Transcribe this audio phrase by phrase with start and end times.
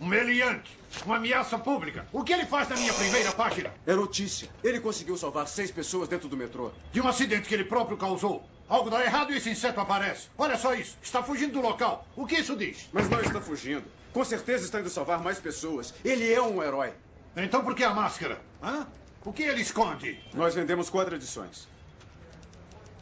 [0.00, 0.78] Um meliante.
[1.04, 2.06] Uma ameaça pública.
[2.12, 3.72] O que ele faz na minha primeira página?
[3.86, 4.48] É notícia.
[4.64, 6.70] Ele conseguiu salvar seis pessoas dentro do metrô.
[6.92, 8.48] De um acidente que ele próprio causou.
[8.68, 10.28] Algo dá errado e esse inseto aparece.
[10.36, 10.96] Olha só isso.
[11.02, 12.06] Está fugindo do local.
[12.16, 12.88] O que isso diz?
[12.92, 13.84] Mas não está fugindo.
[14.12, 15.94] Com certeza está indo salvar mais pessoas.
[16.04, 16.92] Ele é um herói.
[17.36, 18.40] Então por que a máscara?
[18.62, 18.86] Hã?
[19.24, 20.18] O que ele esconde?
[20.32, 21.68] Nós vendemos quatro edições.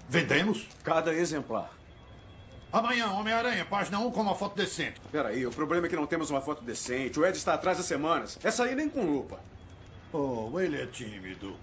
[0.09, 0.67] Vendemos?
[0.83, 1.71] Cada exemplar.
[2.73, 5.01] Amanhã, Homem-Aranha, página 1 com uma foto decente.
[5.11, 7.19] Peraí, o problema é que não temos uma foto decente.
[7.19, 8.39] O Ed está atrás há semanas.
[8.43, 9.39] Essa aí nem com lupa.
[10.13, 11.57] Oh, ele é tímido.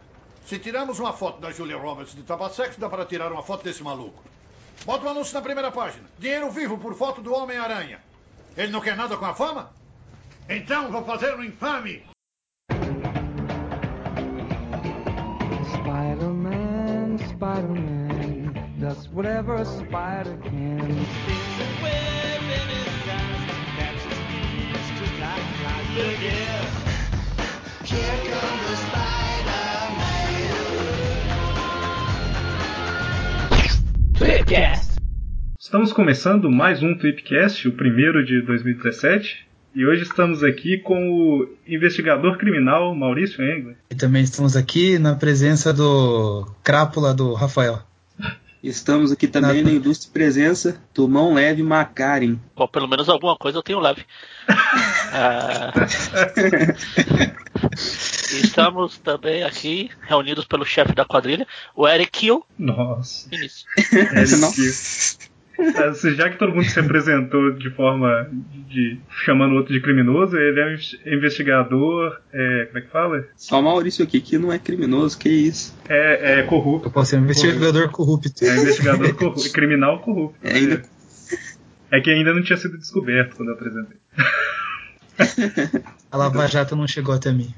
[0.45, 3.83] Se tirarmos uma foto da Julia Roberts de Tabasex, dá para tirar uma foto desse
[3.83, 4.23] maluco.
[4.85, 6.03] Bota o um anúncio na primeira página.
[6.19, 7.99] Dinheiro vivo por foto do Homem-Aranha.
[8.57, 9.71] Ele não quer nada com a fama?
[10.49, 12.03] Então vou fazer um infame.
[15.73, 17.92] Spider-Man, Spider-Man,
[18.93, 20.87] does whatever a spider can.
[35.59, 39.47] Estamos começando mais um Tweepcast, o primeiro de 2017.
[39.75, 43.75] E hoje estamos aqui com o investigador criminal Maurício Engler.
[43.89, 47.81] E também estamos aqui na presença do crápula do Rafael.
[48.63, 52.39] Estamos aqui também na, na ilustre presença do mão leve Macarin.
[52.55, 54.05] Bom, pelo menos alguma coisa eu tenho leve.
[55.11, 55.73] ah...
[58.31, 62.45] Estamos também aqui reunidos pelo chefe da quadrilha, o Eric Kill.
[62.57, 63.27] Nossa.
[63.35, 63.67] Início.
[63.91, 65.32] Eric Kill.
[66.15, 68.29] Já que todo mundo se apresentou de forma
[68.67, 72.19] de chamando o outro de criminoso, ele é um investigador.
[72.31, 73.27] É, como é que fala?
[73.35, 75.77] Só o Maurício aqui que não é criminoso, que isso?
[75.87, 76.87] É, é corrupto.
[76.87, 78.31] Eu posso ser um investigador corrupto.
[78.43, 79.51] É investigador corrupto.
[79.51, 80.37] Criminal corrupto.
[80.43, 80.81] É, ainda...
[81.91, 83.97] é que ainda não tinha sido descoberto quando eu apresentei.
[86.11, 87.53] A Lava Jato não chegou até mim.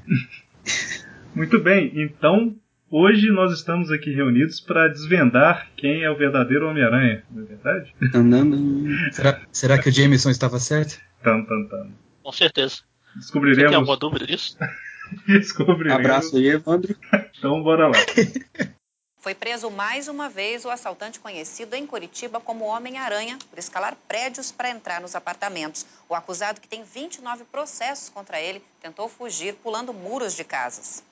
[1.34, 2.54] Muito bem, então
[2.88, 7.94] Hoje nós estamos aqui reunidos para desvendar quem é o verdadeiro Homem-Aranha, não é verdade?
[9.12, 11.00] será, será, que o Jameson estava certo?
[11.20, 11.92] Tam, tam, tam.
[12.22, 12.82] Com certeza.
[13.16, 13.62] Descobriremos.
[13.62, 14.56] Você tem alguma dúvida disso?
[15.26, 15.98] Descobriremos.
[15.98, 16.96] Abraço aí, Evandro.
[17.36, 17.98] Então bora lá.
[19.18, 24.52] Foi preso mais uma vez o assaltante conhecido em Curitiba como Homem-Aranha por escalar prédios
[24.52, 25.84] para entrar nos apartamentos.
[26.08, 31.02] O acusado, que tem 29 processos contra ele, tentou fugir pulando muros de casas.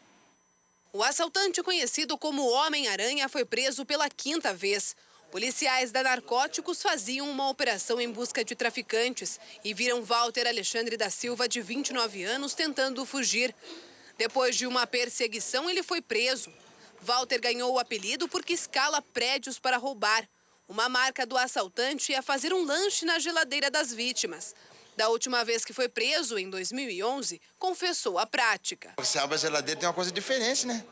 [0.94, 4.94] O assaltante conhecido como Homem-Aranha foi preso pela quinta vez.
[5.28, 11.10] Policiais da Narcóticos faziam uma operação em busca de traficantes e viram Walter Alexandre da
[11.10, 13.53] Silva, de 29 anos, tentando fugir.
[14.16, 16.49] Depois de uma perseguição, ele foi preso.
[17.00, 20.28] Walter ganhou o apelido porque escala prédios para roubar.
[20.69, 24.55] Uma marca do assaltante é fazer um lanche na geladeira das vítimas.
[24.97, 28.94] Da última vez que foi preso, em 2011, confessou a prática.
[28.99, 30.84] Você abre a geladeira tem uma coisa diferente, né?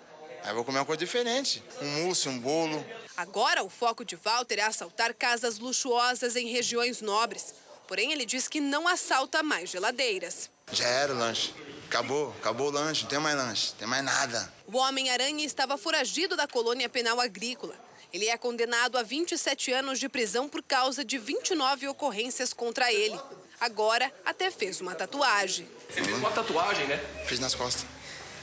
[0.45, 1.63] Aí vou comer uma coisa diferente.
[1.81, 2.85] Um mousse, um bolo.
[3.17, 7.55] Agora o foco de Walter é assaltar casas luxuosas em regiões nobres.
[7.87, 10.51] Porém, ele diz que não assalta mais geladeiras.
[10.73, 11.55] Já era o lanche.
[11.87, 14.53] Acabou, acabou o lanche, não tem mais lanche, não tem mais nada.
[14.67, 17.75] O Homem-Aranha estava foragido da colônia penal agrícola.
[18.13, 23.19] Ele é condenado a 27 anos de prisão por causa de 29 ocorrências contra ele.
[23.59, 25.67] Agora, até fez uma tatuagem.
[25.89, 26.99] Você fez uma tatuagem, né?
[27.27, 27.85] Fiz nas costas.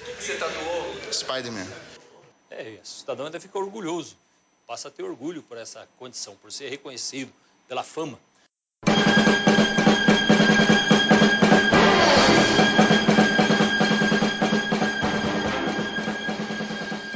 [0.02, 1.14] O que você tatuou?
[1.14, 1.68] Spider-Man.
[2.50, 4.18] É, o cidadão ainda fica orgulhoso.
[4.66, 7.32] Passa a ter orgulho por essa condição, por ser reconhecido
[7.68, 8.20] pela fama.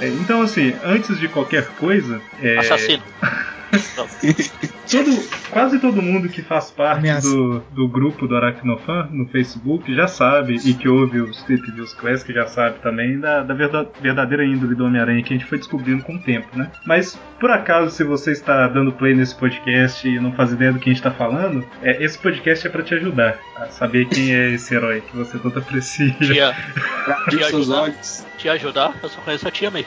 [0.10, 2.22] Então, assim, antes de qualquer coisa.
[2.42, 2.58] É...
[2.58, 3.04] Assassino.
[4.90, 10.08] todo, quase todo mundo que faz parte do, do grupo do Aracnofan no Facebook já
[10.08, 14.76] sabe, e que ouve os Trip Views Classic já sabe também, da, da verdadeira índole
[14.76, 16.72] do Homem-Aranha que a gente foi descobrindo com o tempo, né?
[16.86, 20.80] Mas, por acaso, se você está dando play nesse podcast e não faz ideia do
[20.80, 24.34] que a gente está falando, é, esse podcast é para te ajudar a saber quem
[24.34, 26.12] é esse herói que você tanto aprecia.
[26.14, 26.56] Tia,
[27.30, 27.92] te ajudar?
[28.38, 28.94] Te ajudar?
[29.02, 29.86] Eu só conheço a tia May.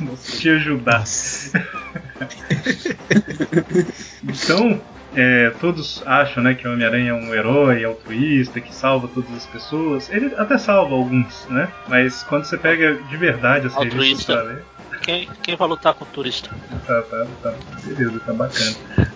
[0.00, 1.04] Nossa, te ajudar.
[4.22, 4.80] então,
[5.14, 9.46] é, todos acham né, que o Homem-Aranha é um herói altruísta, que salva todas as
[9.46, 10.10] pessoas.
[10.10, 11.68] Ele até salva alguns, né?
[11.88, 14.62] Mas quando você pega de verdade as revistas pra ler.
[15.02, 16.50] Quem, quem vai lutar com o turista?
[16.86, 17.54] Tá, tá, tá.
[17.84, 18.76] Beleza, tá bacana.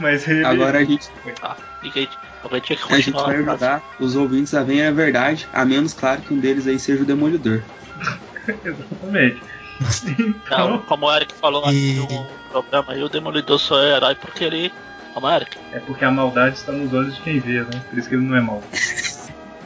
[0.00, 0.44] Mas ele...
[0.44, 1.08] Agora a gente.
[1.42, 1.56] Ah,
[2.42, 5.92] alguém tinha que a gente vai ajudar os ouvintes a verem a verdade, a menos
[5.92, 7.62] claro que um deles aí seja o Demolidor.
[8.64, 9.42] Exatamente.
[10.18, 10.70] Então...
[10.70, 11.94] Não, como o Eric falou e...
[11.94, 14.72] no programa aí, o Demolidor só é herói porque ele
[15.12, 15.58] Calma, Eric.
[15.72, 17.82] É porque a maldade está nos olhos de quem vê, né?
[17.88, 18.62] Por isso que ele não é mau.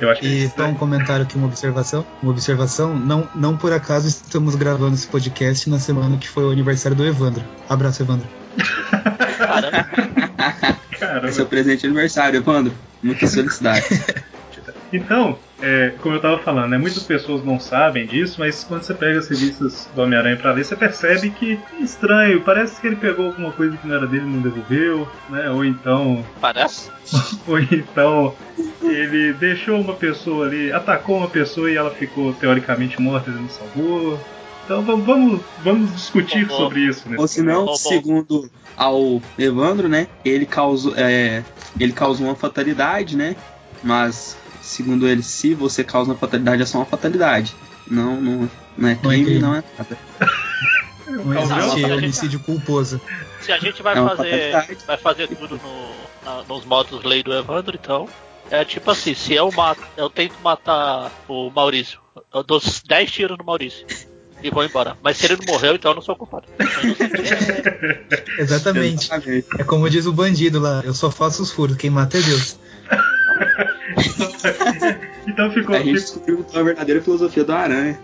[0.00, 2.04] Eu acho que E é só um comentário aqui, uma observação.
[2.22, 6.50] Uma observação, não, não por acaso estamos gravando esse podcast na semana que foi o
[6.50, 7.44] aniversário do Evandro.
[7.68, 8.26] Abraço, Evandro.
[10.98, 11.30] Caramba.
[11.32, 12.72] Seu presente de aniversário, Evandro.
[13.02, 14.02] Muitas felicidades.
[14.92, 18.92] Então, é, como eu tava falando, né, muitas pessoas não sabem disso, mas quando você
[18.92, 22.96] pega as revistas do Homem-Aranha pra ler, você percebe que é estranho, parece que ele
[22.96, 25.48] pegou alguma coisa que não era dele e não devolveu, né?
[25.50, 26.22] Ou então.
[26.38, 26.90] Parece?
[27.48, 28.34] Ou então
[28.82, 33.42] ele deixou uma pessoa ali, atacou uma pessoa e ela ficou teoricamente morta e ele
[33.42, 34.20] não salvou.
[34.66, 37.16] Então vamos, vamos, discutir Ou- sobre isso, né?
[37.18, 37.76] Ou se não, Bom, bom.
[37.76, 40.08] segundo ao Evandro, né?
[40.24, 41.42] Ele causou, é,
[41.80, 43.34] ele causou uma fatalidade, né?
[43.82, 47.54] Mas, segundo ele, se você causa uma fatalidade, é só uma fatalidade.
[47.86, 49.40] Não, não, não é é crime, crime.
[49.40, 49.98] não é nada.
[51.06, 53.00] Não existe homicídio culposo.
[53.40, 54.76] Se a gente vai É fazer.
[54.86, 55.90] Vai fazer tudo no,
[56.24, 58.08] na- nos modos lei do Evandro, então.
[58.50, 61.98] É tipo assim, se eu mato, eu tento matar o Maurício,
[62.32, 63.86] eu dou 10 tiros no Maurício.
[64.42, 64.96] E vou embora.
[65.02, 66.44] Mas se ele não morreu, então eu não sou culpado.
[66.58, 67.00] Inocente.
[68.38, 69.04] Exatamente.
[69.06, 69.46] Exatamente.
[69.58, 72.58] É como diz o bandido lá, eu só faço os furos, quem mata é Deus.
[75.26, 77.98] então ficou, A gente ficou, descobriu então a verdadeira filosofia do Aranha.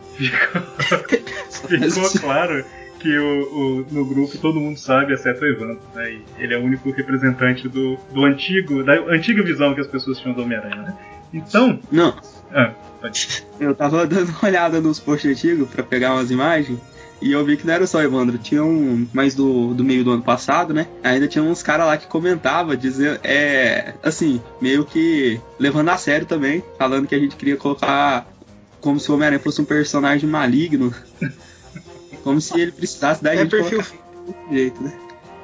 [1.68, 2.64] ficou claro
[2.98, 3.42] que o,
[3.80, 6.18] o- no grupo todo mundo sabe, exceto o Evandro, né?
[6.38, 10.34] Ele é o único representante do, do antigo, da antiga visão que as pessoas tinham
[10.34, 10.98] do Homem-Aranha, né?
[11.32, 11.78] Então.
[11.90, 12.14] Não,
[12.52, 13.44] Ah, pode.
[13.58, 16.78] eu tava dando uma olhada nos posts antigos pra pegar umas imagens.
[17.20, 20.02] E eu vi que não era só o Evandro, tinha um mais do, do meio
[20.02, 20.86] do ano passado, né?
[21.02, 26.26] Ainda tinha uns caras lá que comentava, dizendo, é, assim, meio que levando a sério
[26.26, 28.26] também, falando que a gente queria colocar
[28.80, 30.94] como se o Homem-Aranha fosse um personagem maligno.
[32.22, 33.96] Como se ele precisasse da É gente perfil colocar
[34.26, 34.92] desse jeito, né?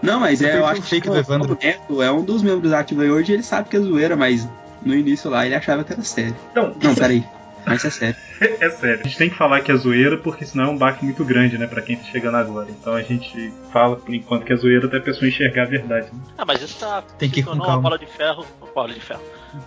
[0.03, 1.55] Não, mas É é, eu acho que do Evandro.
[1.55, 4.47] o Neto é um dos membros ativos aí hoje, ele sabe que é zoeira, mas
[4.85, 6.37] no início lá ele achava que era sério.
[6.51, 7.25] Então, Não, peraí.
[7.67, 8.17] Mas é sério.
[8.41, 9.01] é sério.
[9.01, 11.59] A gente tem que falar que é zoeira, porque senão é um baque muito grande,
[11.59, 12.69] né, pra quem tá chegando agora.
[12.71, 16.07] Então a gente fala por enquanto que é zoeira até a pessoa enxergar a verdade,
[16.13, 16.21] né?
[16.39, 17.03] Ah, mas isso tá.
[17.19, 17.83] Tem que ir com calma.
[17.83, 18.47] bola de ferro.
[18.73, 19.23] Bola de ferro.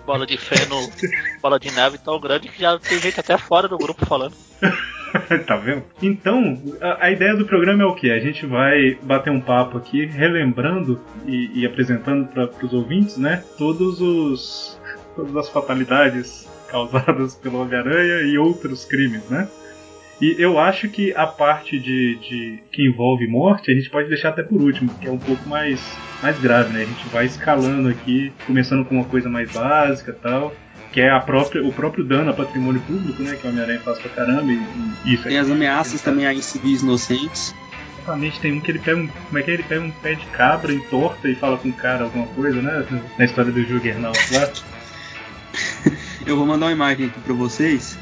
[0.05, 0.75] Bola de feno,
[1.41, 4.35] bola de neve tão grande que já tem gente até fora do grupo falando.
[5.47, 5.83] tá vendo?
[6.01, 8.11] Então, a, a ideia do programa é o que?
[8.11, 13.43] A gente vai bater um papo aqui, relembrando e, e apresentando para os ouvintes, né?
[13.57, 14.79] Todos os.
[15.15, 19.47] todas as fatalidades causadas pelo Homem-Aranha e outros crimes, né?
[20.21, 24.29] E eu acho que a parte de, de que envolve morte a gente pode deixar
[24.29, 25.81] até por último, que é um pouco mais,
[26.21, 26.83] mais grave, né?
[26.83, 30.53] A gente vai escalando aqui, começando com uma coisa mais básica tal,
[30.91, 33.37] que é a própria, o próprio dano a patrimônio público, né?
[33.39, 34.61] Que o Homem-Aranha faz pra caramba, e,
[35.05, 37.55] e isso Tem as ameaças também a civis inocentes.
[38.01, 39.07] Exatamente, tem um que ele pega um.
[39.07, 39.53] Como é que é?
[39.53, 42.85] Ele pega um pé de cabra, entorta e fala com o cara alguma coisa, né?
[43.17, 44.51] Na história do Juggernaut lá.
[46.29, 47.97] Eu vou mandar uma imagem aqui pra vocês,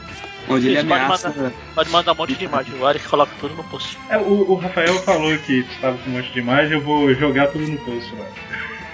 [0.50, 1.30] onde ele Isso, pode ameaça.
[1.30, 1.52] mandar.
[1.74, 2.74] Pode mandar um monte de imagem.
[2.80, 3.98] O Eric coloca tudo no post.
[4.10, 7.48] É, o, o Rafael falou que estava com um monte de imagem, eu vou jogar
[7.48, 8.26] tudo no post lá.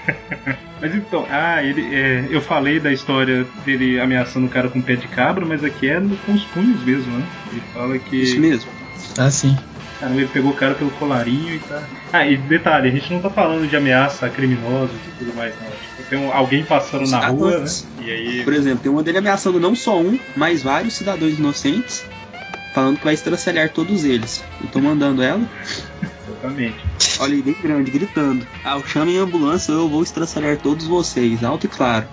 [0.80, 4.96] mas então, ah, ele, é, eu falei da história dele ameaçando o cara com pé
[4.96, 7.26] de cabra, mas aqui é no- com os punhos mesmo, né?
[7.50, 8.16] Ele fala que.
[8.22, 8.70] Isso mesmo.
[9.18, 9.56] Ah, sim.
[10.00, 11.82] Caramba, ele pegou o cara pelo colarinho e tá.
[12.12, 15.54] Ah, e detalhe, a gente não tá falando de ameaça a criminosos e tudo mais,
[15.60, 15.70] não.
[15.70, 17.66] Tipo, tem um- alguém passando na rua, né?
[18.00, 18.44] E aí.
[18.44, 22.04] Por exemplo, tem uma dele ameaçando não só um, mas vários cidadãos inocentes,
[22.74, 24.44] falando que vai estraçalhar todos eles.
[24.60, 25.40] Eu tô mandando ela,
[26.28, 26.76] Exatamente.
[27.20, 28.46] olha aí, bem grande, gritando.
[28.64, 32.06] Ah, chamem a ambulância, eu vou estraçalhar todos vocês, alto e claro.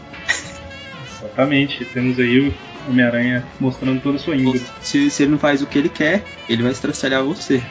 [1.20, 1.84] Exatamente.
[1.86, 2.54] Temos aí o
[2.90, 4.62] Homem-Aranha mostrando toda a sua índole.
[4.82, 7.62] Se, se ele não faz o que ele quer, ele vai estraçalhar você.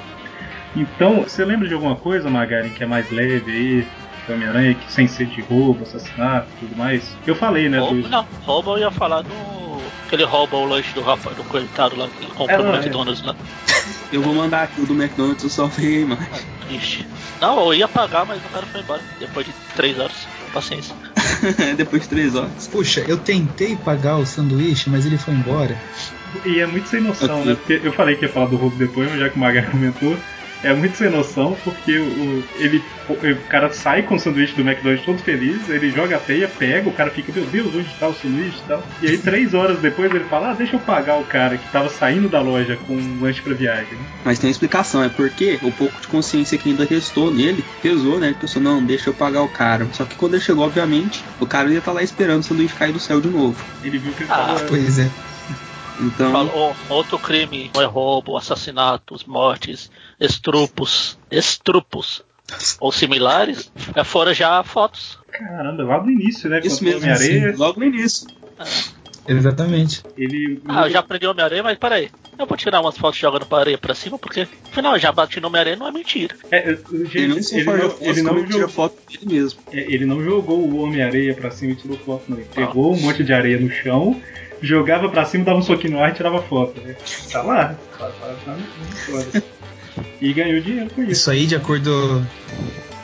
[0.77, 3.87] Então, você lembra de alguma coisa, Magarin, que é mais leve aí?
[4.27, 7.03] Do Homem-Aranha, que sem ser de roubo, assassinato e tudo mais?
[7.27, 7.79] Eu falei, né?
[7.81, 9.81] Roubo, dos- não, roubo eu ia falar no.
[10.09, 12.71] Que ele rouba o lanche do Rafa, do coitado lá, que ele comprou É, não,
[12.71, 12.79] no é.
[12.79, 13.35] McDonald's lá.
[14.13, 16.29] Eu vou mandar aqui o do McDonald's, eu só vi a imagem.
[16.69, 17.07] Ixi.
[17.41, 19.01] Não, eu ia pagar, mas o cara foi embora.
[19.21, 20.27] Depois de três horas.
[20.53, 20.95] Paciência.
[21.77, 22.67] Depois de três horas.
[22.71, 25.77] Puxa, eu tentei pagar o sanduíche, mas ele foi embora.
[26.45, 27.45] E é muito sem noção, Ok.
[27.51, 27.55] né?
[27.57, 30.17] Porque eu falei que ia falar do roubo depois, mas já que o Magarin comentou,
[30.63, 35.05] é muito sem noção, porque o, ele, o cara sai com o sanduíche do McDonald's
[35.05, 38.15] todo feliz, ele joga a teia, pega, o cara fica, meu Deus, onde está o
[38.15, 38.83] sanduíche e tal.
[39.03, 41.89] E aí, três horas depois, ele fala, ah, deixa eu pagar o cara que tava
[41.89, 43.99] saindo da loja com um lanche pra viagem.
[44.25, 48.19] Mas tem uma explicação, é porque o pouco de consciência que ainda restou nele pesou,
[48.19, 48.29] né?
[48.29, 49.87] Ele pensou, não, deixa eu pagar o cara.
[49.93, 52.93] Só que quando ele chegou, obviamente, o cara ia estar lá esperando o sanduíche cair
[52.93, 53.57] do céu de novo.
[53.83, 54.65] Ele viu que ele Ah, tava.
[54.65, 55.11] Pois é.
[56.01, 61.19] Então, Falou, outro crime não é roubo, assassinatos, mortes, estrupos.
[61.31, 62.25] Estrupos.
[62.81, 65.19] ou similares, é, foram já fotos.
[65.31, 66.61] Caramba, lá do início, né?
[66.65, 67.53] Isso mesmo, Homem-Aranha.
[67.53, 68.27] sim, logo no início.
[69.29, 70.03] Exatamente.
[70.17, 70.61] Ele.
[70.67, 72.11] Ah, eu já aprendi Homem-Aranha, mas peraí.
[72.39, 75.49] Eu vou tirar umas fotos jogando pra areia pra cima, porque afinal já bati no
[75.49, 76.35] Homem-Aranha não é mentira.
[76.51, 77.37] É, gente, Ele não
[78.01, 79.61] ele ele jogou, foto dele mesmo.
[79.71, 82.39] é, ele não jogou o Homem-Areia pra cima e tirou foto, não.
[82.39, 84.21] Ele pegou um monte de areia no chão,
[84.63, 86.81] jogava pra cima, dava um soquinho no ar e tirava foto.
[86.81, 86.97] Né?
[87.31, 87.75] Tá lá.
[87.99, 89.43] Tá, tá, tá.
[90.21, 91.13] E ganhou dinheiro com isso.
[91.13, 92.25] Isso aí, de acordo.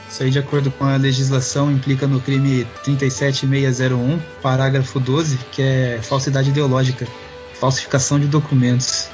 [0.08, 5.98] Isso aí, de acordo com a legislação, implica no crime 37601, parágrafo 12, que é
[6.02, 7.06] falsidade ideológica,
[7.54, 9.08] falsificação de documentos.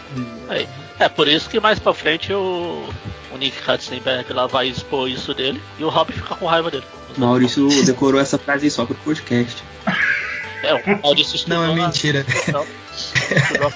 [0.49, 0.69] Aí.
[0.99, 2.85] É por isso que mais pra frente o,
[3.33, 6.85] o Nick Katzenberg lá vai expor isso dele e o Robin fica com raiva dele.
[7.17, 9.65] Maurício decorou essa frase aí só pro podcast.
[10.63, 12.25] É, o Maurício estudou Não, é mentira.
[12.49, 13.73] então, estudou a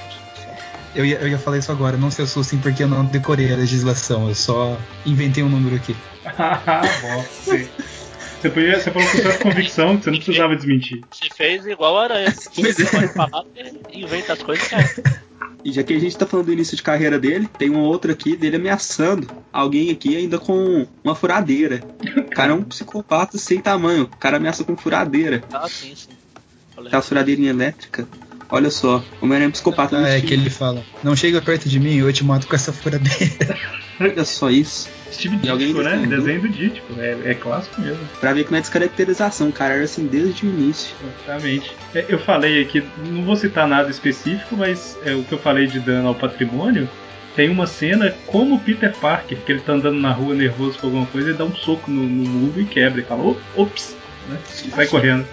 [0.95, 3.57] Eu ia, eu ia falar isso agora, não se assustem porque eu não decorei a
[3.57, 5.97] legislação, eu só inventei um número aqui.
[6.25, 7.69] Ah, bom, você,
[8.41, 11.03] você, podia, você falou com tanta convicção que você não precisava desmentir.
[11.11, 12.35] Você fez igual a aranha.
[12.55, 12.85] Pois é.
[12.85, 13.45] Você pode falar
[13.93, 14.89] inventa as coisas, cara.
[15.65, 18.13] E já que a gente tá falando do início de carreira dele, tem uma outra
[18.13, 21.83] aqui dele ameaçando alguém aqui ainda com uma furadeira.
[22.19, 24.05] O cara é um psicopata sem tamanho.
[24.05, 25.43] O cara ameaça com furadeira.
[25.53, 26.11] Ah, sim, sim.
[26.87, 28.07] Aquela furadeirinha elétrica.
[28.49, 29.99] Olha só, o Homem-Aranha é um psicopata.
[29.99, 32.73] Ah, é que ele fala, não chega perto de mim, eu te mato com essa
[32.73, 33.59] furadeira.
[34.01, 34.89] Olha só isso.
[35.11, 36.07] Steve E alguém Ditko, né?
[36.07, 36.87] Desenho do Ditko.
[36.99, 37.99] É, é clássico mesmo.
[38.21, 40.95] Pra ver que não é descaracterização, o cara era assim desde o início.
[41.25, 41.73] Exatamente.
[41.95, 45.67] É, Eu falei aqui, não vou citar nada específico, mas é, o que eu falei
[45.67, 46.89] de dano ao patrimônio.
[47.35, 50.87] Tem uma cena como o Peter Parker, que ele tá andando na rua nervoso com
[50.87, 53.01] alguma coisa, ele dá um soco no, no muro e quebra.
[53.01, 53.95] E fala, "Op- ops!
[54.29, 54.39] Né?
[54.65, 55.27] E sai correndo.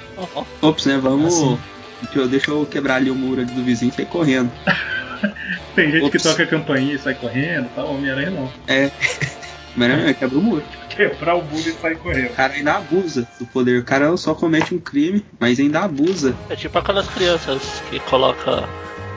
[0.61, 0.97] Ops, né?
[1.01, 1.33] Vamos.
[1.33, 1.59] Assim.
[2.03, 4.51] Deixa eu- Deixa eu quebrar ali o muro ali do vizinho e sair correndo.
[5.75, 6.23] Tem gente que Ops.
[6.23, 7.93] toca a campainha e sai correndo e tal.
[7.93, 8.51] Homem-Aranha não.
[8.67, 8.91] É.
[9.75, 10.63] Homem-Aranha quebra o muro.
[10.89, 12.27] Quebrar o muro e sai correndo.
[12.31, 13.79] O cara ainda abusa do poder.
[13.79, 16.35] O cara só comete um crime, mas ainda abusa.
[16.49, 18.67] É tipo aquelas crianças que coloca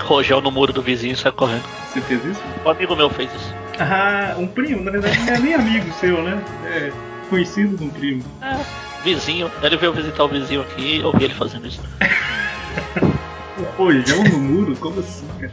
[0.01, 1.65] rojão no muro do vizinho e sai correndo.
[1.93, 2.41] Você fez isso?
[2.65, 3.55] Um amigo meu fez isso.
[3.79, 6.43] Ah, um primo, na verdade não é nem amigo seu, né?
[6.65, 6.91] É
[7.29, 8.23] conhecido de um primo.
[8.41, 8.57] É,
[9.07, 9.51] vizinho.
[9.63, 11.81] Ele veio visitar o vizinho aqui e eu vi ele fazendo isso.
[13.59, 14.77] O rojão no muro?
[14.77, 15.51] Como assim, cara?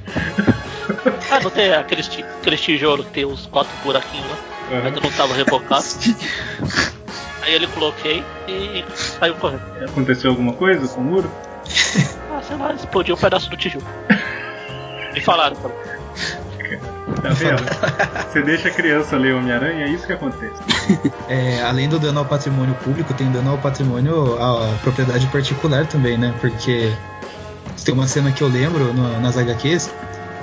[1.32, 2.10] Ah, não tem aqueles,
[2.42, 4.38] aqueles tijolos que tem os quatro buraquinhos lá.
[4.72, 4.86] Aham.
[4.88, 5.86] Ainda não tava rebocado.
[7.42, 9.62] Aí ele coloquei e saiu correndo.
[9.86, 11.32] Aconteceu alguma coisa com o muro?
[12.30, 13.86] Ah, sei lá, explodiu um pedaço do tijolo.
[15.14, 15.80] Me falaram, falaram.
[17.22, 17.62] Tá vendo?
[18.32, 20.62] Você deixa a criança ler Homem-Aranha, é isso que acontece.
[21.30, 26.18] É, além do dano ao patrimônio público, tem dano ao patrimônio, à propriedade particular também,
[26.18, 26.34] né?
[26.42, 26.92] Porque
[27.86, 29.90] tem uma cena que eu lembro no- nas HQs,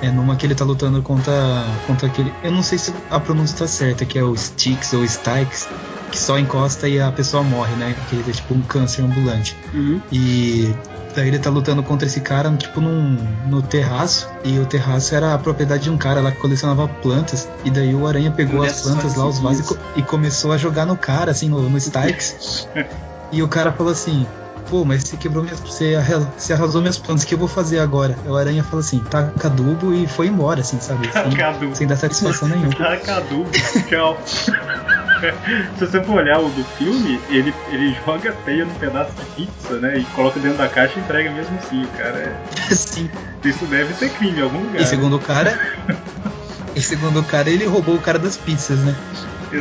[0.01, 1.33] é numa que ele tá lutando contra,
[1.85, 2.33] contra aquele.
[2.43, 5.67] Eu não sei se a pronúncia tá certa, que é o Styx ou Styx,
[6.11, 7.95] que só encosta e a pessoa morre, né?
[8.09, 9.55] Que ele é tipo um câncer ambulante.
[9.73, 10.01] Uhum.
[10.11, 10.73] E
[11.15, 13.17] daí ele tá lutando contra esse cara, tipo, num,
[13.47, 14.27] no terraço.
[14.43, 17.47] E o terraço era a propriedade de um cara lá que colecionava plantas.
[17.63, 20.51] E daí o Aranha pegou Olha as plantas lá, os vasos, e co- e começou
[20.51, 22.67] a jogar no cara, assim, no, no Stikes.
[23.31, 24.25] e o cara falou assim.
[24.69, 25.59] Pô, mas você quebrou minhas.
[25.59, 28.17] Você, arra- você arrasou minhas plantas, o que eu vou fazer agora?
[28.25, 31.03] O Aranha falou assim, taca adubo e foi embora, assim, sabe?
[31.11, 31.75] Sem, Taca adubo.
[31.75, 32.73] sem dar satisfação nenhuma.
[32.75, 33.49] Taca adubo,
[33.89, 34.17] tchau.
[35.77, 39.77] Se você for olhar o do filme, ele, ele joga teia num pedaço de pizza,
[39.79, 39.99] né?
[39.99, 41.83] E coloca dentro da caixa e entrega mesmo assim.
[41.83, 42.35] O cara é.
[42.73, 43.09] Sim.
[43.43, 44.81] Isso deve ser crime em algum lugar.
[44.81, 45.59] E segundo o cara.
[46.75, 48.95] E segundo o cara, ele roubou o cara das pizzas, né?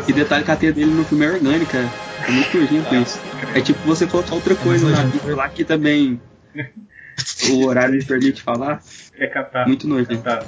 [0.09, 1.91] E detalhe que a teia dele no filme é orgânica.
[2.21, 3.21] É muito nojento com isso.
[3.55, 5.19] É tipo você colocar outra coisa na nojento.
[5.19, 6.21] pizza lá que também
[7.51, 8.83] o horário me permite falar.
[9.15, 9.67] É catar.
[9.67, 10.23] Muito nojento.
[10.23, 10.47] Catar.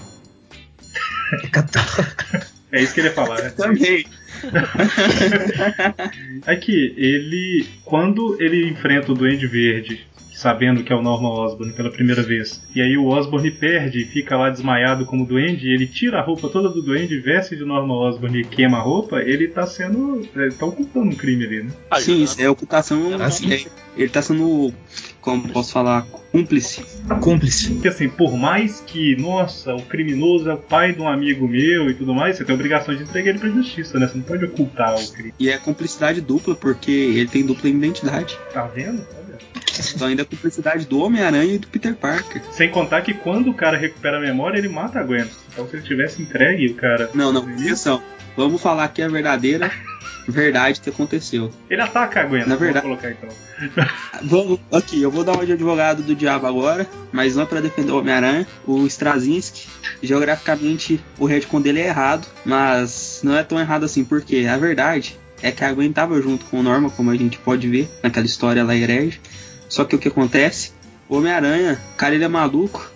[1.33, 2.47] É catar.
[2.71, 3.51] É isso que ele ia falar, né?
[3.51, 4.07] Também.
[6.47, 7.69] Aqui, ele.
[7.85, 10.07] Quando ele enfrenta o Duende Verde,
[10.43, 14.05] sabendo que é o Norman Osborn pela primeira vez, e aí o Osborn perde e
[14.05, 17.65] fica lá desmaiado como duende, e ele tira a roupa toda do duende, veste de
[17.65, 20.27] Norman Osborn e queima a roupa, ele tá sendo.
[20.35, 21.71] Ele tá ocultando um crime ali, né?
[22.01, 23.01] Sim, isso é ocultação.
[23.21, 23.53] Ah, sim.
[23.53, 24.73] é- ele tá sendo,
[25.21, 26.85] como posso falar, cúmplice.
[27.21, 27.73] Cúmplice.
[27.73, 31.91] Porque assim, por mais que, nossa, o criminoso é o pai de um amigo meu
[31.91, 34.09] e tudo mais, você tem a obrigação de entregar ele pra justiça, né?
[34.09, 35.35] Você não pode ocultar o crime.
[35.39, 38.39] E é cumplicidade dupla, porque ele tem dupla identidade.
[38.53, 39.05] Tá vendo?
[39.95, 42.43] Então ainda é cumplicidade do Homem-Aranha e do Peter Parker.
[42.51, 45.27] Sem contar que quando o cara recupera a memória, ele mata a Gwen.
[45.53, 47.11] Então se ele tivesse entregue o cara.
[47.15, 48.03] Não, não, atenção.
[48.37, 49.71] Vamos falar aqui a verdadeira
[50.29, 51.51] verdade que aconteceu.
[51.69, 52.47] Ele ataca a Gwen.
[52.47, 53.29] Na verdade- Vou colocar então.
[54.23, 57.91] Vamos, aqui, eu vou dar uma de advogado do diabo agora, mas não para defender
[57.93, 58.47] o Homem-Aranha.
[58.67, 59.67] O Straczynski,
[60.03, 65.19] geograficamente, o retcon dele é errado, mas não é tão errado assim, porque a verdade
[65.43, 68.27] é que a Gwen tava junto com o Norman, como a gente pode ver naquela
[68.27, 69.21] história lá herege.
[69.69, 70.71] Só que o que acontece?
[71.09, 72.92] O Homem-Aranha, cara, ele é maluco.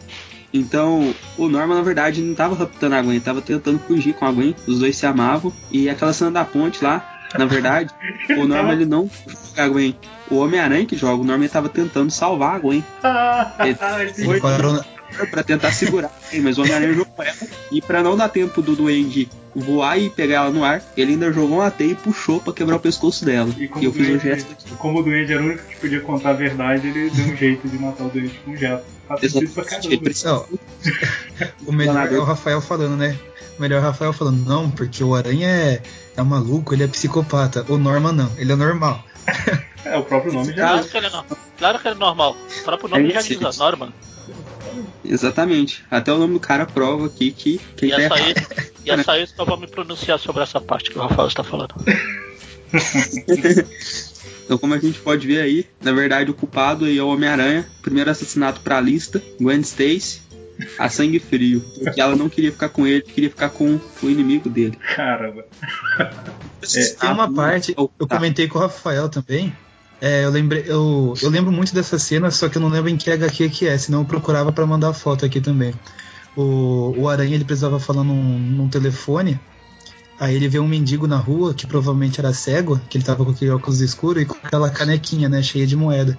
[0.57, 4.33] Então, o Norman, na verdade, não tava raptando a Gwen, tava tentando fugir com a
[4.33, 4.55] Gwen.
[4.67, 5.53] Os dois se amavam.
[5.71, 7.93] E aquela cena da ponte lá, na verdade,
[8.39, 9.11] o Norman ele não
[9.49, 9.97] joga a Gwen.
[10.31, 12.85] O Homem-Aranha que joga, o Norman tava tentando salvar a Gwen.
[13.61, 13.75] Ele
[15.13, 16.11] foi pra tentar segurar,
[16.43, 17.37] mas o Homem-Aranha jogou ela.
[17.71, 19.29] E pra não dar tempo do Duende
[19.61, 22.77] voar e pegar ela no ar, ele ainda jogou uma teia e puxou pra quebrar
[22.77, 23.49] o pescoço dela.
[23.57, 24.71] E E, como, eu o fiz duende, gesto aqui.
[24.77, 27.69] como o Duende era o único que podia contar a verdade, ele deu um jeito
[27.69, 28.57] de matar o Duende com um
[29.49, 30.11] pra caramba.
[30.25, 30.47] Não,
[31.67, 33.19] o melhor é o Rafael falando, né?
[33.59, 35.83] O melhor é o Rafael falando, não, porque o Aranha é,
[36.17, 37.65] é maluco, ele é psicopata.
[37.69, 39.03] O Norman não, ele é normal.
[39.87, 41.25] É, o próprio nome já Claro que ele é, no-
[41.57, 42.37] claro que ele é normal.
[42.61, 43.93] O próprio nome É já diz, Norman.
[45.05, 45.85] Exatamente.
[45.91, 48.47] Até o nome do cara prova aqui que quem E tá é só errado.
[48.85, 51.29] e é só isso que eu vou me pronunciar sobre essa parte que o Rafael
[51.29, 51.75] está falando.
[54.45, 57.67] Então, como a gente pode ver aí, na verdade, o culpado aí é o Homem-Aranha.
[57.83, 60.21] Primeiro assassinato pra lista, Gwen Stacy,
[60.79, 61.65] a sangue frio.
[61.83, 64.79] Porque ela não queria ficar com ele, queria ficar com o inimigo dele.
[64.95, 65.45] Caramba.
[67.01, 69.53] Tem uma parte, eu comentei com o Rafael também.
[70.01, 72.97] É, eu, lembrei, eu, eu lembro muito dessa cena, só que eu não lembro em
[72.97, 75.73] que HQ que é, senão eu procurava pra mandar foto aqui também.
[76.37, 79.41] O, o Aranha ele precisava falar num, num telefone,
[80.21, 83.31] aí ele vê um mendigo na rua, que provavelmente era cego, que ele tava com
[83.31, 86.19] aquele óculos escuro e com aquela canequinha, né, cheia de moeda.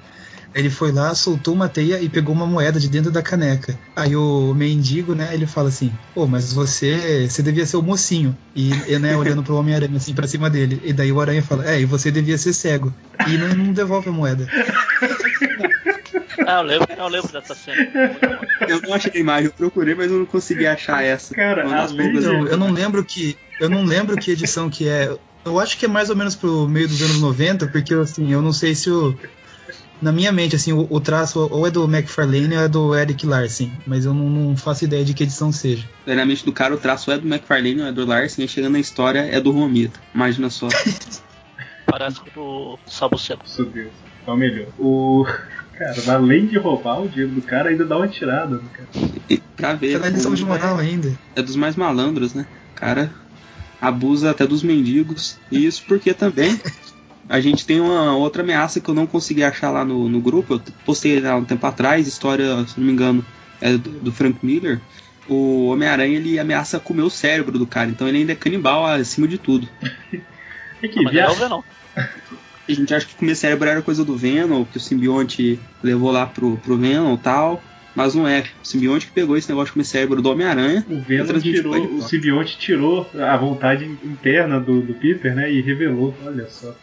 [0.56, 3.77] Ele foi lá, soltou uma teia e pegou uma moeda de dentro da caneca.
[3.96, 8.36] Aí o mendigo, né, ele fala assim: Pô, mas você, você devia ser o mocinho.
[8.56, 10.82] E, e, né, olhando pro Homem-Aranha assim pra cima dele.
[10.84, 12.94] E daí o Aranha fala: É, e você devia ser cego.
[13.27, 14.48] E não, não devolve a moeda.
[16.46, 17.77] Ah, eu lembro, eu lembro dessa cena.
[18.68, 21.36] Eu não achei a imagem, eu procurei, mas eu não consegui achar essa.
[21.36, 23.38] Cara, Uma das além poucas- Então, eu não lembro que.
[23.60, 25.13] Eu não lembro que edição que é.
[25.46, 28.42] Eu acho que é mais ou menos pro meio dos anos 90, porque assim, eu
[28.42, 29.18] não sei se o.
[30.01, 33.25] Na minha mente, assim, o, o traço ou é do McFarlane ou é do Eric
[33.25, 35.88] Larsen, mas eu não, não faço ideia de que edição seja.
[36.05, 38.79] Na mente do cara, o traço é do McFarlane, é do Larsen, e chegando na
[38.79, 40.00] história é do Romita.
[40.14, 40.68] Imagina só.
[41.86, 43.40] Parece com o Sabucema.
[43.42, 43.92] Nossa Deus.
[44.22, 44.68] Então melhor.
[44.77, 45.25] O.
[45.77, 48.88] Cara, além de roubar o dinheiro do cara, ainda dá uma tirada no cara.
[49.55, 49.96] pra ver.
[49.96, 51.12] Aquela lição de o- moral ainda.
[51.36, 52.46] é dos mais malandros, né?
[52.75, 53.12] O cara
[53.79, 55.38] abusa até dos mendigos.
[55.51, 56.60] E isso porque também
[57.29, 60.55] a gente tem uma outra ameaça que eu não consegui achar lá no, no grupo.
[60.55, 63.25] Eu postei há um tempo atrás, história, se não me engano,
[63.61, 64.79] é do, do Frank Miller.
[65.27, 69.27] O Homem-Aranha ele ameaça comer o cérebro do cara, então ele ainda é canibal acima
[69.27, 69.68] de tudo.
[70.79, 71.22] É que Mas não via...
[71.24, 71.61] é o Venom.
[71.96, 76.27] A gente acha que comer cérebro era coisa do Venom, que o simbionte levou lá
[76.27, 77.63] pro, pro Venom e tal.
[77.96, 78.44] Mas não é.
[78.63, 80.85] O simbionte que pegou esse negócio de comer cérebro do Homem-Aranha.
[80.87, 85.51] O Venom tirou, o simbionte tirou a vontade interna do, do Peter, né?
[85.51, 86.75] E revelou, olha só.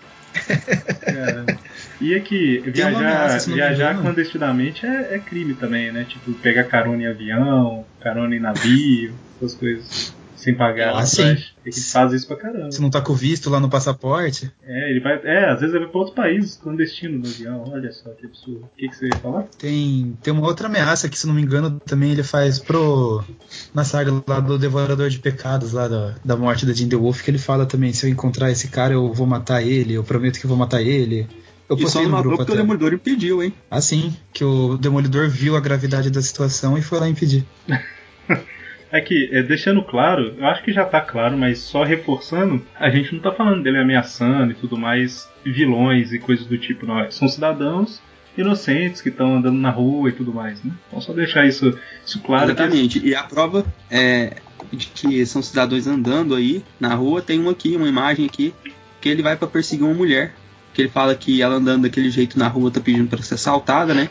[2.00, 2.12] E
[2.60, 6.04] Tem uma viajar, ameaça, viajar clandestinamente é, é crime também, né?
[6.08, 10.13] Tipo, pegar carona em avião, carona em navio, essas coisas.
[10.36, 11.22] Sem pagar Ah, sim.
[11.22, 11.52] atrás.
[11.64, 12.70] Ele faz isso pra caramba.
[12.72, 14.50] Se não tá com visto lá no passaporte.
[14.66, 15.14] É, ele vai.
[15.24, 17.64] É, às vezes ele vai pra outros países clandestino no avião.
[17.72, 18.64] Olha só que absurdo.
[18.64, 19.44] O que, que você ia falar?
[19.56, 23.22] Tem, tem uma outra ameaça que, se não me engano, também ele faz pro.
[23.72, 27.30] Na saga lá do Devorador de Pecados, lá da, da morte da The Wolf, que
[27.30, 30.44] ele fala também: se eu encontrar esse cara, eu vou matar ele, eu prometo que
[30.46, 31.26] eu vou matar ele.
[31.66, 32.56] Eu E só postei não no matou porque o.
[32.56, 33.54] Demolidor impediu, hein?
[33.70, 37.44] Assim, que o Demolidor viu a gravidade da situação e foi lá impedir.
[38.96, 42.88] É que, é, deixando claro, eu acho que já tá claro, mas só reforçando, a
[42.90, 47.10] gente não tá falando dele ameaçando e tudo mais, vilões e coisas do tipo, não.
[47.10, 48.00] São cidadãos
[48.38, 50.70] inocentes que estão andando na rua e tudo mais, né?
[50.88, 51.76] Então só deixar isso,
[52.06, 52.46] isso claro.
[52.46, 53.04] que- Exatamente.
[53.06, 54.34] E a prova é
[54.72, 58.54] de que são cidadãos andando aí na rua, tem um aqui, uma imagem aqui,
[59.00, 60.34] que ele vai pra perseguir uma mulher.
[60.72, 63.94] Que ele fala que ela andando daquele jeito na rua tá pedindo pra ser assaltada,
[63.94, 64.08] né?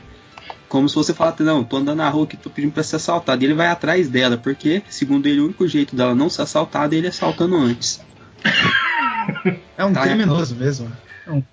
[0.74, 3.44] Como se você falasse, não, tô andando na rua aqui, tô pedindo pra ser assaltada.
[3.44, 6.96] E ele vai atrás dela, porque, segundo ele, o único jeito dela não ser assaltada
[6.96, 8.02] é ele assaltando antes.
[9.78, 10.02] É um Tá.
[10.02, 10.92] criminoso mesmo.
[11.28, 11.44] É um-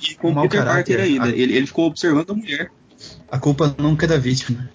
[0.00, 0.96] e com o Peter caráter.
[0.96, 1.24] Parker ainda.
[1.24, 2.70] A- Ele, ele ficou observando a mulher.
[3.30, 4.70] a culpa nunca é da vítima.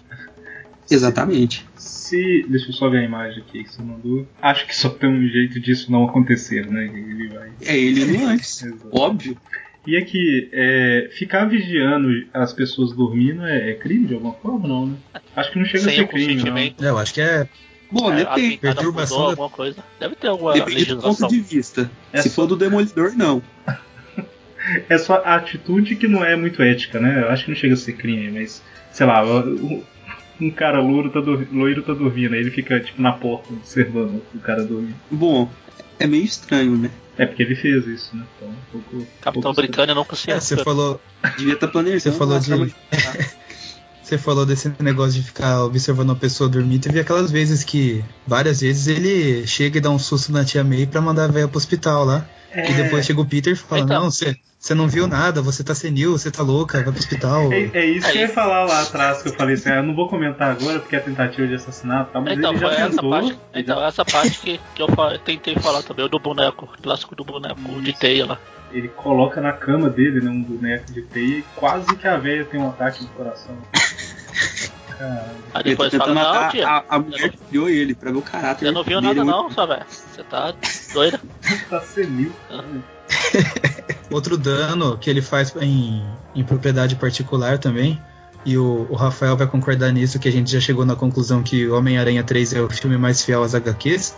[0.92, 1.66] Exatamente.
[1.78, 2.46] Se.
[2.50, 4.28] Deixa eu só ver a imagem aqui que você mandou.
[4.42, 6.86] Acho que só tem um jeito disso não acontecer, né?
[6.86, 7.52] Ele vai.
[7.62, 8.66] É ele no antes.
[8.92, 9.38] Óbvio.
[9.86, 14.86] E aqui, é, ficar vigiando as pessoas dormindo é, é crime de alguma forma, não,
[14.88, 14.96] né?
[15.36, 16.58] Acho que não chega a Sem ser o crime, não.
[16.58, 17.48] É, eu acho que é.
[17.92, 18.58] Bom, É, depende.
[18.58, 19.84] perturbação da- alguma coisa.
[20.00, 21.92] Deve ter alguma Depende do ponto de vista.
[22.14, 23.42] É Se só- for do Demolidor, não.
[24.90, 27.22] É só a atitude que não é muito ética, né?
[27.24, 29.22] Eu acho que não chega a ser crime, mas, sei lá,
[30.40, 31.20] um cara loiro tá,
[31.52, 34.96] loiro tá dormindo, aí ele fica tipo na porta observando o cara dormindo.
[35.10, 35.50] Bom,
[36.00, 36.92] é meio estranho, né?
[37.18, 38.24] É porque ele fez isso, né?
[38.36, 41.00] Então, um pouco, Capitão pouco Britânia nunca se É, você falou,
[41.38, 42.00] Devia estar planejando.
[42.02, 42.76] você falou uma de.
[44.04, 46.78] Você falou desse negócio de ficar observando a pessoa dormir.
[46.80, 50.86] Teve aquelas vezes que, várias vezes, ele chega e dá um susto na tia May
[50.86, 52.28] pra mandar a velha pro hospital lá.
[52.52, 52.70] É.
[52.70, 54.04] E depois chega o Peter e fala: Então.
[54.04, 57.52] Não, você, você não viu nada, você tá senil, você tá louca, vai pro hospital.
[57.52, 58.34] É, é isso É que eu ia isso.
[58.34, 61.00] falar lá atrás, que eu falei assim, ah, eu não vou comentar agora porque é
[61.02, 62.22] tentativa de assassinato, tá?
[62.22, 63.10] mas Então, ele já foi essa tentou.
[63.12, 64.88] parte, então, já- essa parte que, que eu
[65.26, 68.40] tentei falar também, o do boneco, o clássico do boneco de teia lá.
[68.72, 72.46] ele coloca na cama dele, né, um boneco de teia e quase que a velha
[72.46, 73.58] tem um ataque de coração.
[74.98, 75.20] Caralho.
[75.54, 77.94] Aí Ele tá depois fala, tentando não, matar tia, a, a mulher que criou ele,
[77.94, 79.14] pra ver o caráter você não viu dele.
[79.14, 79.86] nada muito- não, só velho.
[79.90, 80.54] Você tá
[80.94, 81.20] doida?
[81.70, 82.32] tá senil.
[84.12, 86.04] Outro dano que ele faz em,
[86.36, 88.00] em propriedade particular também.
[88.46, 91.68] E o, o Rafael vai concordar nisso, que a gente já chegou na conclusão que
[91.70, 94.16] Homem-Aranha 3 é o filme mais fiel às HQs.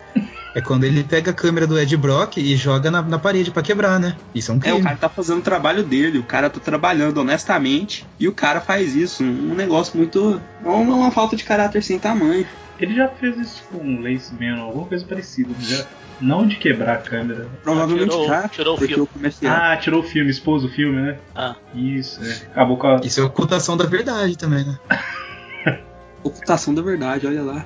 [0.55, 3.61] É quando ele pega a câmera do Ed Brock e joga na, na parede pra
[3.61, 4.15] quebrar, né?
[4.33, 4.79] Isso é um É, crime.
[4.79, 8.59] o cara tá fazendo o trabalho dele, o cara tá trabalhando honestamente e o cara
[8.61, 9.23] faz isso.
[9.23, 10.41] Um negócio muito.
[10.63, 12.47] É uma, uma falta de caráter sem tamanho.
[12.79, 15.85] Ele já fez isso com o Lace Man, alguma coisa parecida, já.
[16.21, 17.47] Não de quebrar a câmera.
[17.63, 19.03] Provavelmente tirou- já, tirou o porque filme.
[19.03, 19.55] o comercial.
[19.55, 21.17] Ah, tirou o filme, expôs o filme, né?
[21.35, 21.55] Ah.
[21.73, 22.31] Isso, é.
[22.51, 22.95] Acabou com a.
[23.03, 24.79] Isso é ocultação da verdade também, né?
[26.23, 27.65] Ocultação da verdade, olha lá.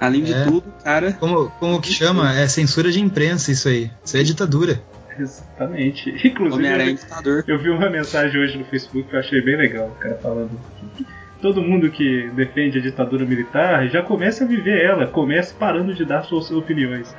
[0.00, 0.44] Além de É.
[0.44, 1.12] tudo, cara.
[1.12, 2.34] Como, como que chama?
[2.34, 3.90] É censura de imprensa isso aí.
[4.04, 4.82] Isso aí é ditadura.
[5.18, 6.10] Exatamente.
[6.26, 9.88] Inclusive, eu, eu vi uma mensagem hoje no Facebook que eu achei bem legal.
[9.88, 10.50] O cara falando
[10.96, 11.06] que
[11.40, 16.04] todo mundo que defende a ditadura militar já começa a viver ela, comece parando de
[16.04, 17.14] dar suas opiniões.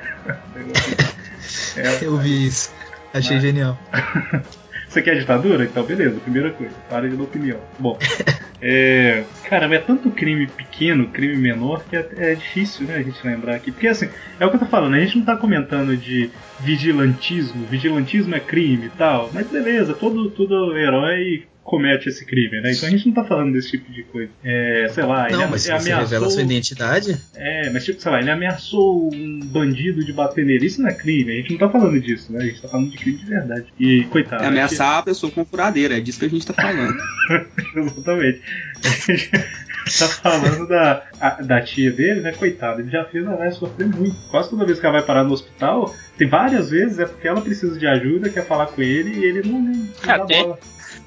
[1.77, 2.73] É, Eu vi isso.
[3.13, 3.77] Achei Mas- genial.
[4.95, 5.65] Você quer ditadura?
[5.65, 7.59] Então, beleza, primeira coisa, para de dar opinião.
[7.77, 7.99] Bom,
[8.61, 13.03] é, cara, mas é tanto crime pequeno, crime menor, que é, é difícil, né, a
[13.03, 13.73] gente lembrar aqui.
[13.73, 14.07] Porque, assim,
[14.39, 16.29] é o que eu tô falando, a gente não tá comentando de
[16.61, 22.71] vigilantismo, vigilantismo é crime e tal, mas beleza, todo, todo herói comete esse crime, né?
[22.71, 24.29] Então a gente não tá falando desse tipo de coisa.
[24.43, 25.97] É, sei lá, Não, ele, mas ele você ameaçou...
[26.05, 30.67] revela sua identidade, É, mas tipo, sei lá, ele ameaçou um bandido de bater nele.
[30.67, 32.43] Isso não é crime, a gente não tá falando disso, né?
[32.43, 33.65] A gente tá falando de crime de verdade.
[33.79, 34.43] E, coitado.
[34.43, 36.95] É ameaçar a pessoa com furadeira, é disso que a gente tá falando.
[37.75, 38.41] Exatamente.
[38.83, 38.89] A
[39.89, 42.31] gente tá falando da, a- da tia dele, né?
[42.31, 44.15] Coitado, ele já fez a velha sofrer muito.
[44.29, 47.41] Quase toda vez que ela vai parar no hospital, tem várias vezes é porque ela
[47.41, 50.57] precisa de ajuda, quer falar com ele e ele não, não, não É, dá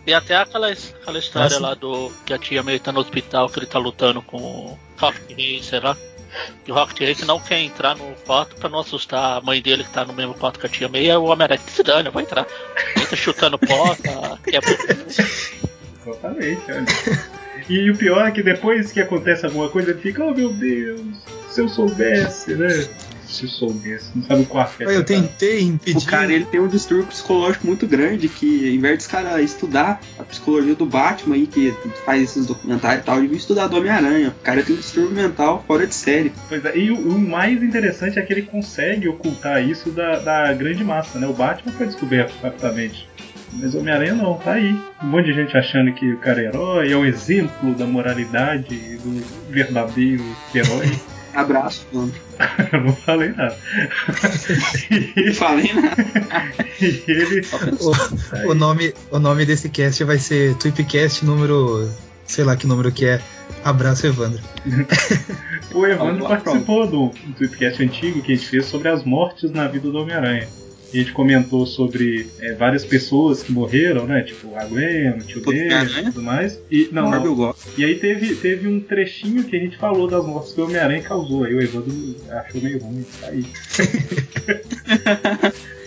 [0.09, 1.61] tem- até aquela, aquela história Nossa.
[1.61, 4.79] lá do que a tia May tá no hospital, que ele tá lutando com o
[4.97, 5.97] Rocket Racer lá.
[6.65, 9.85] Que o Rocket Racer não quer entrar no quarto pra não assustar a mãe dele
[9.85, 10.89] que tá no mesmo quarto que a tia.
[10.95, 12.47] E aí o Homem-Aranha se dane, eu vou entrar.
[12.97, 14.71] Entra chutando porta, quebra.
[16.07, 16.87] Exatamente, olha.
[17.69, 21.01] E o pior é que depois que acontece alguma coisa, ele fica, oh meu Deus,
[21.51, 22.69] se eu soubesse, né?
[23.39, 25.05] Se eu soubesse, não sabe que é eu tá.
[25.05, 25.97] tentei impedir.
[25.97, 30.01] O cara ele tem um distúrbio psicológico muito grande que, ao invés dos caras estudar
[30.19, 31.73] a psicologia do Batman aí, que
[32.05, 34.31] faz esses documentários e tal, ele estudar do Homem-Aranha.
[34.31, 36.33] O cara tem um distúrbio mental fora de série.
[36.49, 40.53] Pois é, e o, o mais interessante é que ele consegue ocultar isso da, da
[40.53, 41.29] grande massa, né?
[41.29, 43.09] O Batman foi descoberto rapidamente.
[43.53, 44.77] Mas o Homem-Aranha não, tá aí.
[45.03, 48.75] Um monte de gente achando que o cara é herói, é um exemplo da moralidade
[48.75, 50.25] e do verdadeiro
[50.55, 50.91] herói.
[51.39, 52.13] Abraço, mano.
[52.73, 53.57] Eu não falei nada.
[55.17, 55.97] Não falei nada.
[56.81, 57.47] E ele.
[57.81, 61.89] O, o nome, o nome desse cast vai ser Tweepcast número.
[62.27, 63.21] sei lá que número que é.
[63.65, 64.43] Abraço, Evandro.
[65.75, 69.69] O Evandro participou do, do tweetcast antigo que a gente fez sobre as mortes na
[69.69, 70.49] vida do Homem-Aranha.
[70.93, 74.23] E a gente comentou sobre é, várias pessoas que morreram, né?
[74.23, 76.01] Tipo a Gwen, o tio Ben Homem-Aranha?
[76.01, 76.59] e tudo mais.
[76.71, 77.55] E, não, não.
[77.77, 81.03] E aí teve, teve um trechinho que a gente falou das mortes que o Homem-Aranha
[81.03, 81.45] causou.
[81.45, 83.45] Aí o Evandro achou meio ruim, tá aí.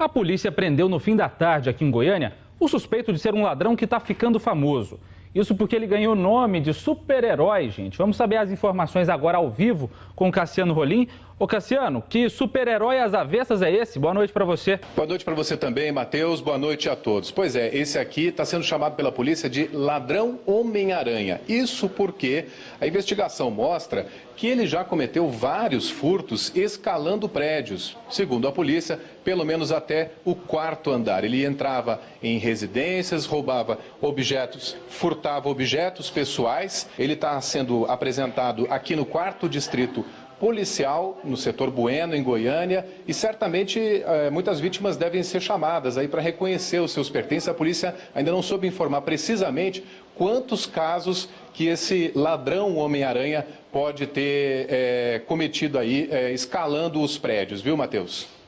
[0.00, 3.42] A polícia prendeu no fim da tarde aqui em Goiânia o suspeito de ser um
[3.42, 4.98] ladrão que está ficando famoso.
[5.34, 7.96] Isso porque ele ganhou o nome de super-herói, gente.
[7.96, 11.06] Vamos saber as informações agora ao vivo com Cassiano Rolim.
[11.40, 13.98] Ô Cassiano, que super-herói às avessas é esse?
[13.98, 14.78] Boa noite para você.
[14.94, 16.38] Boa noite para você também, Matheus.
[16.38, 17.30] Boa noite a todos.
[17.30, 21.40] Pois é, esse aqui está sendo chamado pela polícia de ladrão Homem-Aranha.
[21.48, 22.44] Isso porque
[22.78, 27.96] a investigação mostra que ele já cometeu vários furtos escalando prédios.
[28.10, 31.24] Segundo a polícia, pelo menos até o quarto andar.
[31.24, 36.88] Ele entrava em residências, roubava objetos, furtava objetos pessoais.
[36.98, 40.04] Ele está sendo apresentado aqui no quarto distrito
[40.40, 46.08] policial no setor Bueno, em Goiânia, e certamente eh, muitas vítimas devem ser chamadas aí
[46.08, 47.48] para reconhecer os seus pertences.
[47.48, 49.84] A polícia ainda não soube informar precisamente
[50.16, 57.60] quantos casos que esse ladrão Homem-Aranha pode ter eh, cometido aí, eh, escalando os prédios,
[57.60, 58.39] viu, Matheus?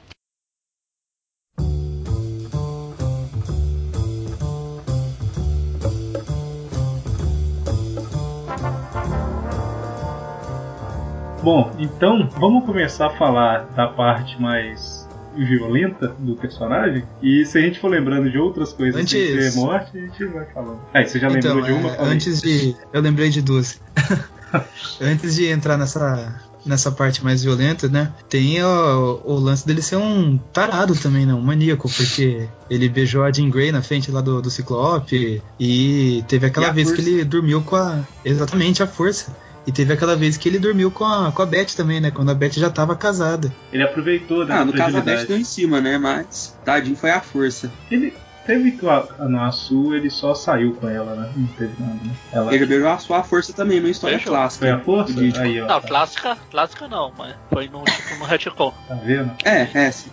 [11.42, 17.02] Bom, então vamos começar a falar da parte mais violenta do personagem.
[17.22, 20.24] E se a gente for lembrando de outras coisas Antes- sem ser morte, a gente
[20.26, 20.80] vai falando.
[20.94, 21.90] Aí, você já lembrou Então, de uma?
[21.90, 22.76] é, antes de.
[22.92, 23.80] Eu lembrei de duas.
[25.00, 28.12] antes de entrar nessa, nessa parte mais violenta, né?
[28.28, 31.32] Tem o, o lance dele ser um tarado também, né?
[31.34, 36.22] Um maníaco, porque ele beijou a Jean Grey na frente lá do, do Ciclope e
[36.28, 37.10] teve aquela E vez que força.
[37.10, 38.00] ele dormiu com a.
[38.24, 39.34] Exatamente, a força.
[39.66, 42.10] E teve aquela vez que ele dormiu com a, com a Beth também, né?
[42.10, 43.52] Quando a Beth já tava casada.
[43.72, 45.00] Ele aproveitou da Ah, no caso a.
[45.00, 45.98] Beth deu em cima, né?
[45.98, 47.70] Mas tadinho foi a força.
[47.90, 48.12] Ele
[48.44, 49.50] teve que a, a
[49.94, 51.32] ele só saiu com ela, né?
[51.36, 52.12] Não teve nada, né?
[52.32, 54.66] Ela Ele beijou a sua força também, uma história clássica.
[54.66, 55.40] foi a força?
[55.40, 55.66] Aí, ó.
[55.66, 58.74] Não, tá, clássica, clássica não, mas foi no, tipo, no retcon.
[58.88, 59.32] tá vendo?
[59.44, 60.10] É, é, sim.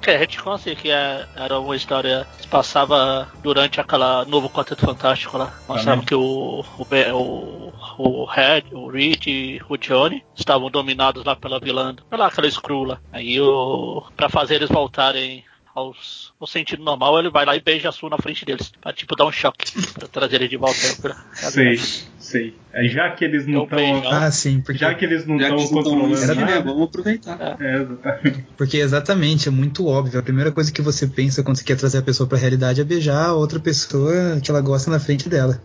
[0.00, 4.48] Que é retcon, assim, que é- era uma história que se passava durante aquela novo
[4.48, 5.52] Quarteto Fantástico lá.
[5.68, 11.34] Mostrava que o, o, o, o Red, o Reed e o Johnny estavam dominados lá
[11.34, 13.00] pela vilã, pela aquela lá.
[13.12, 15.44] Aí o, pra fazer eles voltarem
[15.78, 18.72] aos, ao sentido normal, ele vai lá e beija a Sue na frente deles.
[18.80, 19.72] Pra tipo dar um choque.
[19.98, 21.80] Pra trazer ele de volta pra, pra Sei,
[22.18, 22.54] sei.
[22.84, 23.78] Já que eles não estão.
[23.78, 24.12] beijão.
[24.12, 24.78] Ah, sim, porque.
[24.78, 26.44] Já que eles não Já que estão eles não tão controlando né?
[26.52, 26.62] nada.
[26.62, 27.56] Vamos aproveitar.
[27.60, 28.46] É, exatamente.
[28.56, 30.20] Porque exatamente, é muito óbvio.
[30.20, 32.84] A primeira coisa que você pensa quando você quer trazer a pessoa pra realidade é
[32.84, 35.60] beijar a outra pessoa que ela gosta na frente dela.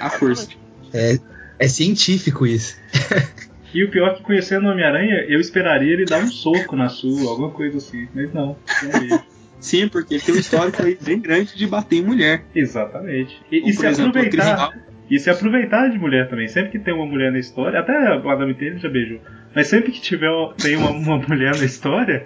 [0.00, 0.48] A força.
[0.92, 1.18] É,
[1.58, 2.76] é científico isso.
[3.74, 6.90] E o pior é que conhecendo o Homem-Aranha, eu esperaria ele dar um soco na
[6.90, 8.06] sua, alguma coisa assim.
[8.14, 9.22] Mas não, não vejo.
[9.62, 12.42] Sim, porque tem um histórico aí bem grande de bater em mulher.
[12.54, 13.40] Exatamente.
[13.50, 14.70] E, Como, e se exemplo, aproveitar.
[15.08, 16.48] E se aproveitar de mulher também.
[16.48, 19.20] Sempre que tem uma mulher na história, até a Madame Teia já beijou.
[19.54, 22.24] Mas sempre que tiver tem uma, uma mulher na história,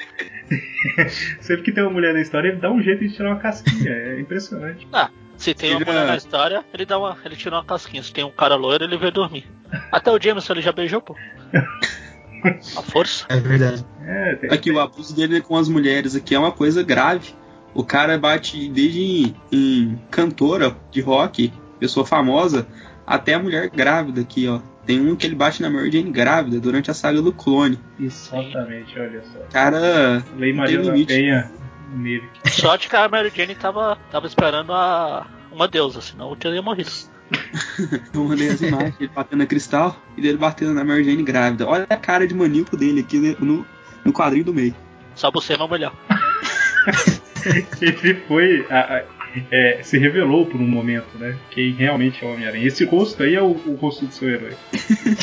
[1.41, 3.91] sempre que tem uma mulher na história, ele dá um jeito de tirar uma casquinha.
[3.91, 4.87] É impressionante.
[4.93, 7.17] Ah, se tem uma Ele mulher é- na história, ele dá uma.
[7.25, 8.03] ele tira uma casquinha.
[8.03, 9.45] Se tem um cara loiro, ele vê dormir.
[9.93, 11.15] Até o Jameson ele já beijou, pô.
[12.45, 13.27] A força.
[13.29, 13.85] É verdade.
[14.05, 17.35] É, tem, Aqui, o abuso dele com as mulheres aqui é uma coisa grave.
[17.75, 22.67] O cara bate desde em, em cantora de rock, pessoa famosa,
[23.07, 24.61] até a mulher grávida aqui, ó.
[24.87, 27.79] Tem um que ele bate na Mary Jane grávida durante a saga do clone.
[27.99, 29.41] Exatamente, olha só.
[29.53, 31.13] Cara, Lei Maria tem da limite.
[31.13, 31.51] Penha
[31.93, 32.29] nele.
[32.47, 36.91] Sorte que a Mary Jane tava, tava esperando a, uma deusa, senão eu teria morrido.
[38.15, 41.67] eu mandei as imagens, ele batendo na cristal e dele batendo na Mary Jane grávida.
[41.67, 43.67] Olha a cara de maníaco dele aqui né, no,
[44.05, 44.75] no quadrinho do meio.
[45.15, 45.95] Só você é melhor.
[47.81, 48.67] Ele foi.
[48.71, 49.17] a- a-
[49.51, 51.37] é, se revelou por um momento, né?
[51.51, 52.67] Quem realmente é o Homem-Aranha.
[52.67, 54.55] Esse rosto aí é o, o rosto do seu herói.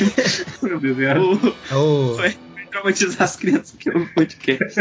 [0.79, 1.21] Desenhado.
[1.31, 2.37] O- É o, Vai
[2.69, 4.79] traumatizar as crianças aqui no podcast.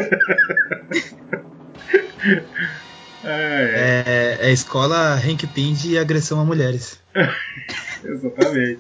[3.25, 4.05] É, é,
[4.41, 7.01] é, é a escola Hank Pym de agressão a mulheres.
[8.05, 8.79] exatamente.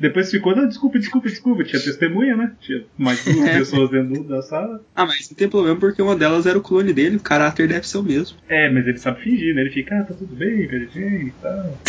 [0.00, 1.64] Depois ficou, não, desculpa, desculpa, desculpa.
[1.64, 2.52] Tinha testemunha, né?
[2.60, 3.58] Tinha mais duas É.
[3.58, 4.80] pessoas dentro da sala.
[4.94, 7.88] Ah, mas não tem problema porque uma delas era o clone dele, o caráter deve
[7.88, 8.36] ser o mesmo.
[8.48, 9.62] É, mas ele sabe fingir, né?
[9.62, 11.78] Ele fica, ah, tá tudo bem, Mary Jane e tal.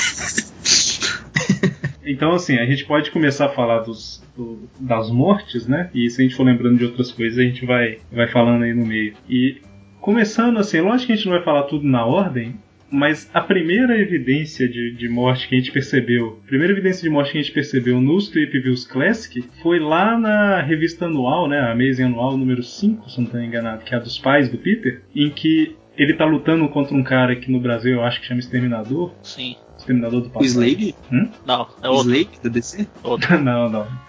[2.11, 5.91] Então, assim, a gente pode começar a falar dos, do- das mortes, né?
[5.93, 8.73] E se a gente for lembrando de outras coisas, a gente vai, vai falando aí
[8.73, 9.13] no meio.
[9.29, 9.61] E
[10.09, 12.55] começando assim, lógico que a gente não vai falar tudo na ordem,
[12.89, 17.11] mas a primeira evidência de, de morte que a gente percebeu, a primeira evidência de
[17.11, 21.59] morte que a gente percebeu nos Trip Views Classic foi lá na revista anual, né?
[21.59, 24.57] A Amazing Anual número 5, se não estou enganado, que é a dos pais do
[24.57, 28.25] Peter, em que ele tá lutando contra um cara que no Brasil eu acho que
[28.25, 29.13] chama Exterminador.
[29.21, 29.57] Sim.
[29.77, 30.63] Exterminador do O Passado.
[30.63, 30.95] Slade?
[31.13, 31.29] Hum?
[31.45, 32.01] Não, é O.
[32.01, 32.87] Slade da DC?
[33.03, 33.37] outro.
[33.39, 34.08] não, não.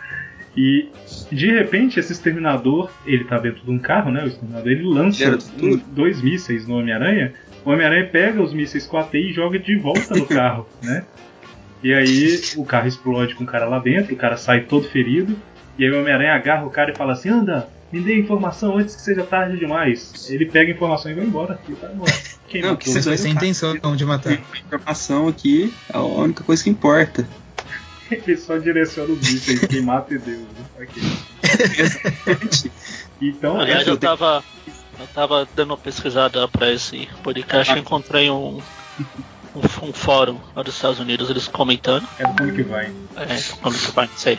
[0.56, 0.88] E
[1.30, 4.24] de repente esse exterminador, ele tá dentro de um carro, né?
[4.24, 7.32] O exterminador ele lança um- dois mísseis no Homem-Aranha.
[7.64, 11.04] O Homem-Aranha pega os mísseis com a teia e joga de volta no carro, né?
[11.82, 15.36] E aí o carro explode com o cara lá dentro, o cara sai todo ferido.
[15.78, 18.94] E aí o Homem-Aranha agarra o cara e fala assim: anda, me dê informação antes
[18.96, 20.28] que seja tarde demais.
[20.30, 21.58] Ele pega a informação e vai embora.
[21.66, 22.40] Ele tá morto.
[22.48, 24.32] Quem Não, que Mas foi sem intenção de matar.
[24.32, 27.26] A informação aqui é a única coisa que importa.
[28.26, 30.40] Ele só direciona os mísseis, quem mata é Deus.
[30.40, 30.64] Né?
[30.80, 31.02] Ok.
[31.78, 32.72] Exatamente.
[33.22, 34.42] Então, Aliás, essa- eu tava.
[34.98, 38.62] Eu tava dando uma pesquisada pra esse podcast e encontrei um,
[39.54, 42.06] um, um fórum lá dos Estados Unidos, eles comentando.
[42.18, 42.94] É do Comic Vine.
[43.16, 44.38] É, do Comic Vine, sei.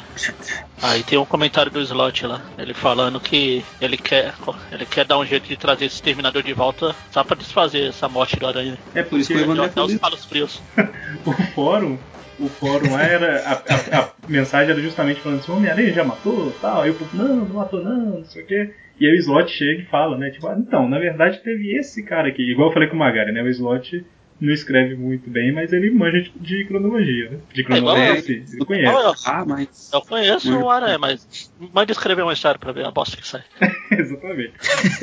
[0.81, 4.33] Aí tem um comentário do Slot lá, ele falando que ele quer,
[4.71, 8.07] ele quer dar um jeito de trazer esse Terminador de volta só pra desfazer essa
[8.09, 8.77] morte do Aranha.
[8.95, 10.61] É por isso que Deu até os palos frios.
[11.25, 11.97] o fórum,
[12.39, 13.41] o fórum lá era.
[13.45, 16.81] A, a- a mensagem era justamente falando assim, Homem-Aranha já matou tal.
[16.81, 18.73] Aí o povo, não, não matou não, não sei o quê.
[18.99, 20.29] E aí o Slot chega e fala, né?
[20.31, 22.41] Tipo, ah, então, na verdade teve esse cara aqui.
[22.51, 23.41] Igual eu falei com o Magari, né?
[23.43, 24.03] O Slot
[24.41, 27.37] não escreve muito bem, mas ele manja de, de cronologia, né?
[27.53, 28.23] De cronologia, igual eu.
[28.23, 28.93] sim, ele conhece.
[28.93, 29.13] Eu.
[29.25, 29.89] Ah, mas.
[29.93, 33.43] Eu conheço o Aranha, mas manda escrever uma história pra ver a bosta que sai.
[33.91, 34.53] Exatamente.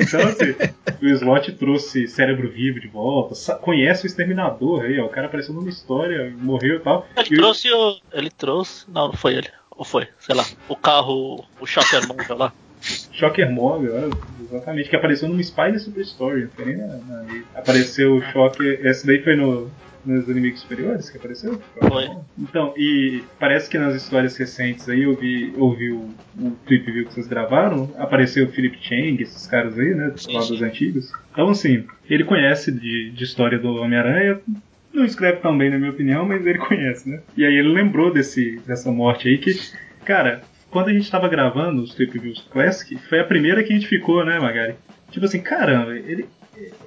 [0.01, 0.55] Então, assim,
[1.01, 5.05] o Slot trouxe Cérebro Vivo de volta, conhece o Exterminador aí, ó.
[5.05, 7.07] O cara apareceu numa história, morreu e tal.
[7.15, 7.97] Ele E trouxe o.
[8.11, 8.85] Ele trouxe.
[8.91, 9.47] Não, não foi ele.
[9.71, 10.07] Ou foi?
[10.19, 10.45] Sei lá.
[10.67, 11.45] O carro.
[11.61, 12.53] O Shocker Móvel lá.
[12.81, 14.09] Shocker Móvel, é,
[14.43, 18.79] exatamente, que apareceu numa Spider Super Story, não foi nem na, na- apareceu o Shocker,
[18.85, 19.69] esse daí foi no,
[20.05, 21.61] nos inimigos superiores que apareceu?
[21.77, 22.09] Foi.
[22.37, 26.89] Então, e parece que nas histórias recentes aí, eu vi, eu vi o, o Trip
[26.89, 30.61] View que vocês gravaram, apareceu o Philip Chang, esses caras aí, né, dos lá dos
[30.61, 31.11] antigos.
[31.33, 34.39] Então, assim, ele conhece de, de história do Homem-Aranha,
[34.93, 37.19] não escreve tão bem, na minha opinião, mas ele conhece, né?
[37.37, 39.51] E aí ele lembrou desse, dessa morte aí que,
[40.05, 43.75] cara, quando a gente tava gravando os Trip Views Classic, foi a primeira que a
[43.75, 44.75] gente ficou, né, Magari?
[45.11, 46.27] Tipo assim, caramba, ele,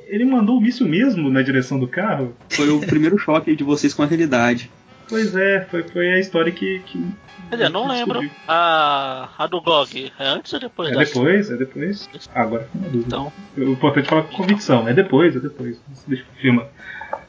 [0.06, 2.36] ele mandou o míssil mesmo na direção do carro?
[2.50, 4.70] Foi o primeiro choque de vocês com a realidade.
[5.08, 6.78] Pois é, foi, foi a história que.
[6.86, 7.04] que
[7.50, 8.20] Quer dizer, não lembro.
[8.48, 11.12] A, a do GOG é antes ou depois É dessa?
[11.12, 12.08] depois, é depois.
[12.34, 13.06] Agora uma dúvida.
[13.08, 13.32] Então.
[13.58, 15.78] O importante é falar com convicção, é depois, é depois.
[16.06, 16.68] Deixa eu filmar.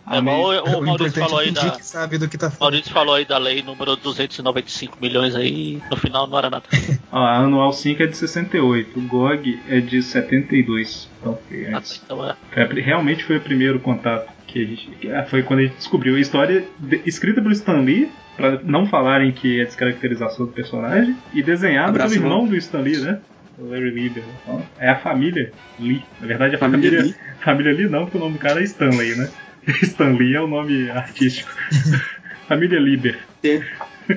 [0.09, 0.23] É o, o
[0.79, 1.73] O Maurício importante falou é aí da.
[1.79, 2.61] sabe do que tá falando.
[2.73, 6.65] Maurício falou aí da lei número 295 milhões aí, no final não era nada.
[7.11, 11.09] Ó, a anual 5 é de 68, o GOG é de 72.
[11.19, 12.01] Então foi antes.
[12.03, 12.35] Então é.
[12.51, 14.87] Foi realmente foi o primeiro contato que a gente.
[14.99, 18.59] que- ah, Foi quando a gente descobriu a história de- escrita pelo Stan Lee, pra
[18.63, 22.97] não falarem que é descaracterização do personagem, e desenhada Abraço, pelo irmão do Stan Lee,
[22.97, 23.19] né?
[23.57, 24.23] O Larry Lieber.
[24.41, 26.03] Então, é a família Lee.
[26.19, 27.03] Na verdade, a Família família.
[27.03, 27.15] Lee?
[27.43, 29.29] Família Lee não, porque o nome do cara é Stanley, né?
[29.83, 31.49] Stan Lee é o nome artístico.
[32.47, 33.17] família Lieber.
[33.41, 33.63] Tem,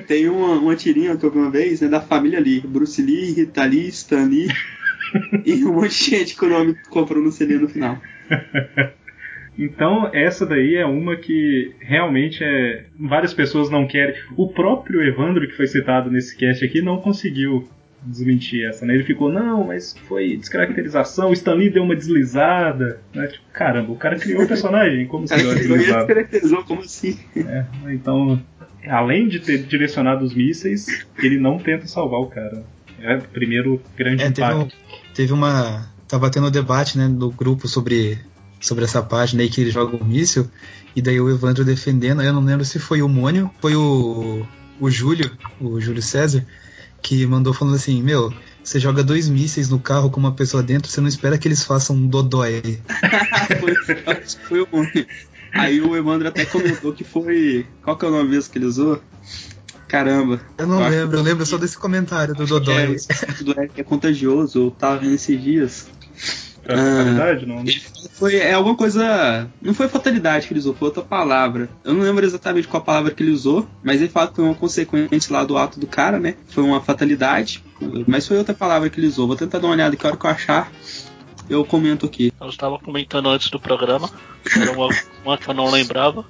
[0.05, 2.61] tem uma, uma tirinha que eu vi uma vez, né, da família Lee.
[2.61, 4.49] Bruce Lee, Rita Lee, Stan Lee.
[5.45, 8.01] e um monte de gente com o nome comprou no CD no final.
[9.59, 12.85] Então, essa daí é uma que realmente é.
[12.99, 14.13] Várias pessoas não querem.
[14.35, 17.67] O próprio Evandro, que foi citado nesse cast aqui, não conseguiu
[18.07, 18.93] desmentir essa, né?
[18.93, 23.01] Ele ficou, não, mas foi descaracterização, o Stan Lee deu uma deslizada.
[23.13, 23.27] Né?
[23.27, 26.05] Tipo, caramba, o cara criou o personagem, como se deu uma deslizada?
[26.05, 27.17] descaracterizou, como assim?
[27.35, 28.41] É, então,
[28.87, 32.63] além de ter direcionado os mísseis, ele não tenta salvar o cara.
[32.99, 34.77] É o primeiro grande É, teve, um, impacto.
[35.13, 35.87] teve uma.
[36.07, 38.17] Tava tendo um debate né, no grupo sobre,
[38.59, 40.49] sobre essa página aí que ele joga o míssil.
[40.95, 42.23] E daí o Evandro defendendo.
[42.23, 44.43] Eu não lembro se foi o Mônio, foi o,
[44.79, 46.43] o Júlio, o Júlio César,
[47.01, 48.33] que mandou falando assim: Meu,
[48.63, 51.63] você joga dois mísseis no carro com uma pessoa dentro, você não espera que eles
[51.63, 52.79] façam um dodói.
[53.59, 53.75] foi,
[54.47, 55.09] foi o único.
[55.53, 57.65] Aí o Evandro até comentou que foi.
[57.81, 59.01] Qual que é o nome mesmo que ele usou?
[59.87, 60.41] Caramba.
[60.57, 62.97] Eu não acho lembro, eu lembro só desse comentário do que dodói.
[63.09, 65.87] É, do Eric é contagioso, eu tava vendo esses dias.
[66.67, 67.59] É fatalidade, não?
[67.59, 67.81] Ele
[68.13, 69.49] foi é alguma coisa.
[69.61, 71.69] Não foi fatalidade que ele usou, foi outra palavra.
[71.83, 74.55] Eu não lembro exatamente qual palavra que ele usou, mas ele fala que foi uma
[74.55, 76.35] consequência lá do ato do cara, né?
[76.49, 77.63] Foi uma fatalidade,
[78.05, 79.27] mas foi outra palavra que ele usou.
[79.27, 80.71] Vou tentar dar uma olhada que a hora que eu achar,
[81.49, 82.33] eu comento aqui.
[82.39, 84.09] Eu estava comentando antes do programa,
[84.55, 84.89] era uma,
[85.23, 86.25] uma que eu não lembrava.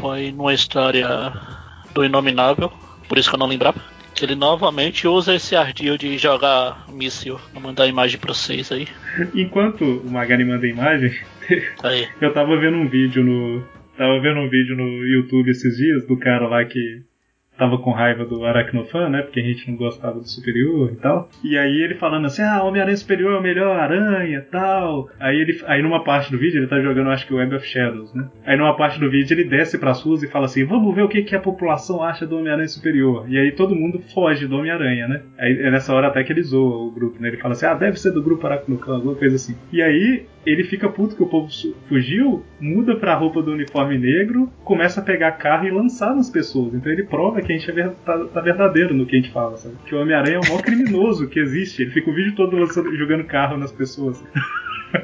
[0.00, 1.32] Foi numa história
[1.94, 2.72] do Inominável,
[3.08, 3.80] por isso que eu não lembrava.
[4.20, 7.40] Que ele novamente usa esse ardil de jogar míssil.
[7.54, 8.86] Vou mandar a imagem pra vocês aí.
[9.34, 11.10] Enquanto o Magari manda a imagem,
[11.82, 12.06] Aí.
[12.20, 13.64] eu tava vendo um vídeo no.
[13.96, 17.00] Tava vendo um vídeo no YouTube esses dias do cara lá que
[17.60, 19.20] tava com raiva do Aracnofan, né?
[19.20, 21.28] Porque a gente não gostava do superior e tal.
[21.44, 25.10] E aí ele falando assim, ah, Homem-Aranha Superior é o melhor aranha tal.
[25.20, 25.60] Aí ele.
[25.66, 28.30] Aí numa parte do vídeo ele tá jogando, acho que o Web of Shadows, né?
[28.46, 31.08] Aí numa parte do vídeo ele desce pras ruas e fala assim, vamos ver o
[31.08, 33.26] que, que a população acha do Homem-Aranha Superior.
[33.28, 35.22] E aí todo mundo foge do Homem-Aranha, né?
[35.38, 37.28] Aí é nessa hora até que ele zoa o grupo, né?
[37.28, 39.54] Ele fala assim, ah, deve ser do grupo Aracnofan, alguma coisa assim.
[39.70, 41.48] E aí ele fica puto que o povo
[41.88, 46.74] fugiu, muda pra roupa do uniforme negro, começa a pegar carro e lançar nas pessoas.
[46.74, 49.32] Então ele prova que a gente é ver- tá, tá verdadeiro no que a gente
[49.32, 49.74] fala, sabe?
[49.84, 51.82] Que o Homem-Aranha é o maior criminoso que existe.
[51.82, 54.22] Ele fica o vídeo todo lançando, jogando carro nas pessoas.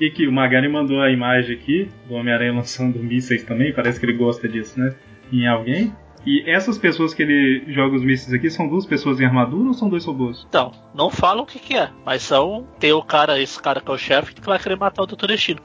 [0.00, 4.06] E aqui, o Magari mandou a imagem aqui do Homem-Aranha lançando mísseis também, parece que
[4.06, 4.94] ele gosta disso, né?
[5.32, 5.92] Em alguém.
[6.28, 9.72] E essas pessoas que ele joga os mísseis aqui são duas pessoas em armadura ou
[9.72, 10.44] são dois robôs?
[10.46, 12.68] Então, não falam o que, que é, mas são.
[12.78, 15.26] Tem o cara, esse cara que é o chefe, que vai querer matar o Dr.
[15.26, 15.60] Destino.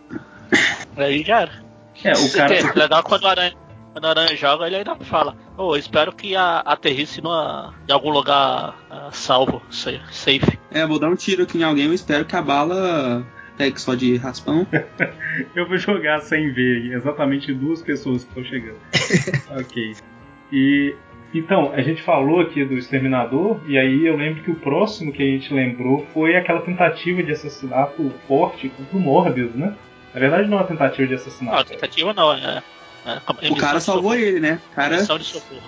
[0.95, 1.51] Aí já era.
[2.01, 2.55] É, o cara.
[2.55, 3.53] É legal quando o Aranha,
[3.91, 8.11] quando o Aranha joga, ele ainda fala: Oh, espero que a, aterrisse numa, em algum
[8.11, 10.57] lugar ah, salvo, sa- safe.
[10.71, 13.25] É, vou dar um tiro aqui em alguém, eu espero que a bala
[13.57, 14.65] pegue só de raspão.
[15.55, 18.77] Eu vou jogar sem ver exatamente duas pessoas que estão chegando.
[19.59, 19.95] ok.
[20.53, 20.95] E
[21.33, 25.23] então, a gente falou aqui do Exterminador, e aí eu lembro que o próximo que
[25.23, 29.75] a gente lembrou foi aquela tentativa de assassinato forte contra o Morbius, né?
[30.13, 31.71] Na verdade, não é uma tentativa de Não, assassinato.
[31.71, 32.61] tentativa não, é.
[33.41, 34.59] é O cara salvou ele, né?
[34.71, 34.97] O cara.
[34.97, 35.63] Missão de socorro.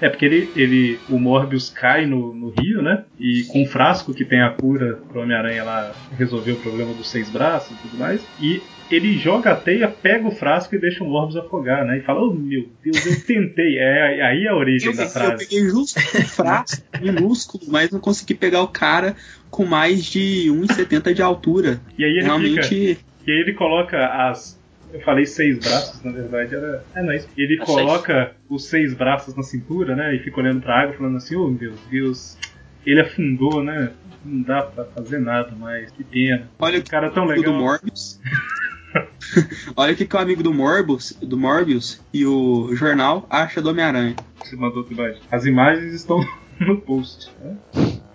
[0.00, 3.04] É porque ele, ele, o Morbius cai no, no rio, né?
[3.18, 7.08] E com o frasco que tem a cura pro Homem-Aranha lá resolver o problema dos
[7.08, 8.24] seis braços e tudo mais.
[8.40, 11.98] E ele joga a teia, pega o frasco e deixa o Morbius afogar, né?
[11.98, 13.78] E fala: Oh meu Deus, eu tentei.
[13.78, 15.44] É aí a origem Eu, da eu frase.
[15.48, 19.16] peguei justo um frasco minúsculo, mas não consegui pegar o cara
[19.50, 21.80] com mais de 1,70 de altura.
[21.98, 22.62] E aí ele Realmente.
[22.68, 23.00] fica.
[23.26, 24.56] E aí ele coloca as.
[24.92, 26.84] Eu falei seis braços, na verdade era.
[26.94, 27.28] É, não é isso.
[27.36, 30.14] Ele É coloca os seis braços na cintura, né?
[30.14, 32.38] E fica olhando pra água, falando assim: Oh meu Deus,
[32.86, 33.90] ele afundou, né?
[34.24, 36.48] Não dá pra fazer nada mais, que pena.
[36.58, 37.52] Olha o cara é tão o legal.
[37.52, 38.20] do Morbius.
[39.76, 43.70] Olha o que, que o amigo do Morbius, do Morbius e o jornal acha do
[43.70, 44.16] Homem-Aranha.
[44.42, 44.86] Você mandou.
[45.30, 46.24] As imagens estão
[46.60, 47.30] no post.
[47.40, 47.56] Né?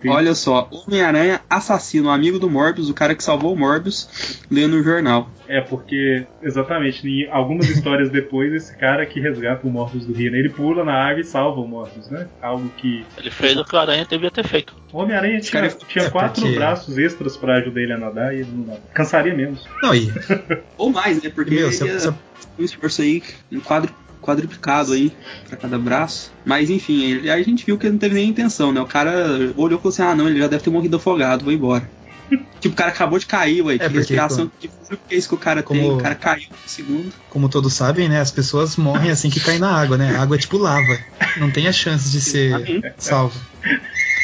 [0.10, 4.84] Olha só, Homem-Aranha assassino, amigo do Morbius, o cara que salvou o Morbius, lendo o
[4.84, 5.30] jornal.
[5.48, 10.32] É porque, exatamente, em algumas histórias depois, esse cara que resgata o Morbius do rio,
[10.32, 10.40] né?
[10.40, 12.28] Ele pula na água e salva o Morbius, né?
[12.42, 13.06] Algo que.
[13.18, 14.74] Ele fez o que o Aranha devia ter feito.
[14.94, 18.34] O Homem-Aranha tinha, cara- tinha é quatro porque- braços extras pra ajudar ele a nadar
[18.34, 18.82] e ele não nada.
[18.94, 19.68] Cansaria menos.
[19.84, 20.12] Não, e,
[20.78, 21.30] Ou mais, né?
[21.30, 22.10] Porque meu, ele se, é se-
[22.58, 23.22] um esforço aí,
[23.52, 25.12] um quadro, quadruplicado aí
[25.48, 26.32] pra cada braço.
[26.46, 28.80] Mas enfim, ele- aí a gente viu que ele não teve nem intenção, né?
[28.82, 29.26] O cara
[29.58, 31.90] olhou e falou assim: ah, não, ele já deve ter morrido afogado, vou embora.
[32.62, 33.76] tipo, o cara acabou de cair, ué.
[33.76, 34.68] É, que porque, respiração que
[35.08, 35.82] que é isso que o cara tem?
[35.82, 37.14] como- O cara caiu no segundo.
[37.30, 38.20] como todos sabem, né?
[38.22, 40.16] As pessoas morrem assim que caem na água, né?
[40.16, 40.98] A água é tipo lava.
[41.38, 43.40] Não tem a chance de ser salvo.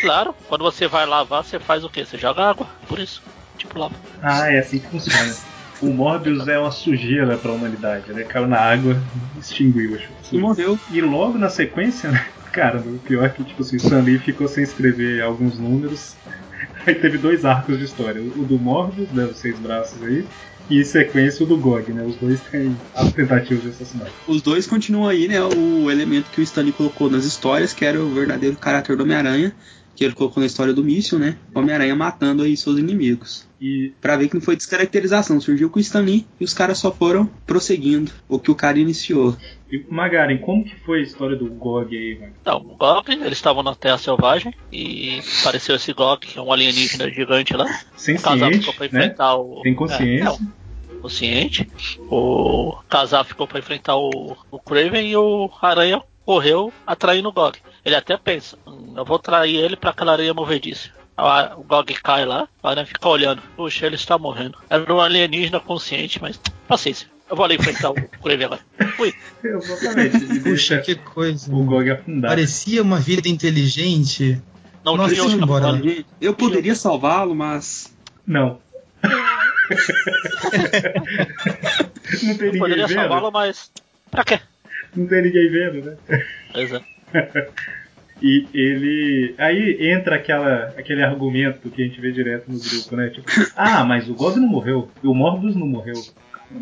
[0.01, 2.05] Claro, quando você vai lavar, você faz o quê?
[2.05, 3.21] Você joga água, por isso.
[3.57, 3.95] Tipo lava.
[4.21, 5.35] Ah, é assim que funciona.
[5.81, 8.23] O Morbius é uma sujeira pra humanidade, né?
[8.23, 9.01] Caiu na água,
[9.39, 10.09] extinguiu, acho.
[10.31, 10.79] E morreu.
[10.91, 12.25] E logo na sequência, né?
[12.51, 16.15] Cara, o pior é que, tipo assim, o Stan Lee ficou sem escrever alguns números.
[16.85, 18.21] Aí teve dois arcos de história.
[18.21, 19.25] O do Morbius, né?
[19.25, 20.25] Os seis braços aí.
[20.69, 22.03] E em sequência o do Gog, né?
[22.03, 24.11] Os dois têm as tentativas de assassinato.
[24.27, 25.41] Os dois continuam aí, né?
[25.41, 29.53] O elemento que o Stanley colocou nas histórias, que era o verdadeiro caráter do Homem-Aranha,
[29.97, 31.37] que ele colocou na história do míssil, né?
[31.55, 33.47] Homem-Aranha matando aí seus inimigos.
[33.59, 36.91] E Pra ver que não foi descaracterização, surgiu com o Stanley e os caras só
[36.91, 39.35] foram prosseguindo o que o cara iniciou.
[39.71, 42.33] E, Magaren, como que foi a história do Gog aí, mano?
[42.39, 46.53] Então, o Gog, eles estavam na Terra Selvagem e apareceu esse Gog, que é um
[46.53, 47.65] alienígena gigante lá.
[47.97, 48.85] Sem ciente, pra né?
[48.85, 49.61] enfrentar o.
[49.63, 50.27] Tem consciência.
[50.27, 51.67] É, é, o consciente.
[52.07, 57.57] O casal ficou pra enfrentar o, o Craven e o Aranha correu atraindo o Gog.
[57.87, 60.89] Ele até pensa, "Hum, eu vou trair ele pra aquela areia movediça.
[61.15, 63.41] A- O Gog cai lá, o Aranha fica olhando.
[63.55, 64.57] Puxa, ele está morrendo.
[64.69, 67.07] Era um alienígena consciente, mas paciência.
[67.29, 68.61] Eu vou ali enfrentar o Craven agora.
[68.97, 69.13] Fui.
[69.41, 70.39] Exatamente.
[70.43, 71.49] Puxa, que coisa.
[71.49, 72.29] o Gog afundar.
[72.31, 74.41] Parecia uma vida inteligente.
[74.83, 75.67] Não Nossa, tinha embora.
[75.67, 76.05] forma.
[76.19, 77.95] Eu poderia salvá-lo, mas
[78.27, 78.59] Não.
[82.23, 83.71] não tem Eu ninguém poderia salvá-lo, mas.
[84.11, 84.39] Pra quê?
[84.95, 85.97] Não tem ninguém vendo, né?
[86.53, 86.81] Pois é.
[88.21, 89.33] E ele.
[89.37, 93.09] Aí entra aquela, aquele argumento que a gente vê direto no grupo, né?
[93.09, 94.89] Tipo, ah, mas o Gog não morreu.
[95.03, 95.95] E o Morbius não morreu.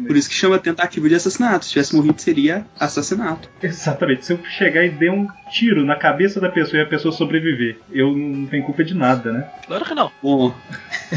[0.06, 1.64] por isso que chama tentativa de assassinato.
[1.66, 3.50] Se tivesse morrido, seria assassinato.
[3.64, 4.26] Exatamente.
[4.26, 7.78] Se eu chegar e der um tiro na cabeça da pessoa e a pessoa sobreviver,
[7.92, 9.50] eu não tenho culpa de nada, né?
[9.66, 10.12] Claro que não.
[10.22, 10.54] Bom,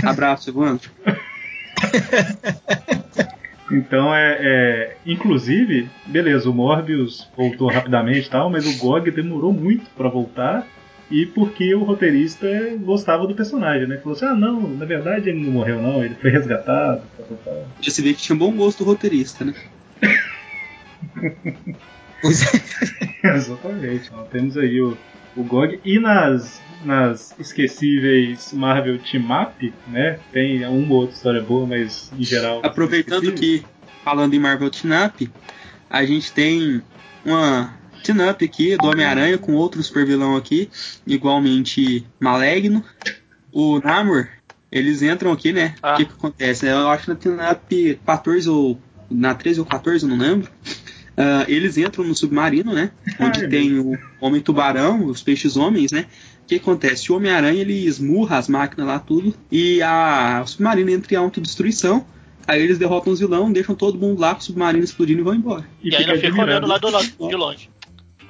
[0.05, 0.89] abraço, Evandro.
[3.71, 9.53] Então é, é- Inclusive, beleza, o Morbius voltou rapidamente e tal, mas o Gog demorou
[9.53, 10.67] muito pra voltar.
[11.11, 12.47] E porque o roteirista
[12.81, 13.97] gostava do personagem, né?
[13.99, 17.03] Falou assim: ah, não, na verdade ele não morreu, não, ele foi resgatado.
[17.17, 17.69] tal, tal, tal.
[17.81, 19.55] Já se vê que tinha bom gosto o roteirista, né?
[22.25, 23.29] É.
[23.37, 24.09] Exatamente.
[24.09, 24.97] Então, temos aí o,
[25.37, 25.81] o GOG.
[25.85, 30.19] E nas, nas esquecíveis Marvel Team Up, né?
[30.33, 32.61] Tem uma ou outra história boa, mas em geral.
[32.65, 33.65] Aproveitando que,
[34.05, 35.31] falando em Marvel Team-Up,
[35.91, 36.83] a gente tem
[37.25, 40.71] uma Team-Up aqui do Homem-Aranha com outro super vilão aqui,
[41.07, 42.85] igualmente maligno.
[43.53, 44.29] O Namor,
[44.71, 45.75] eles entram aqui, né?
[45.83, 45.95] O Ah.
[45.97, 46.67] que, que acontece?
[46.67, 48.81] Eu acho que na Team-Up 14 ou.
[49.11, 50.51] Na 13 ou 14, eu não lembro.
[51.21, 52.93] Ah, eles entram no submarino, né?
[53.19, 56.07] Onde Ai, tem o Homem-Tubarão, os peixes-homens, né?
[56.45, 57.11] O que acontece?
[57.11, 62.07] O Homem-Aranha ele esmurra as máquinas lá, tudo, e a, o submarino entra em autodestruição.
[62.47, 65.35] Aí eles derrotam os vilão, deixam todo mundo lá com o submarino explodindo e vão
[65.35, 65.69] embora.
[65.83, 67.69] E, ainda fica olhando lá do lado, de longe.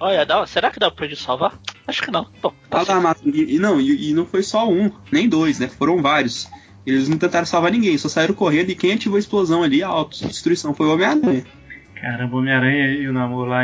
[0.01, 1.61] Olha, dá, será que dá pra gente salvar?
[1.87, 2.27] Acho que não.
[2.41, 5.69] Bom, tá ah, e, e, não, e, e, não foi só um, nem dois, né?
[5.69, 6.49] Foram vários.
[6.87, 9.89] Eles não tentaram salvar ninguém, só saíram correndo e quem ativou a explosão ali, a
[9.89, 11.45] autodestruição, foi o Homem-Aranha.
[12.01, 13.63] Caramba, o Homem-Aranha e o Namor lá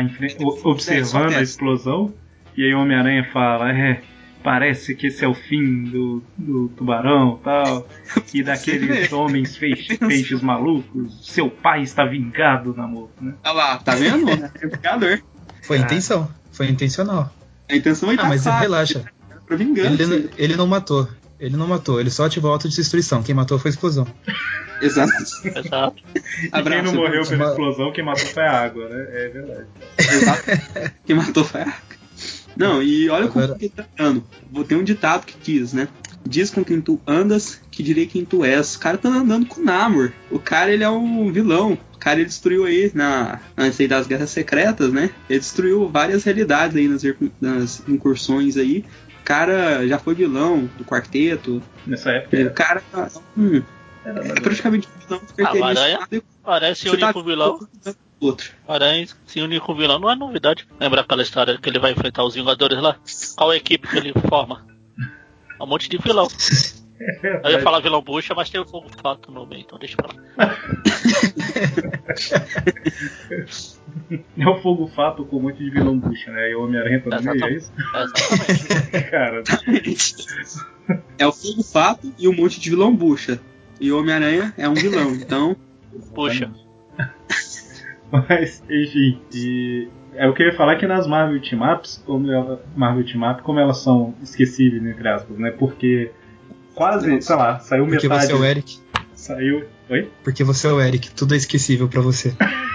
[0.63, 2.13] observando a explosão.
[2.57, 4.01] E aí o Homem-Aranha fala, é,
[4.43, 7.87] parece que esse é o fim do, do tubarão tal.
[8.33, 13.33] E daqueles homens feixes, feixes malucos, seu pai está vingado, Namor, né?
[13.43, 14.29] Olha lá, tá vendo?
[14.61, 15.21] É vingador.
[15.61, 17.33] Foi a intenção, foi intencional.
[17.69, 19.03] A intenção é Ah, mas relaxa.
[19.47, 20.03] Pra vingança.
[20.03, 21.07] Ele, ele não matou.
[21.39, 23.21] Ele não matou, ele só ativou a autodestruição.
[23.21, 24.07] Quem matou foi a explosão.
[24.81, 25.13] Exato.
[25.43, 26.03] Exato.
[26.15, 29.07] E quem não morreu pela explosão, quem matou foi a água, né?
[29.09, 29.67] É verdade.
[29.97, 30.43] Exato.
[31.05, 31.95] quem matou foi a água.
[32.55, 33.47] Não, e olha Agora...
[33.47, 34.23] como que tá andando.
[34.51, 35.87] Vou ter um ditado que diz, né?
[36.27, 38.75] Diz com quem tu andas, que direi quem tu és.
[38.75, 40.11] O cara tá andando com o Namor.
[40.31, 41.77] O cara, ele é um vilão.
[41.93, 45.11] O cara, ele destruiu aí, na, antes aí das Guerras Secretas, né?
[45.29, 47.03] Ele destruiu várias realidades aí nas,
[47.39, 48.85] nas incursões aí
[49.25, 51.61] cara já foi vilão do quarteto.
[51.85, 52.37] Nessa época.
[52.37, 52.83] O cara
[53.35, 53.61] hum,
[54.05, 55.99] é praticamente do ah, Aranha,
[56.43, 57.59] Aranha se tá com o vilão.
[58.19, 58.51] Outro.
[58.67, 60.67] Aranha se unir com o vilão não é novidade.
[60.79, 62.97] Lembra aquela história que ele vai enfrentar os Vingadores lá?
[63.35, 64.65] Qual a equipe que ele forma?
[65.59, 66.27] Um monte de vilão.
[67.43, 70.07] Eu ia falar vilão bucha, mas tem o fogo fato no meio, então deixa pra
[70.07, 70.57] lá.
[74.37, 76.51] é o fogo fato com um monte de vilão bucha, né?
[76.51, 77.71] E o Homem-Aranha tá no meio, é isso?
[77.77, 78.65] Exatamente.
[79.11, 79.43] Cara.
[81.17, 83.41] É o fogo fato e um monte de vilão bucha.
[83.79, 85.55] E o Homem-Aranha é um vilão, então.
[86.13, 86.51] Puxa.
[88.11, 93.05] Mas, enfim, e é, eu queria falar que nas Marvel Team Ups, como ela, Marvel
[93.05, 95.51] Team Up, como elas são esquecíveis, entre aspas, né?
[95.51, 96.11] Porque
[96.73, 98.27] quase, sei lá, saiu Porque metade.
[98.27, 98.79] Porque você é o Eric.
[99.13, 99.65] Saiu.
[99.89, 100.11] Oi?
[100.23, 102.33] Porque você é o Eric, tudo é esquecível para você.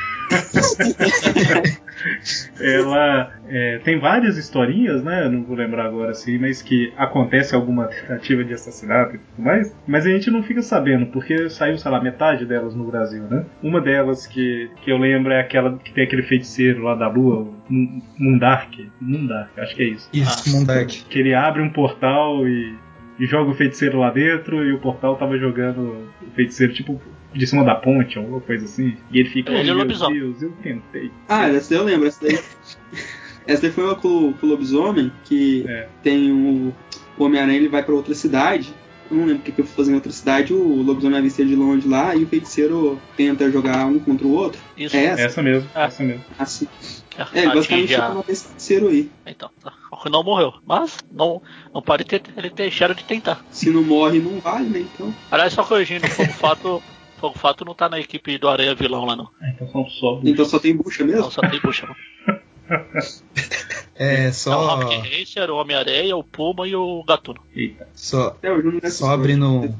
[2.61, 5.29] ela é, tem várias historinhas, né?
[5.29, 9.77] Não vou lembrar agora assim, mas que acontece alguma tentativa de assassinato e tudo mais.
[9.87, 13.45] Mas a gente não fica sabendo, porque saiu, sei lá, metade delas no Brasil, né?
[13.63, 17.53] Uma delas que, que eu lembro é aquela que tem aquele feiticeiro lá da lua,
[18.19, 18.91] Mundark.
[19.01, 20.09] Mundark, acho que é isso.
[20.13, 21.05] Isso, ah, Mundark.
[21.09, 22.75] Que ele abre um portal e
[23.21, 26.99] e joga o feiticeiro lá dentro e o portal tava jogando o feiticeiro tipo
[27.33, 28.97] de cima da ponte ou alguma coisa assim.
[29.11, 31.11] E ele fica, ele oh, meu Deus, eu tentei.
[31.29, 32.39] Ah, essa daí eu lembro, essa daí.
[33.47, 35.89] essa daí foi uma com, com o lobisomem que é.
[36.03, 36.75] tem o,
[37.17, 38.75] o Homem-Aranha ele vai para outra cidade.
[39.11, 40.53] Eu não lembro o que, que eu fui fazer em outra cidade.
[40.53, 44.61] O lobisomem avista de longe lá e o feiticeiro tenta jogar um contra o outro.
[44.77, 44.97] Isso.
[44.97, 45.23] É essa?
[45.23, 45.85] essa mesmo, ah.
[45.85, 46.25] essa mesmo.
[46.39, 46.69] Assim.
[47.35, 49.11] É, ele basicamente fica no feiticeiro aí.
[49.27, 49.73] Então, tá.
[50.09, 50.55] não morreu.
[50.65, 51.43] Mas não,
[51.75, 53.45] não pode ter, ele deixaram de tentar.
[53.51, 54.87] Se não morre, não vale, né?
[54.95, 55.13] Então.
[55.31, 56.83] Aliás, só corrigindo, o fato.
[57.21, 59.29] Fogo Fato não tá na equipe do Aranha Vilão lá, não.
[59.43, 60.31] É, então são só bucha.
[60.31, 61.21] Então só tem bucha mesmo?
[61.21, 62.41] Não, só tem bucha, não.
[63.95, 64.53] é, só.
[64.53, 67.41] É o Rocket Racer, o Homem-Areia, o Puma e o Gatuno.
[67.55, 67.87] Eita.
[67.95, 68.37] Só,
[68.91, 69.75] só abrindo,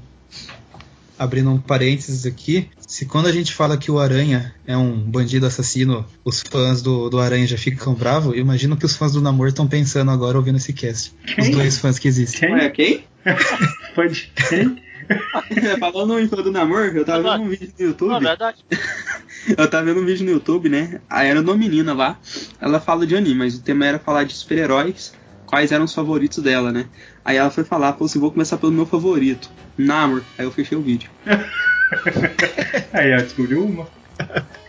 [1.19, 2.69] abrindo um parênteses aqui.
[2.87, 7.09] Se quando a gente fala que o Aranha é um bandido assassino, os fãs do,
[7.09, 10.37] do Aranha já ficam bravos, eu imagino que os fãs do Namor estão pensando agora
[10.37, 11.15] ouvindo esse cast.
[11.25, 11.45] Quem?
[11.45, 12.41] Os dois fãs que existem.
[12.41, 12.59] Quem?
[12.59, 13.05] Ué, quem?
[13.95, 14.90] Fã de quem?
[15.79, 18.11] Falando em fã do namoro, eu tava vendo um vídeo no YouTube.
[18.11, 18.65] Não, verdade.
[19.57, 21.01] eu tava vendo um vídeo no YouTube, né?
[21.09, 22.19] Aí era uma menina lá.
[22.61, 25.15] Ela fala de anime, mas o tema era falar de super-heróis.
[25.47, 26.87] Quais eram os favoritos dela, né?
[27.25, 30.23] Aí ela foi falar, pô, assim, vou começar pelo meu favorito, Namor.
[30.39, 31.11] Aí eu fechei o vídeo.
[32.93, 33.89] Aí ela descobriu uma.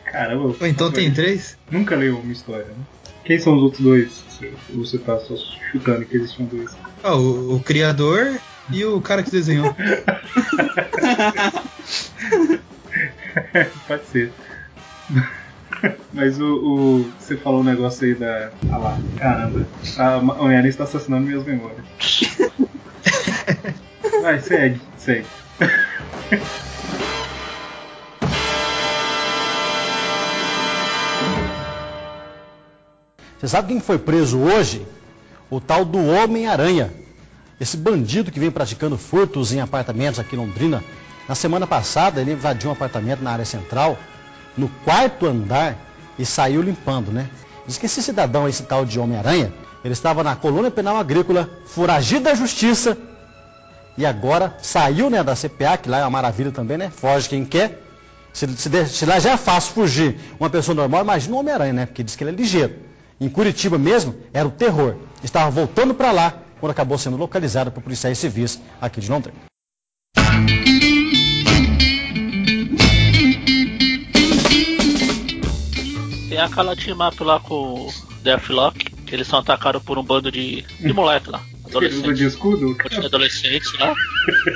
[0.06, 0.56] Caramba.
[0.68, 1.58] Então tem três?
[1.70, 2.84] Nunca leu uma história, né?
[3.24, 4.24] Quem são os outros dois?
[4.74, 5.36] Você tá só
[5.72, 6.72] chutando que existiam dois.
[7.04, 8.40] Ah, o, o criador
[8.72, 9.76] e o cara que desenhou.
[13.88, 14.32] Pode ser.
[16.14, 18.52] Mas o, o, Você falou um negócio aí da.
[18.72, 19.66] Ah lá, caramba.
[19.98, 21.84] A Homem-Aranha está assassinando minhas memórias.
[24.22, 25.26] Vai, segue, segue.
[33.40, 34.86] Você sabe quem foi preso hoje?
[35.50, 36.94] O tal do Homem-Aranha.
[37.62, 40.84] Esse bandido que vem praticando furtos em apartamentos aqui em Londrina,
[41.30, 44.00] na semana passada ele invadiu um apartamento na área central,
[44.58, 45.78] no quarto andar,
[46.18, 47.30] e saiu limpando, né?
[47.68, 49.54] Diz que esse cidadão, esse tal de Homem-Aranha,
[49.86, 52.98] ele estava na colônia penal agrícola, foragido da justiça,
[53.96, 56.90] e agora saiu né, da CPA, que lá é uma maravilha também, né?
[56.90, 57.80] Foge quem quer.
[58.34, 61.86] Se, se, se lá já é fácil fugir uma pessoa normal, imagina o Homem-Aranha, né?
[61.86, 62.74] Porque diz que ele é ligeiro.
[63.20, 64.96] Em Curitiba mesmo, era o terror.
[65.24, 69.38] Estava voltando para lá quando acabou sendo localizada por policiais civis aqui de Londrina.
[76.30, 80.32] Tem aquela team up lá com o Deathlock, que eles são atacados por um bando
[80.32, 81.42] de, de moleque lá.
[81.78, 82.76] Usa de escudo?
[82.90, 83.94] de adolescentes lá.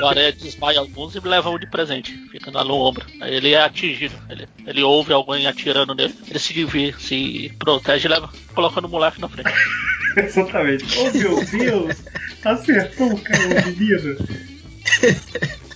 [0.02, 2.14] O Aranha desmaia alguns e leva um de presente.
[2.32, 3.06] Fica lá no ombro.
[3.22, 4.16] Aí ele é atingido.
[4.30, 6.14] Ele, ele ouve alguém atirando nele.
[6.28, 9.52] Ele se divide, se protege e leva, colocando o moleque na frente.
[10.18, 10.86] Exatamente.
[10.98, 11.96] Oh meu Deus!
[12.44, 14.18] Acertou o cara, o menino.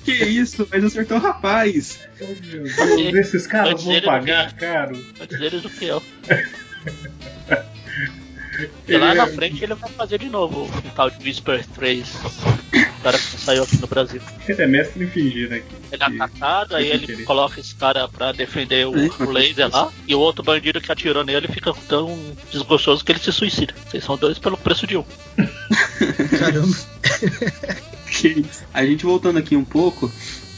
[0.06, 0.68] Que isso?
[0.72, 2.00] Mas acertou o rapaz.
[2.22, 4.96] Oh meu Deus, esses caras vão pagar caro.
[5.20, 6.02] Antes deles do que eu.
[8.88, 12.08] E lá na é- frente ele vai fazer de novo o tal de Whisper 3.
[12.10, 14.22] O cara que saiu aqui no Brasil.
[14.48, 15.62] Ele é mestre em fingir, né?
[15.92, 17.24] Ele é atacado, aí ele querer.
[17.24, 21.24] coloca esse cara pra defender o, o laser lá, e o outro bandido que atirou
[21.24, 22.18] nele fica tão
[22.52, 23.74] desgostoso que ele se suicida.
[23.88, 25.06] Vocês são dois pelo preço de um.
[26.38, 26.78] Caramba.
[28.74, 30.12] A gente voltando aqui um pouco,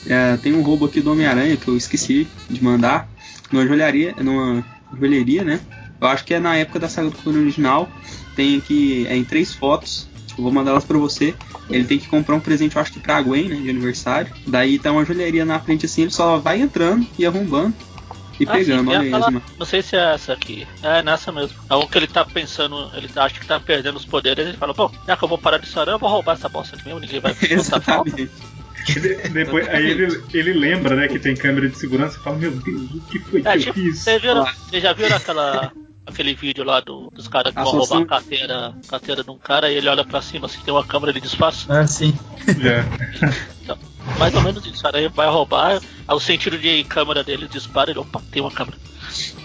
[0.07, 3.07] é, tem um roubo aqui do Homem-Aranha que eu esqueci de mandar.
[3.51, 4.65] Numa joalharia, numa
[4.97, 5.59] joalheria, né?
[6.01, 7.87] Eu acho que é na época da saga do Clone original.
[8.35, 10.09] Tem aqui é, em três fotos.
[10.35, 11.35] Eu vou mandar elas pra você.
[11.69, 13.55] Ele tem que comprar um presente, eu acho que pra Gwen, né?
[13.55, 14.33] De aniversário.
[14.47, 17.75] Daí tá uma joalheria na frente assim, ele só vai entrando e arrombando
[18.39, 18.87] e Ah, sim, pegando.
[18.89, 19.43] tem Olha aí, Asma.
[19.59, 20.67] Não sei se é essa aqui.
[20.81, 21.55] É nessa mesmo.
[21.69, 24.73] É o que ele tá pensando, ele acha que tá perdendo os poderes, ele fala,
[24.73, 26.99] pô, já que eu vou parar de aranha, eu vou roubar essa bosta aqui mesmo,
[26.99, 27.35] ninguém vai.
[28.95, 32.49] Ele- depois, aí ele, ele lembra, né, que tem câmera de segurança e fala, meu
[32.51, 33.99] Deus, o que foi que É, eu tipo, fiz?
[33.99, 35.71] vocês viram, vocês já viram aquela,
[36.11, 37.97] aquele vídeo lá do- dos caras que vão Assunção.
[37.99, 40.83] roubar a carteira, carteira de um cara e ele olha pra cima, assim, tem uma
[40.85, 41.65] câmera, ele disfarça?
[41.73, 42.13] Ah, sim.
[42.59, 42.85] Já.
[43.63, 43.77] Então,
[44.17, 45.73] mais ou menos isso, o aranha vai roubar,
[46.07, 48.77] aí o sentido de câmera dele dispara, ele, opa, tem uma câmera.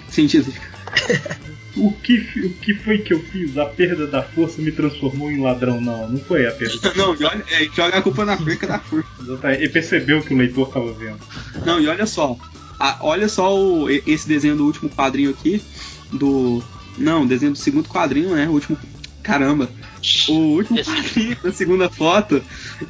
[0.09, 0.53] Sentido.
[1.79, 3.59] O que, o que foi que eu fiz?
[3.59, 5.79] A perda da força me transformou em ladrão.
[5.79, 8.67] Não, não foi a perda da Não, e olha, é, joga a culpa na forca
[8.67, 9.07] da força.
[9.53, 11.19] Ele percebeu que o leitor tava vendo.
[11.67, 12.35] Não, e olha só.
[12.81, 15.63] a- olha só o- e- esse desenho do último quadrinho aqui.
[16.13, 16.63] Do.
[16.99, 18.49] Não, desenho do segundo quadrinho, né?
[18.49, 18.79] O último.
[19.23, 19.69] Caramba.
[20.29, 22.43] O último quadrinho da segunda foto.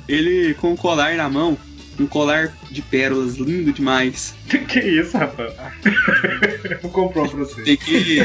[0.08, 1.56] Ele com o colar na mão.
[1.98, 4.34] Um colar de pérolas, lindo demais.
[4.68, 5.54] que isso, rapaz?
[6.82, 7.62] Vou comprar um pra você.
[7.62, 8.20] Tem que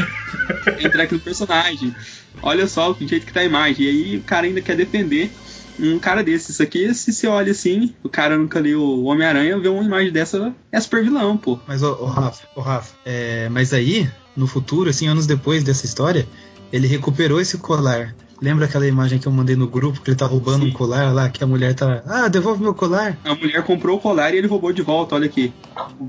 [0.82, 1.96] entrar aqui no personagem.
[2.42, 3.86] Olha só o jeito que tá a imagem.
[3.86, 5.32] E aí o cara ainda quer defender
[5.80, 6.52] um cara desse.
[6.52, 10.12] Isso aqui, se você olha assim, o cara nunca leu o Homem-Aranha, vê uma imagem
[10.12, 11.60] dessa, é super vilão, pô.
[11.68, 15.86] Mas, ô, ô, Rafa, ô, Rafa, é, mas aí, no futuro, assim, anos depois dessa
[15.86, 16.28] história,
[16.72, 18.16] ele recuperou esse colar.
[18.42, 21.30] Lembra aquela imagem que eu mandei no grupo que ele tá roubando um colar lá,
[21.30, 22.02] que a mulher tá.
[22.08, 23.16] Ah, devolve meu colar.
[23.24, 25.54] A mulher comprou o colar e ele roubou de volta, olha aqui.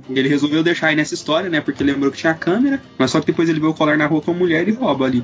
[0.09, 1.61] Ele resolveu deixar aí nessa história, né?
[1.61, 4.23] Porque lembrou que tinha câmera, mas só que depois ele vê o colar na rua
[4.23, 5.23] com a mulher e rouba ali.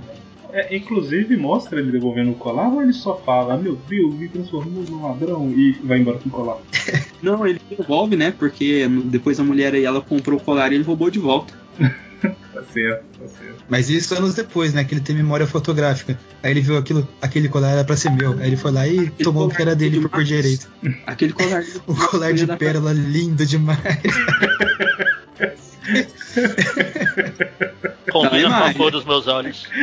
[0.53, 4.29] É, inclusive mostra ele devolvendo o colar ou ele só fala, "Ah, meu Deus, me
[4.29, 6.59] transformou num ladrão e vai embora com o colar?
[7.23, 8.35] Não, ele devolve, né?
[8.39, 11.55] Porque depois a mulher aí ela comprou o colar e ele roubou de volta.
[12.21, 13.65] Tá certo, tá certo.
[13.69, 14.83] Mas isso anos depois, né?
[14.85, 16.19] Que ele tem memória fotográfica.
[16.43, 18.33] Aí ele viu aquilo, aquele colar era pra ser meu.
[18.41, 20.69] Aí ele foi lá e tomou o que era dele por, por direito.
[21.07, 21.63] Aquele colar.
[21.87, 23.79] o colar de pérola lindo demais.
[28.11, 29.69] Combina com a cor dos meus olhos.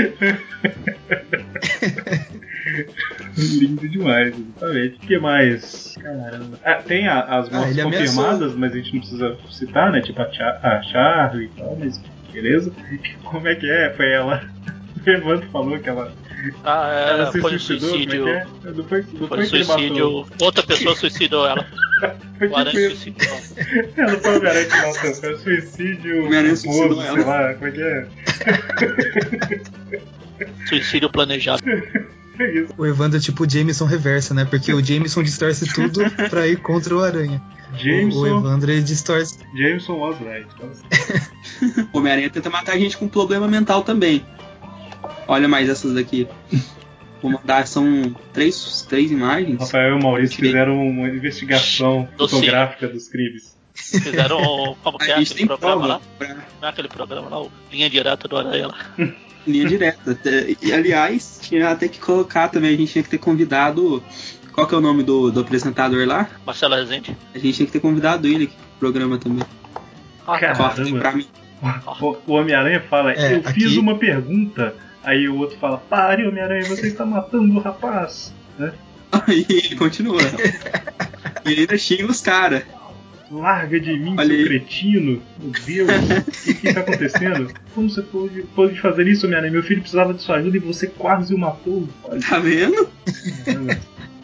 [3.38, 4.96] Lindo demais, exatamente.
[4.96, 5.96] O que mais?
[6.02, 6.60] Caramba.
[6.64, 7.92] Ah, tem a- as Ah, mortes ameaçou.
[8.24, 10.02] confirmadas, mas a gente não precisa citar, né?
[10.02, 12.02] Tipo a, Cha a Charlie e tal, mas
[12.36, 12.72] beleza.
[13.24, 13.94] Como é que é?
[13.96, 14.44] Foi ela.
[15.06, 16.12] O Evandro falou que ela.
[16.64, 18.24] Ah, é, ela se foi suicidou, suicídio.
[18.24, 18.72] como é que é?
[18.72, 20.28] Não foi, não Foi foi suicídio.
[20.42, 21.64] Outra pessoa suicidou ela.
[22.40, 23.40] Foi O aranha tipo suicidou.
[23.96, 26.26] Ela não foi o que matou, foi o suicídio.
[26.26, 27.26] O culposo, suicidou sei ela.
[27.26, 28.08] lá, como é que é?
[30.68, 31.64] Suicídio planejado.
[31.70, 32.66] É.
[32.78, 34.44] O Evandro é tipo o Jameson reversa, né?
[34.44, 37.42] Porque o Jameson distorce tudo pra ir contra o Aranha.
[37.72, 39.40] O, o Jameson, Evandro ele distorce.
[39.56, 40.48] Jameson was right.
[41.94, 44.26] O Homem-Aranha tenta matar a gente com problema mental também.
[45.28, 46.28] Olha mais essas daqui.
[47.22, 49.60] Vou mandar, são três, três imagens.
[49.60, 53.56] Rafael e o Maurício fizeram uma investigação fotográfica dos crimes.
[53.74, 54.76] Fizeram.
[54.84, 56.02] Como que é A gente aquele tem programa prova lá?
[56.18, 58.78] pra Não é aquele programa lá, o Linha Direta do Aranha lá.
[59.48, 60.18] linha direta.
[60.62, 64.04] E, aliás, tinha até que colocar também, a gente tinha que ter convidado.
[64.56, 66.30] Qual que é o nome do, do apresentador lá?
[66.46, 67.16] Marcelo Rezende.
[67.34, 69.44] A gente tinha que ter convidado ele aqui pro programa também.
[70.26, 71.00] Ah, Corta Caramba.
[71.00, 71.28] pra mim.
[72.02, 74.74] O, o Homem-Aranha fala, É, eu aqui- fiz uma pergunta.
[75.04, 78.34] Aí o outro fala, pare, Homem-Aranha, você está matando o rapaz.
[78.58, 78.74] Né?
[79.12, 80.22] Aí ele continua.
[81.46, 82.64] e ele ainda xinga os caras.
[83.30, 84.46] Larga de mim, Olha seu aí.
[84.46, 85.22] cretino.
[85.42, 87.52] Meu Deus, o que, que tá acontecendo?
[87.74, 89.52] Como você pôde, pôde fazer isso, Homem-Aranha?
[89.52, 91.88] Meu filho precisava de sua ajuda e você quase o matou.
[92.06, 92.88] Olha, Tá vendo?
[93.44, 93.78] caramba.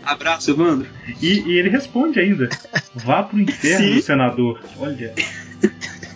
[0.04, 0.88] Abraço, Evandro.
[1.22, 2.49] E, e ele responde ainda:
[2.95, 4.02] Vá pro inferno, Sim.
[4.02, 4.62] senador.
[4.78, 5.14] Olha.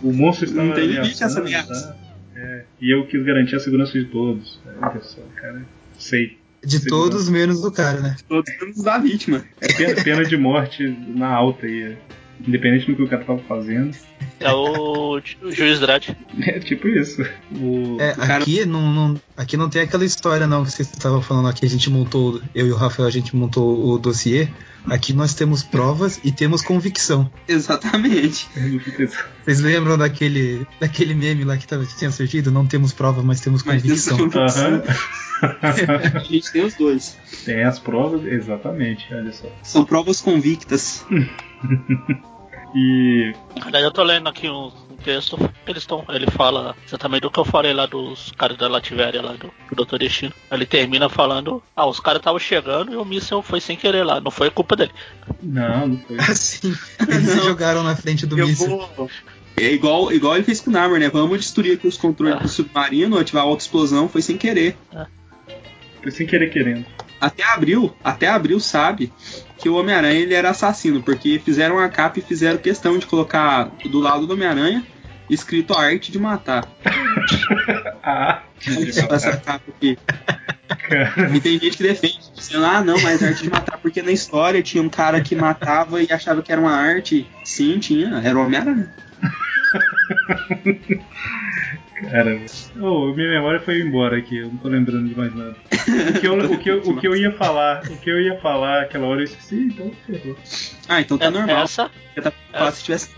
[0.04, 1.74] O monstro está Não tem limite essa ameaça.
[1.74, 1.96] tá?
[2.36, 2.64] É.
[2.82, 4.60] E eu quis garantir a segurança de todos.
[4.82, 5.66] Olha só, cara.
[5.98, 6.38] Sei.
[6.64, 6.90] De Segurança.
[7.12, 8.16] todos menos do cara, né?
[8.28, 9.44] Todos menos da vítima.
[9.62, 11.96] É pena, pena de morte na alta aí.
[12.48, 13.96] Independente do que o cara tava fazendo.
[14.40, 16.10] É o, ju- o juiz Dredd.
[16.46, 17.22] É tipo isso.
[17.56, 20.90] O, É, o cara- aqui, não, não- aqui não tem aquela história não que vocês
[20.92, 24.48] estavam falando aqui, a gente montou, eu e o Rafael, a gente montou o dossiê.
[24.88, 27.32] Aqui nós temos provas e temos convicção.
[27.48, 28.48] Exatamente.
[29.44, 32.52] Vocês lembram daquele, daquele meme lá que, tava, que tinha surgido?
[32.52, 34.18] Não temos prova, mas temos Mas convicção.
[34.18, 34.76] temos convicção.
[34.76, 34.84] Aham.
[36.16, 37.18] A gente tem os dois.
[37.44, 39.48] Tem as provas, exatamente, olha só.
[39.64, 41.04] São provas convictas.
[42.76, 43.34] E
[43.72, 47.40] Daí eu tô lendo aqui um, um texto, eles estão, ele fala exatamente do que
[47.40, 49.98] eu falei lá dos caras da Lativéria, lá do, do Dr.
[49.98, 50.34] Destino.
[50.52, 54.20] Ele termina falando, ah, os caras estavam chegando e o míssil foi sem querer lá,
[54.20, 54.92] não foi culpa dele.
[55.42, 56.20] Não, não foi.
[56.20, 56.76] Assim,
[57.08, 58.68] eles se jogaram na frente do Eu míssil.
[58.98, 59.10] vou.
[59.56, 61.08] É igual, igual ele fez com o Namor, né?
[61.08, 64.76] Vamos destruir aqui os controles do submarino, ativar a auto-explosão, foi sem querer.
[66.04, 66.86] Foi sem querer querendo.
[67.22, 69.14] Até abril, até abril sabe
[69.58, 73.72] que o Homem-Aranha ele era assassino, porque fizeram a capa e fizeram questão de colocar
[73.86, 74.86] do lado do Homem-Aranha
[75.30, 76.68] escrito a arte de matar.
[78.08, 79.98] Ah, Olha só essa capa aqui.
[81.34, 84.62] E tem gente que defende, dizendo, ah não, mas arte de matar, porque na história
[84.62, 87.28] tinha um cara que matava e achava que era uma arte.
[87.44, 88.94] Sim, tinha, era o Homem-Aranha.
[91.96, 92.42] Cara,
[92.82, 95.56] oh, minha memória foi embora aqui, eu não tô lembrando de mais nada.
[95.72, 98.38] O que eu, o que eu, o que eu ia falar, o que eu ia
[98.42, 100.36] falar aquela hora eu esqueci, então ferrou.
[100.90, 101.64] Ah, então tá É- normal.
[101.64, 101.90] Essa,
[102.52, 103.10] fácil se tivesse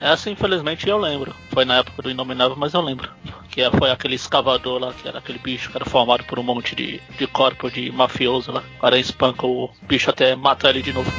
[0.00, 1.34] essa infelizmente eu lembro.
[1.50, 3.10] Foi na época do Inominável, mas eu lembro.
[3.50, 6.42] Que é- foi aquele escavador lá, que era aquele bicho que era formado por um
[6.42, 8.62] monte de, de corpo de mafioso lá.
[8.78, 11.10] O cara espanca o bicho até matar ele de novo.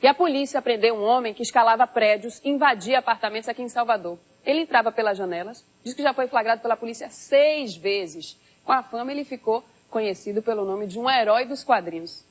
[0.00, 4.18] E a polícia prendeu um homem que escalava prédios invadia apartamentos aqui em Salvador.
[4.44, 8.38] Ele entrava pelas janelas, diz que já foi flagrado pela polícia seis vezes.
[8.64, 12.24] Com a fama, ele ficou conhecido pelo nome de um herói dos quadrinhos.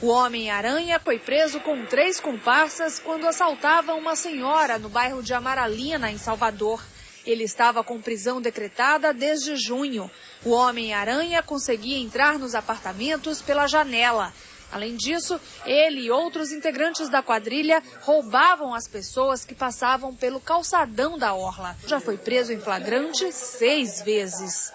[0.00, 6.10] O Homem-Aranha foi preso com três comparsas quando assaltava uma senhora no bairro de Amaralina,
[6.10, 6.82] em Salvador.
[7.24, 10.10] Ele estava com prisão decretada desde junho.
[10.44, 14.32] O Homem-Aranha conseguia entrar nos apartamentos pela janela.
[14.72, 21.18] Além disso, ele e outros integrantes da quadrilha roubavam as pessoas que passavam pelo calçadão
[21.18, 21.76] da orla.
[21.86, 24.72] Já foi preso em flagrante seis vezes.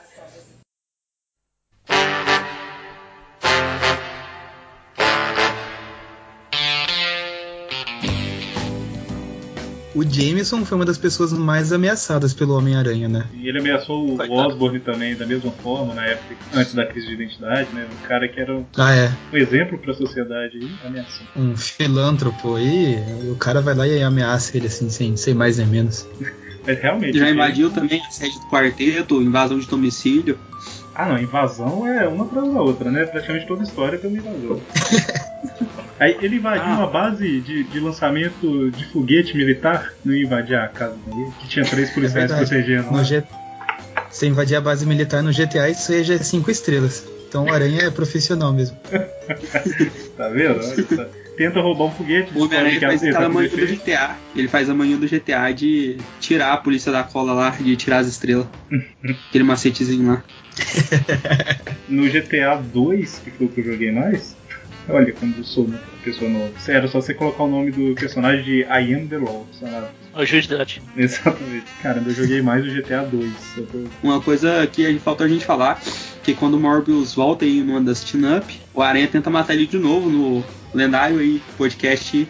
[9.97, 13.25] O Jameson foi uma das pessoas mais ameaçadas pelo Homem-Aranha, né?
[13.33, 17.13] E ele ameaçou o Osborne também, da mesma forma, na época, antes da crise de
[17.15, 17.87] identidade, né?
[17.91, 19.11] Um cara que era um, Ah, é.
[19.33, 21.25] um exemplo pra sociedade aí, ameaçou.
[21.35, 22.97] Um filântropo aí,
[23.31, 26.05] o cara vai lá e ameaça ele assim, sem, sem mais nem menos.
[26.67, 27.17] Mas realmente.
[27.17, 30.37] Já ele- invadiu também a sede do quarteto, invasão de domicílio.
[30.93, 33.05] Ah não, invasão é uma atrás da outra, né?
[33.05, 34.61] Praticamente toda história tem uma invasão.
[35.99, 40.67] Aí ele invadiu uma base de, de lançamento de foguete militar, não ia invadir a
[40.67, 42.91] casa dele, que tinha três policiais É protegendo.
[42.91, 43.03] No lá.
[43.03, 43.23] G...
[44.09, 47.03] Você invadir a base militar no GTA, isso aí já é 5 estrelas.
[47.27, 48.77] Então o Aranha é profissional mesmo.
[50.15, 50.59] Tá vendo?
[50.59, 51.05] Olha só.
[51.37, 53.83] Tenta roubar um foguete, O Homem-Aranha faz aquela manhã do defeito.
[53.83, 54.15] GTA.
[54.35, 57.99] Ele faz a manhã do GTA de tirar a polícia da cola lá, de tirar
[57.99, 58.47] as estrelas.
[59.29, 60.23] Aquele macetezinho lá.
[61.89, 64.36] No GTA 2, que foi o que eu joguei mais,
[64.89, 66.51] olha como eu sou uma pessoa nova.
[66.59, 69.87] Sério, só você colocar o nome do personagem de I Am The Law, sabe?
[70.15, 70.47] O juiz.
[70.97, 71.65] Exatamente.
[71.81, 73.31] Caramba, eu joguei mais o GTA 2.
[73.57, 75.81] Eu tô- Uma coisa que a gente- falta a gente falar,
[76.23, 79.77] que quando o Morbius volta aí numa das team-up, o Aranha tenta matar ele de
[79.77, 82.27] novo no lendário aí podcast,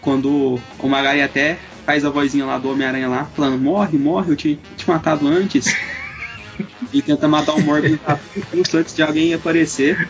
[0.00, 4.36] quando o Magari até faz a vozinha lá do Homem-Aranha lá, falando, morre, morre, eu
[4.36, 5.76] tinha te matado antes.
[6.92, 7.98] e tenta matar o Morbius
[8.74, 10.08] antes de alguém aparecer.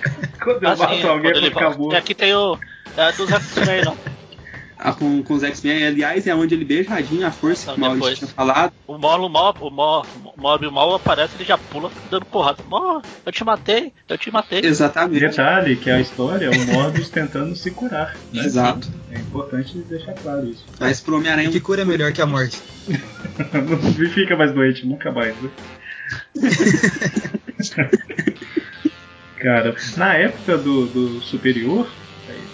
[0.42, 1.92] Quando eu Assim, mato alguém, acabou.
[1.92, 2.58] E aqui tem o.
[2.96, 3.96] É dos X-Men, não.
[4.80, 8.28] Ah, com, com os X-Men, aliás, é onde ele beijadinho a força que o tinha
[8.28, 8.72] falado.
[8.86, 12.62] O Molo, o Mob, o Mob, o Mal aparece, ele já pula dando porrada.
[12.68, 14.60] Mó, eu te matei, eu te matei.
[14.62, 15.18] Exatamente.
[15.18, 18.16] Detalhe que a história é o Morbius tentando se curar.
[18.32, 18.44] Né?
[18.44, 18.88] Exato.
[19.10, 20.64] É importante deixar claro isso.
[20.78, 21.50] Mas pro Homem-Aranha.
[21.50, 22.62] Que cura é melhor que a morte.
[22.88, 25.34] Não fica mais doente, nunca mais.
[25.42, 25.50] Né?
[29.40, 31.88] Cara, na época do, do Superior,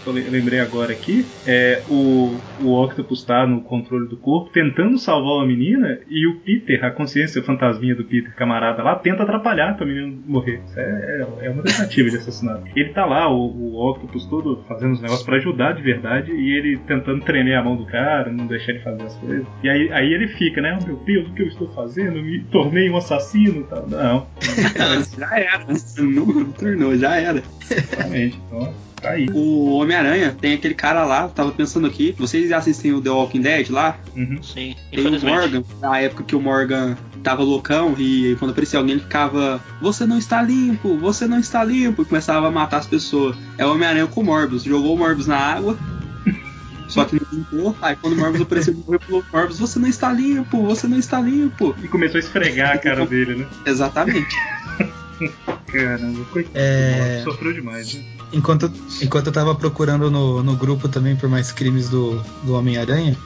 [0.04, 4.50] que eu le- lembrei agora aqui, é o, o Octopus tá no controle do corpo,
[4.52, 9.22] tentando salvar uma menina, e o Peter, a consciência fantasminha do Peter, camarada lá, tenta
[9.22, 10.60] atrapalhar pra menina morrer.
[10.66, 12.64] Isso é, é, é uma tentativa de assassinato.
[12.76, 16.56] Ele tá lá, o, o Octopus todo fazendo os negócios pra ajudar de verdade, e
[16.56, 19.46] ele tentando tremer a mão do cara, não deixar ele fazer as coisas.
[19.62, 20.78] E aí, aí ele fica, né?
[20.80, 22.22] Oh, meu Deus, o que eu estou fazendo?
[22.22, 23.88] Me tornei um assassino e tal.
[23.88, 24.26] Não.
[25.18, 25.64] já era.
[25.98, 27.42] Não, não tornou, já era.
[27.70, 28.38] Exatamente.
[28.46, 28.74] Então,
[29.04, 29.26] tá aí.
[29.32, 32.14] O Homem-Aranha tem aquele cara lá, tava pensando aqui.
[32.18, 33.98] Vocês assistem o The Walking Dead lá?
[34.42, 35.20] Sim, Tem o.
[35.24, 40.04] Morgan, na época que o Morgan tava loucão e quando aparecia alguém ele ficava Você
[40.04, 43.36] não está limpo, você não está limpo e começava a matar as pessoas.
[43.58, 45.78] É o Homem-Aranha com o Morbius, jogou o Morbius na água.
[46.88, 47.76] Só que não limpou.
[47.80, 50.98] Aí quando o Morbius apareceu, ele morreu pelo Morbius, você não está limpo, você não
[50.98, 51.74] está limpo.
[51.82, 53.46] E começou a esfregar a cara dele, né?
[53.66, 54.36] Exatamente.
[55.66, 56.54] Caramba, coitado.
[56.54, 57.22] É.
[57.24, 58.04] Sofreu demais, né?
[58.32, 58.70] Enquanto,
[59.00, 63.16] enquanto eu tava procurando no, no grupo também por mais crimes do, do Homem-Aranha,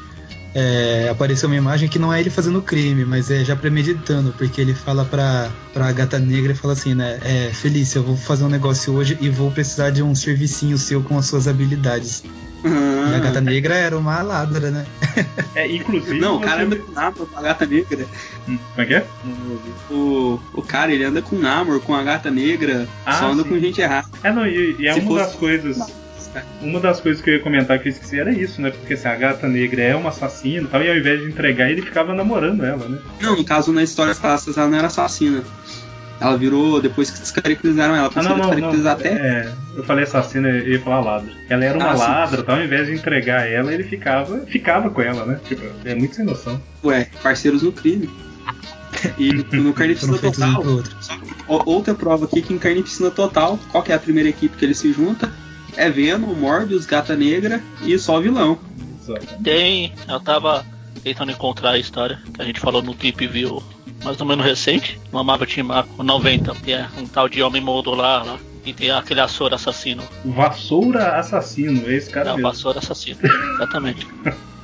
[0.55, 4.61] é, apareceu uma imagem que não é ele fazendo crime, mas é já premeditando, porque
[4.61, 7.19] ele fala pra, pra gata negra e fala assim, né?
[7.23, 11.03] É, Felícia, eu vou fazer um negócio hoje e vou precisar de um servicinho seu
[11.03, 12.23] com as suas habilidades.
[12.65, 14.85] E a gata negra era uma ladra, né?
[15.55, 16.19] É, inclusive.
[16.19, 18.05] Não, o cara anda com namor com a gata negra.
[18.45, 19.07] Como é que é?
[19.91, 23.49] O, o cara, ele anda com namor com a gata negra, Ah, só anda sim.
[23.51, 24.09] com gente errada.
[24.25, 25.79] É, não, e, e é Se uma fosse- das coisas.
[26.61, 28.71] Uma das coisas que eu ia comentar que eu esqueci era isso, né?
[28.71, 31.71] Porque se a gata negra é uma assassina e tal, e ao invés de entregar,
[31.71, 32.99] ele ficava namorando ela, né?
[33.21, 35.43] Não, no caso, na história clássicas, ela não era assassina.
[36.21, 38.11] Ela virou depois que descaracterizaram ela.
[38.15, 38.91] Ah, não, não, não.
[38.91, 39.09] até.
[39.09, 41.31] É, eu falei assassina, eu ia falar ladra.
[41.49, 45.01] Ela era uma Ah, ladra, tal, ao invés de entregar ela, ele ficava, ficava com
[45.01, 45.39] ela, né?
[45.45, 46.61] Tipo, é muito sem noção.
[46.85, 48.11] Ué, parceiros no crime.
[49.17, 50.61] E no Carnificina Total.
[50.61, 50.97] pro outro.
[51.47, 54.65] o- Outra prova aqui que em Carnificina Total, qual que é a primeira equipe que
[54.65, 55.31] ele se junta?
[55.79, 58.59] É Venom, Morbius, Gata Negra e só o vilão.
[59.43, 60.67] Tem, eu tava
[61.03, 63.63] tentando encontrar a história que a gente falou no Tip View
[64.05, 67.61] mais ou menos recente, no Marvel Team Up 90, que é um tal de homem
[67.61, 70.03] modular lá, e tem aquele Açor assassino.
[70.25, 72.51] Vassoura assassino, é esse cara Não, mesmo.
[72.51, 73.19] Vassoura assassino,
[73.55, 74.07] exatamente.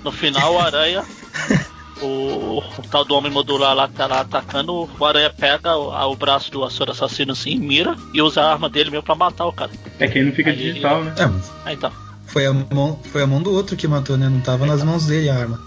[0.02, 1.04] No final, o Aranha,
[2.02, 5.90] o, o tal do homem modular lá que tá lá atacando, o Aranha pega o,
[5.92, 9.14] a- o braço do Açor assassino assim, mira e usa a arma dele mesmo pra
[9.14, 9.70] matar o cara.
[9.98, 11.14] É que aí não fica Aí- digital, né?
[11.18, 11.92] É, mas Ah, então.
[12.26, 14.28] foi a, mão, foi a mão do outro que matou, né?
[14.28, 15.60] Não tava nas mãos dele a arma.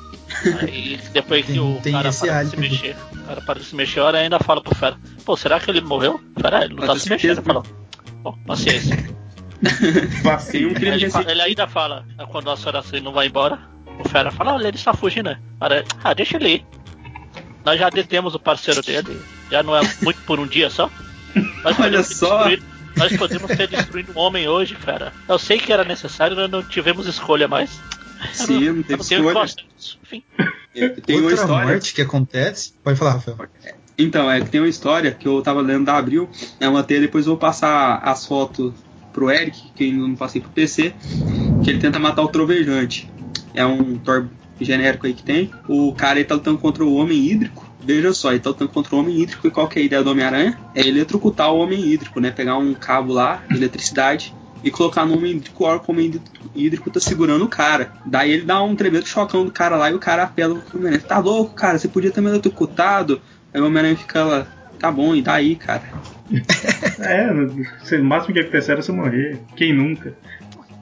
[0.61, 3.59] Aí depois que Tem- o tem cara esse para de se mexer, o cara para
[3.59, 6.19] de se mexer, a Aranha ainda fala pro Fera, pô, será que ele morreu?
[6.39, 7.41] Fera, ele não Mas tá com se mexendo.
[7.41, 7.63] Fala,
[8.21, 9.17] bom, paciência.
[10.51, 13.57] Tem um crime Ele, ele ainda fala, né, quando a senhora assim não vai embora,
[14.03, 15.39] o Fera fala, olha, ele está fugindo, né?
[15.59, 16.65] Aranha, ah, deixa ele ir.
[17.65, 19.19] Nós já detemos o parceiro dele,
[19.51, 20.89] já não é muito por um dia só.
[21.63, 22.37] Nós Olha podemos ter só.
[22.47, 25.11] destruído- Nós podemos ter destruído um homem hoje, Fera.
[25.27, 27.69] Eu sei que era necessário, nós não tivemos escolha mais.
[28.33, 29.45] Sim, não eu teve escolha.
[30.03, 30.23] Enfim.
[31.05, 31.67] Tem uma Outra história.
[31.67, 32.73] morte que acontece.
[32.83, 33.37] Pode falar, Rafael.
[33.97, 36.29] Então, é que tem uma história que eu tava lendo da Abril.
[36.59, 38.73] É uma teia, depois eu vou passar as fotos
[39.11, 40.93] pro Eric, que ainda não passei pro PC,
[41.63, 43.09] que ele tenta matar o trovejante.
[43.57, 44.27] É um Thor
[44.61, 45.51] genérico aí que tem.
[45.67, 47.65] O cara tá lutando contra o homem hídrico.
[47.83, 50.03] Veja só, ele tá lutando contra o homem hídrico e qual que é a ideia
[50.03, 50.57] do Homem-Aranha?
[50.75, 52.29] É eletrocutar o homem hídrico, né?
[52.29, 54.33] Pegar um cabo lá de eletricidade
[54.63, 56.21] e colocar no homem hídrico, a hora que o homem
[56.55, 57.93] hídrico tá segurando o cara.
[58.05, 61.03] Daí ele dá um tremendo chocão do cara lá e o cara apela pro Homem-Aranha.
[61.03, 61.79] Tá louco, cara?
[61.79, 63.21] Você podia ter me eletrocutado?
[63.53, 64.47] Aí o Homem-Aranha fica lá,
[64.77, 65.83] tá bom, e daí, cara?
[66.99, 69.39] É, o máximo que acontecer era você morrer.
[69.55, 70.13] Quem nunca?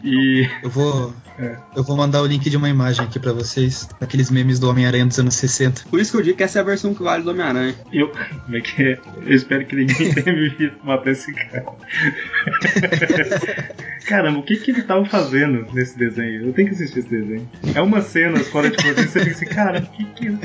[0.06, 0.48] E.
[0.62, 1.14] Eu vou.
[1.38, 1.58] É.
[1.76, 5.06] Eu vou mandar o link de uma imagem aqui pra vocês, aqueles memes do Homem-Aranha
[5.06, 5.84] dos anos 60.
[5.90, 7.76] Por isso que eu digo que essa é a versão que vale do Homem-Aranha.
[7.92, 8.98] Eu, como é que é?
[9.18, 11.66] Eu espero que ninguém tenha me visto matar esse cara.
[14.08, 16.48] Caramba, o que, que ele tava fazendo nesse desenho?
[16.48, 17.50] Eu tenho que assistir esse desenho.
[17.74, 20.38] É uma cena fora de contexto, você fica assim, cara, o que que.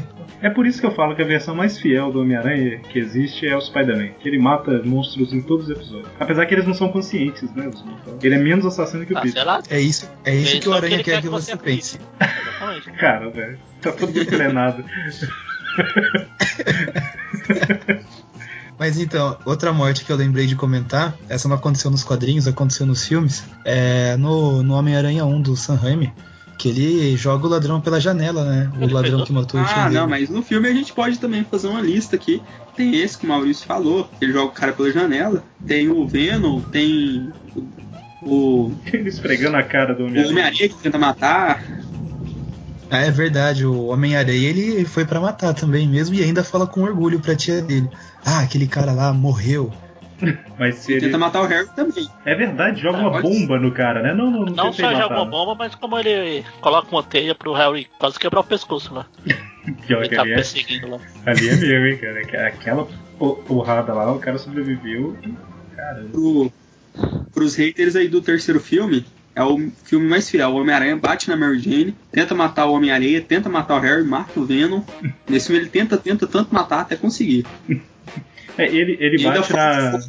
[0.43, 3.47] É por isso que eu falo que a versão mais fiel do Homem-Aranha que existe
[3.47, 4.09] é o Spider-Man.
[4.21, 6.09] Que ele mata monstros em todos os episódios.
[6.19, 7.69] Apesar que eles não são conscientes, né?
[7.69, 8.15] os monstros.
[8.23, 9.47] Ele é menos assassino que o Ah, sei Peter.
[9.47, 9.63] lá.
[9.69, 11.99] É isso, é isso que o Aranha ele quer que você pense.
[12.21, 12.91] Exatamente.
[12.93, 14.85] Cara, velho, tá todo mundo treinado.
[18.79, 22.87] Mas então, outra morte que eu lembrei de comentar, essa não aconteceu nos quadrinhos, aconteceu
[22.87, 26.11] nos filmes, é no, no Homem-Aranha 1 do Sam Raimi,
[26.61, 28.71] que ele joga o ladrão pela janela, né?
[28.79, 31.43] O ladrão que matou o tio Ah, não, mas no filme a gente pode também
[31.43, 32.43] fazer uma lista aqui.
[32.77, 35.43] Tem esse que o Maurício falou, ele joga o cara pela janela.
[35.67, 37.33] Tem o Venom, tem
[38.21, 40.33] o, Ele esfregando a cara do o Homem-Aranha.
[40.33, 41.65] Homem-Aranha que tenta matar.
[42.91, 46.83] Ah, é verdade, o Homem-Aranha ele foi pra matar também mesmo e ainda fala com
[46.83, 47.89] orgulho pra tia dele.
[48.23, 49.73] Ah, aquele cara lá morreu.
[50.59, 51.07] Mas se E ele.
[51.07, 52.09] tenta matar o Harry também.
[52.25, 54.13] É verdade, joga uma pode bomba no cara, né?
[54.15, 55.31] Não, não, não, Não só matar, joga uma né?
[55.31, 59.07] bomba, mas como ele coloca uma teia pro Harry quase quebrar o pescoço lá.
[59.87, 60.99] Pior Ele que tá ali é, perseguindo lá.
[61.27, 62.25] ali é meu, hein, cara.
[62.25, 62.87] Que- Aquela
[63.19, 65.17] po- porrada lá, o cara sobreviveu.
[65.77, 66.09] Caramba.
[66.11, 66.53] Pro,
[67.33, 69.05] pros haters aí do terceiro filme,
[69.35, 70.51] é o filme mais fiel.
[70.51, 74.39] O Homem-Aranha bate na Mary Jane, tenta matar o Homem-Areia, tenta matar o Harry, mata
[74.41, 74.83] o Venom.
[75.29, 77.47] Nesse filme ele tenta, tenta tanto matar até conseguir.
[78.59, 80.01] É, ele, ele ainda bate na.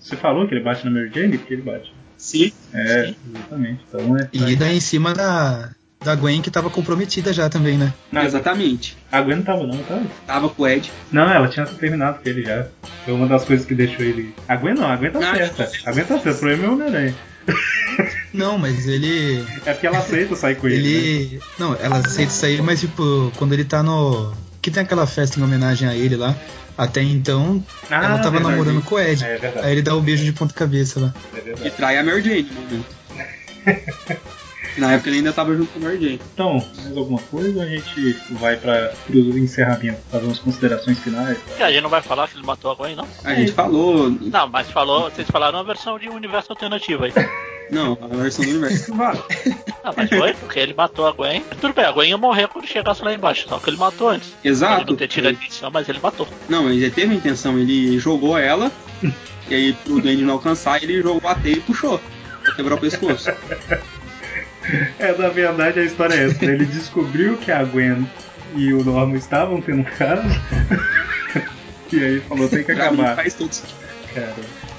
[0.00, 1.38] Você falou que ele bate na Mary Jane?
[1.38, 1.92] Porque ele bate.
[2.16, 2.52] Sim.
[2.72, 3.80] É, exatamente.
[3.88, 4.28] Então é.
[4.32, 5.70] E daí em cima da,
[6.04, 7.92] da Gwen que tava comprometida já também, né?
[8.24, 8.96] Exatamente.
[9.10, 10.06] A Gwen não tava, não, tava?
[10.26, 10.90] Tava com o Ed.
[11.10, 12.66] Não, ela tinha terminado com ele já.
[13.04, 14.34] Foi uma das coisas que deixou ele.
[14.48, 15.70] A Gwen não, a Gwen tá Ah, certa.
[15.88, 17.14] A Gwen tá certa, o problema é o Homem-Aranha.
[18.32, 19.44] Não, mas ele.
[19.66, 20.76] É porque ela aceita sair com ele.
[20.80, 20.88] né?
[20.88, 21.40] Ele.
[21.58, 24.32] Não, ela aceita sair, mas tipo, quando ele tá no.
[24.62, 26.34] Que tem aquela festa em homenagem a ele lá.
[26.78, 28.44] Até então, Ah, ela tava verdade.
[28.56, 29.22] namorando com o Ed.
[29.24, 29.60] É.
[29.62, 31.14] Aí ele dá o beijo de ponta cabeça lá.
[31.34, 32.86] É E trai a Mary Jane no momento.
[34.78, 36.20] Na época ele ainda tava junto com a Mary Jane.
[36.32, 37.62] Então, mais alguma coisa?
[37.62, 41.36] A gente vai para o encerramento, fazer umas considerações finais.
[41.58, 43.06] E a gente não vai falar que ele matou a Gwen, não?
[43.22, 44.08] A gente falou.
[44.08, 47.12] Não, mas falou, vocês falaram uma versão de um universo alternativo aí.
[47.72, 49.18] Não, a versão do universo que vale.
[49.82, 51.42] Ah, mas foi porque ele matou a Gwen.
[51.58, 54.28] Tudo bem, a Gwen ia morrer quando chegasse lá embaixo, só que ele matou antes.
[54.44, 54.90] Ele Exato.
[54.90, 56.28] não ter tido a intenção, mas ele matou.
[56.50, 58.70] Não, ele teve a intenção, ele jogou ela,
[59.48, 61.98] e aí pro Duende não alcançar, ele jogou a teia e puxou.
[62.44, 63.30] Pra quebrar o pescoço.
[64.98, 66.44] É, na verdade a história é essa.
[66.44, 66.52] né?
[66.52, 68.06] Ele descobriu que a Gwen
[68.54, 70.22] e o Norman estavam tendo um caso.
[71.90, 73.16] e aí falou, tem que acabar.
[73.16, 73.76] faz todo sentido.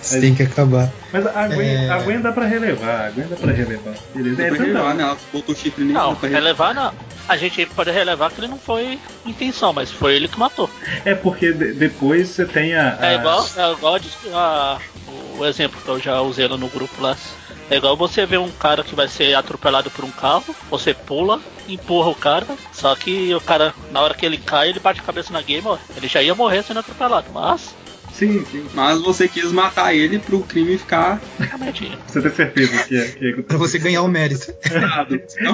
[0.09, 0.21] Cara.
[0.21, 0.91] Tem que acabar.
[1.11, 1.89] Mas a Gwen, É.
[1.89, 3.93] a Gwen dá pra relevar, a Gwen dá pra relevar.
[4.13, 4.35] Beleza?
[4.37, 5.03] Dá É pra relevar, né?
[5.03, 5.93] Ela botou o chifre nele.
[5.93, 6.73] Não, relevar.
[6.73, 6.93] não.
[7.27, 10.69] A gente pode relevar que ele não foi intenção, mas foi ele que matou.
[11.05, 12.97] É porque de- depois você tem a.
[12.99, 13.99] a- É igual, é igual a
[14.37, 14.79] a-
[15.39, 17.15] o exemplo que eu já usei lá no grupo lá.
[17.71, 21.39] É igual você ver um cara que vai ser atropelado por um carro, você pula,
[21.67, 25.03] empurra o cara, só que o cara, na hora que ele cai, ele bate a
[25.03, 25.77] cabeça na game, ó.
[25.95, 27.73] Ele já ia morrer sendo atropelado, mas.
[28.13, 28.63] Sim, sim.
[28.75, 31.19] Mas você quis matar ele pro crime ficar.
[32.07, 33.07] Você tem certeza que é.
[33.07, 33.41] Que é...
[33.41, 34.53] Pra você ganhar o mérito.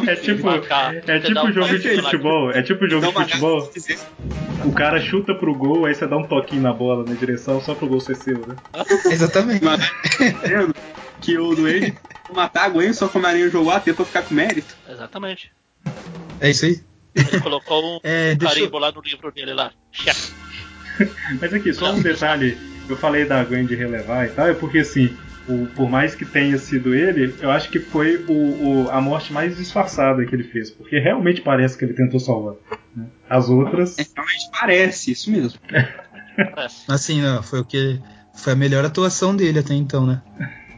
[0.05, 2.51] É tipo, é tipo dá um jogo de futebol.
[2.51, 3.71] É tipo jogo de futebol.
[4.65, 7.73] O cara chuta pro gol, aí você dá um toquinho na bola na direção só
[7.73, 8.55] pro gol ser seu, né?
[9.05, 9.63] Exatamente.
[9.63, 9.93] Mas tá
[10.43, 10.75] vendo
[11.21, 11.93] que o foi
[12.33, 14.75] matar a Gwen, só que o Homem-Aranha jogou a pra ficar com mérito.
[14.89, 15.51] Exatamente.
[16.41, 16.81] É isso aí.
[17.15, 19.71] Ele colocou um É, deixa eu- carimbo lá no livro dele lá.
[19.91, 20.15] Check.
[21.39, 22.57] Mas aqui, só um detalhe.
[22.87, 25.15] Eu falei da Gwen de relevar e tal, é porque assim,
[25.47, 28.33] o- por mais que tenha sido ele, eu acho que foi o,
[28.85, 30.71] o- a morte mais disfarçada que ele fez.
[30.71, 32.55] Porque realmente parece que ele tentou salvar.
[32.95, 33.05] né?
[33.29, 33.97] As outras.
[33.99, 35.59] É, realmente parece, isso mesmo.
[36.87, 37.99] Assim, ó, foi o que.
[38.33, 40.21] Foi a melhor atuação dele até então, né?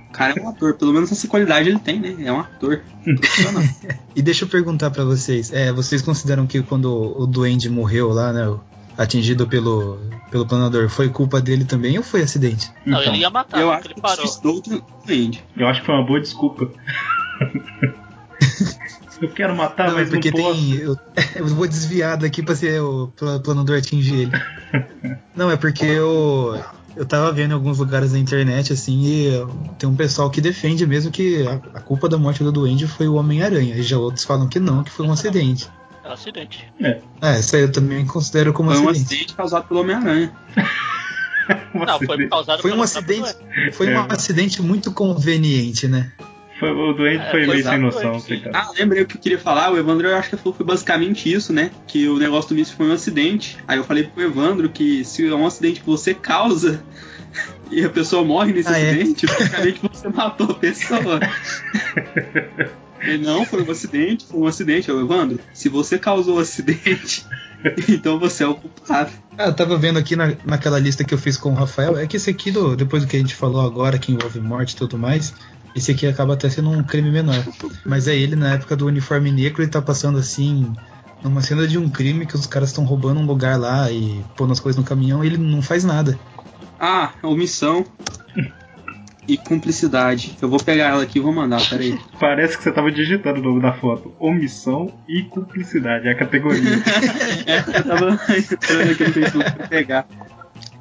[0.10, 2.16] O cara é um ator, pelo menos essa qualidade ele tem, né?
[2.26, 2.82] É um ator.
[3.04, 3.64] Profissional.
[4.14, 8.34] E deixa eu perguntar pra vocês, é, vocês consideram que quando o Duende morreu lá,
[8.34, 8.46] né,
[8.98, 12.72] atingido pelo, pelo planador, foi culpa dele também ou foi acidente?
[12.86, 14.86] Não, Então, ele ia matar, eu acho que ele que parou.
[15.06, 15.44] Duende.
[15.56, 16.70] Eu acho que foi uma boa desculpa.
[19.22, 20.60] eu quero matar, não, mas não porque posso.
[20.60, 20.76] tem.
[20.76, 20.98] Eu,
[21.36, 24.32] eu vou desviar daqui pra ser o pla- planador atingir ele.
[25.36, 26.60] não, é porque eu.
[26.94, 29.30] Eu tava vendo em alguns lugares na internet, assim, e
[29.80, 33.08] tem um pessoal que defende mesmo que a, a culpa da morte do Duende foi
[33.08, 33.76] o Homem-Aranha.
[33.78, 35.70] E já outros falam que não, que foi um acidente.
[36.12, 36.74] É um acidente.
[36.82, 36.99] É.
[37.22, 39.05] Ah, essa aí eu também considero como Foi um acidente.
[39.14, 40.32] acidente causado pelo Homem-Aranha.
[41.74, 43.36] Não, foi causado Foi um acidente,
[43.74, 44.07] foi um É.
[44.09, 46.12] acidente muito conveniente, né?
[46.59, 48.55] Foi, o doente É, foi meio sem noção, coitado.
[48.55, 49.72] Ah, lembrei o que eu queria falar.
[49.72, 51.72] O Evandro, eu acho que falou foi basicamente isso, né?
[51.88, 53.57] Que o negócio do míssil foi um acidente.
[53.68, 56.84] Aí eu falei pro Evandro que se é um acidente que você causa
[57.72, 58.91] e a pessoa morre nesse Ah, é?
[58.91, 61.20] acidente, basicamente você matou a pessoa.
[63.20, 64.89] Não, foi um acidente, foi um acidente.
[64.89, 67.26] Eu, Evandro, se você causou o acidente,
[67.89, 69.12] então você é o culpado.
[69.38, 72.06] Ah, eu tava vendo aqui na, naquela lista que eu fiz com o Rafael, é
[72.06, 74.76] que esse aqui, do, depois do que a gente falou agora, que envolve morte e
[74.76, 75.34] tudo mais,
[75.76, 77.43] esse aqui acaba até sendo um crime menor.
[77.86, 80.72] Mas é ele, na época do uniforme negro, ele tá passando assim,
[81.24, 84.52] numa cena de um crime que os caras estão roubando um lugar lá e pondo
[84.52, 86.20] as coisas no caminhão e ele não faz nada.
[86.80, 87.86] Ah, omissão
[89.28, 90.38] e cumplicidade.
[90.42, 92.00] Eu vou pegar ela aqui e vou mandar, peraí.
[92.20, 94.14] Parece que você tava digitando o nome da foto.
[94.20, 96.62] Omissão e cumplicidade, é a categoria.
[97.46, 100.08] É, eu tava entrando aqui no Facebook pra pegar.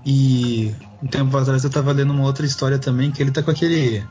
[0.05, 3.51] E um tempo atrás eu tava lendo uma outra história também, que ele tá com
[3.51, 4.05] aquele.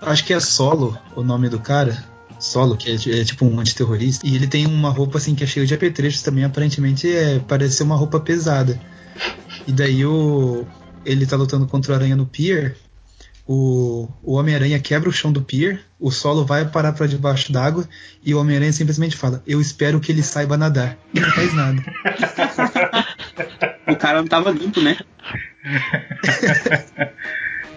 [0.00, 2.04] Acho que é Solo o nome do cara.
[2.38, 4.26] Solo, que é, é tipo um antiterrorista.
[4.26, 7.76] E ele tem uma roupa assim que é cheia de apetrechos também, aparentemente é, parece
[7.76, 8.80] ser uma roupa pesada.
[9.66, 10.64] E daí o.
[11.04, 12.76] Ele tá lutando contra o Aranha no Pier.
[13.52, 17.84] O, o Homem-Aranha quebra o chão do pier, o solo vai parar para debaixo d'água
[18.24, 20.96] e o Homem-Aranha simplesmente fala: Eu espero que ele saiba nadar.
[21.12, 21.82] E não faz nada.
[23.88, 24.96] o cara não tava limpo, né?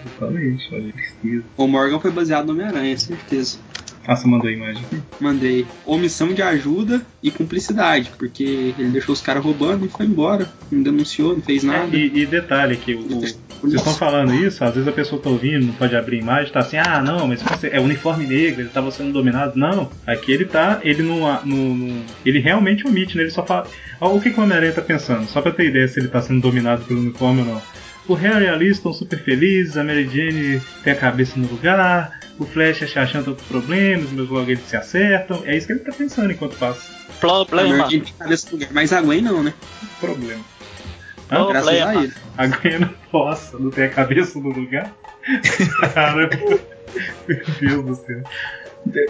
[0.04, 1.42] Totalmente, olha, pesquisa.
[1.56, 3.58] O Morgan foi baseado no Homem-Aranha, certeza.
[4.06, 5.02] Ah, você mandou a imagem aqui?
[5.18, 5.66] Mandei.
[5.86, 10.48] Omissão de ajuda e cumplicidade, porque ele deixou os caras roubando e foi embora.
[10.70, 11.96] Não denunciou, não fez nada.
[11.96, 13.20] É, e, e, detalhe que o,
[13.68, 16.60] vocês estão falando isso, às vezes a pessoa tá ouvindo, não pode abrir imagem, tá
[16.60, 19.58] assim, ah não, mas você, é uniforme negro, ele tava sendo dominado.
[19.58, 21.20] Não, aqui ele tá, ele não.
[21.44, 23.22] no, no ele realmente omite, né?
[23.22, 23.66] Ele só fala.
[24.00, 25.26] o que, que o Homem-Aranha tá pensando?
[25.26, 27.62] Só pra ter ideia se ele tá sendo dominado pelo uniforme ou não.
[28.06, 31.48] O Harry e a Liz estão super felizes, a Mary Jane tem a cabeça no
[31.48, 35.42] lugar, o Flash é achando outros problemas, mas logo eles se acertam.
[35.46, 36.92] É isso que ele tá pensando enquanto passa.
[37.20, 37.88] Problema.
[38.72, 39.54] Mas a Gwen não, né?
[40.00, 40.42] Problema.
[41.30, 42.12] Ah, Graças a ele.
[42.36, 44.92] A Gwen não possa, não tem a cabeça no lugar.
[45.94, 46.60] Cara, meu
[47.60, 48.22] Deus do céu.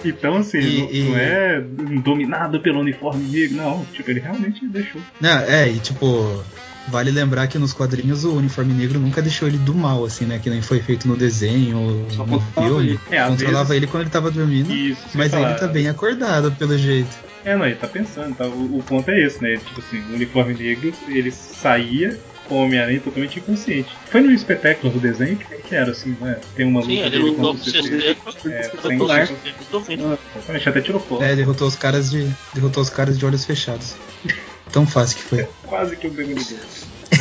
[0.05, 1.03] Então, assim, e, não, e...
[1.03, 1.61] não, é
[2.01, 3.85] dominado pelo uniforme negro, não.
[3.87, 5.01] Tipo, ele realmente deixou.
[5.21, 6.45] Não, é, e tipo,
[6.89, 10.39] Vale lembrar que nos quadrinhos o uniforme negro nunca deixou ele do mal, assim, né?
[10.39, 13.01] Que nem foi feito no desenho, Só no filme.
[13.11, 13.77] É, controlava vezes...
[13.77, 14.73] ele quando ele tava dormindo.
[14.73, 15.51] Isso, mas falar.
[15.51, 17.17] ele tá bem acordado, pelo jeito.
[17.45, 18.47] É, não, ele tá pensando, tá?
[18.47, 19.57] O, o ponto é esse, né?
[19.57, 22.19] Tipo assim, o uniforme negro, ele saía
[22.49, 23.91] com o Homem-Aranha totalmente inconsciente.
[24.11, 26.39] Foi no espetáculo do desenho que, que era assim, né?
[26.55, 28.51] Tem uma luta Sim, ele lutou com o.
[28.51, 30.57] É, sem...
[30.67, 31.23] até tirou foto.
[31.23, 32.31] É, derrotou os caras de.
[32.53, 33.97] derrotou os caras de olhos fechados.
[34.75, 35.39] Tão fácil que foi.
[35.39, 36.59] É quase que um Demolidor.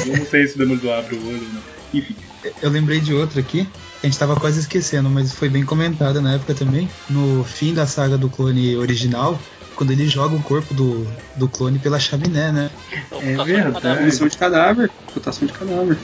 [0.07, 1.61] Eu não sei se o Demolidor abre o olho, não.
[1.93, 2.15] Enfim.
[2.63, 3.69] Eu lembrei de outra aqui,
[4.01, 6.89] a gente tava quase esquecendo, mas foi bem comentada na época também.
[7.07, 9.39] No fim da saga do clone original,
[9.75, 12.69] quando ele joga o corpo do, do clone pela chaminé, né?
[13.11, 14.03] É verdade.
[14.03, 14.91] Putação de cadáver.
[15.13, 15.97] Putação de cadáver.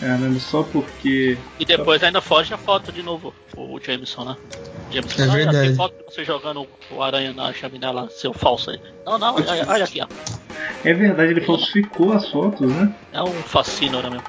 [0.00, 1.38] Caramba, só porque.
[1.58, 4.36] E depois ainda foge a foto de novo, o Jameson, né?
[4.90, 5.68] Jameson, é verdade.
[5.68, 8.80] Tem foto de você jogando o aranha na chaminé lá, seu falso aí.
[9.04, 10.06] Não, não, olha, olha aqui, ó.
[10.84, 12.94] É verdade, ele falsificou as fotos, né?
[13.12, 14.24] É um fascínio, né, mesmo?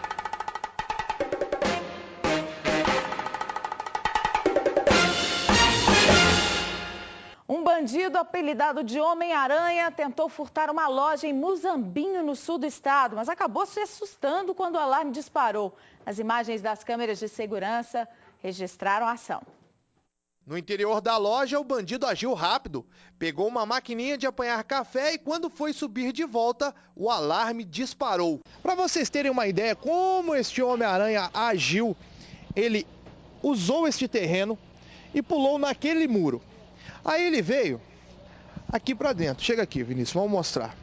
[7.88, 13.30] Bandido apelidado de Homem-Aranha tentou furtar uma loja em Muzambinho, no sul do estado, mas
[13.30, 15.74] acabou se assustando quando o alarme disparou.
[16.06, 18.06] As imagens das câmeras de segurança
[18.44, 19.42] registraram a ação.
[20.46, 22.86] No interior da loja, o bandido agiu rápido,
[23.18, 28.42] pegou uma maquininha de apanhar café e quando foi subir de volta, o alarme disparou.
[28.62, 31.96] Para vocês terem uma ideia como este Homem-Aranha agiu,
[32.54, 32.86] ele
[33.42, 34.60] usou este terreno
[35.16, 36.42] e pulou naquele muro.
[37.04, 37.82] Aí ele veio
[38.72, 39.44] aqui para dentro.
[39.44, 40.76] Chega aqui, Vinícius, vamos mostrar.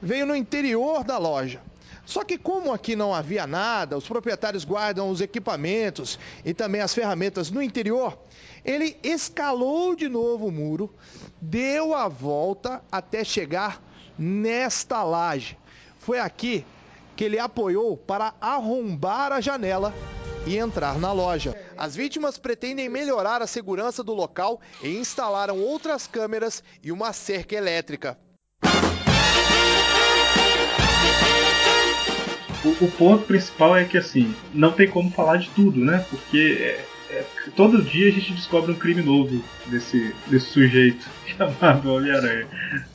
[0.00, 1.60] Veio no interior da loja.
[2.08, 6.94] Só que como aqui não havia nada, os proprietários guardam os equipamentos e também as
[6.94, 8.18] ferramentas no interior,
[8.64, 10.90] ele escalou de novo o muro,
[11.38, 13.82] deu a volta até chegar
[14.18, 15.58] nesta laje.
[15.98, 16.64] Foi aqui
[17.14, 19.92] que ele apoiou para arrombar a janela
[20.46, 21.54] e entrar na loja.
[21.78, 27.54] As vítimas pretendem melhorar a segurança do local e instalaram outras câmeras e uma cerca
[27.54, 28.18] elétrica.
[32.64, 36.04] O, o, ponto principal é que assim, não tem como falar de tudo, né?
[36.10, 37.24] Porque é, é,
[37.54, 41.08] todo dia a gente descobre um crime novo desse, desse sujeito
[41.38, 42.48] chamado Homem-Aranha,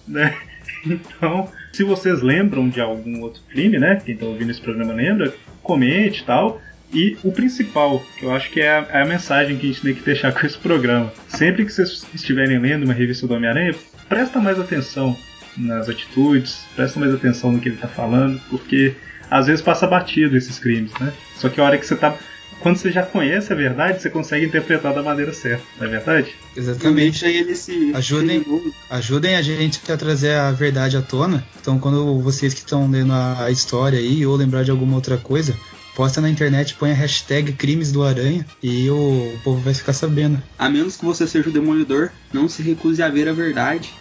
[0.05, 0.37] né?
[0.85, 4.01] Então, se vocês lembram de algum outro crime, né?
[4.03, 6.59] Quem está ouvindo esse programa lembra, comente e tal.
[6.93, 9.81] E o principal, que eu acho que é a, é a, mensagem que a gente
[9.81, 11.11] tem que deixar com esse programa.
[11.27, 13.75] Sempre que vocês estiverem lendo uma revista do Homem-Aranha,
[14.07, 15.17] presta mais atenção
[15.57, 18.95] nas atitudes, presta mais atenção no que ele está falando, porque
[19.29, 21.11] às vezes passa batido esses crimes, né?
[21.37, 22.15] Só que a hora que você tá.
[22.59, 26.33] Quando você já conhece a verdade, você consegue interpretar da maneira certa, não é verdade?
[26.55, 27.25] Exatamente.
[27.93, 28.45] Ajudem,
[28.89, 31.43] ajudem a gente a trazer a verdade à tona.
[31.59, 35.53] Então, quando vocês que estão lendo a história aí ou lembrar de alguma outra coisa,
[35.95, 39.93] posta na internet, põe a hashtag crimes do Aranha e o, o povo vai ficar
[39.93, 40.41] sabendo.
[40.57, 43.93] A menos que você seja o demolidor, não se recuse a ver a verdade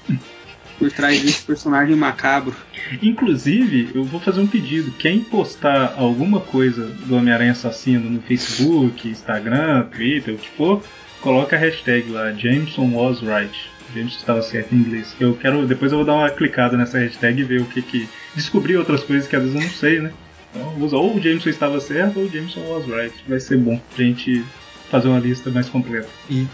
[0.78, 2.56] por trás desse personagem macabro.
[3.00, 4.90] Inclusive, eu vou fazer um pedido.
[4.98, 10.82] Quem postar alguma coisa do Homem-Aranha Assassino no Facebook, Instagram, Twitter, o que for,
[11.20, 13.54] coloca a hashtag lá, Jameson was right.
[13.94, 15.14] Jameson estava certo em inglês.
[15.20, 18.08] Eu quero, depois eu vou dar uma clicada nessa hashtag e ver o que que.
[18.34, 20.12] descobrir outras coisas que às vezes eu não sei, né?
[20.54, 23.14] Então, ou o Jameson estava certo ou o Jameson was right.
[23.26, 24.44] Vai ser bom pra gente
[24.90, 26.08] fazer uma lista mais completa.
[26.28, 26.46] E,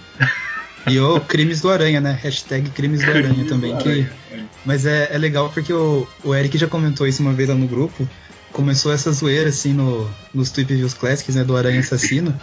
[0.86, 2.18] e o Crimes do Aranha, né?
[2.22, 3.74] Hashtag Crimes do Aranha Crimes também.
[3.74, 3.88] Do que...
[3.88, 4.12] Aranha.
[4.64, 7.66] Mas é, é legal porque o, o Eric já comentou isso uma vez lá no
[7.66, 8.08] grupo.
[8.52, 11.44] Começou essa zoeira assim no, nos Tweep Views Classics, né?
[11.44, 12.34] Do Aranha Assassino.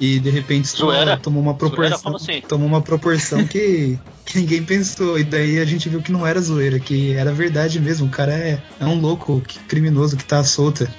[0.00, 1.16] E de repente tomou, Zoeira?
[1.18, 2.16] tomou uma proporção.
[2.16, 2.40] Assim?
[2.48, 5.18] Tomou uma proporção que, que ninguém pensou.
[5.18, 8.06] E daí a gente viu que não era zoeira, que era verdade mesmo.
[8.06, 10.90] O cara é, é um louco que- criminoso que tá solta.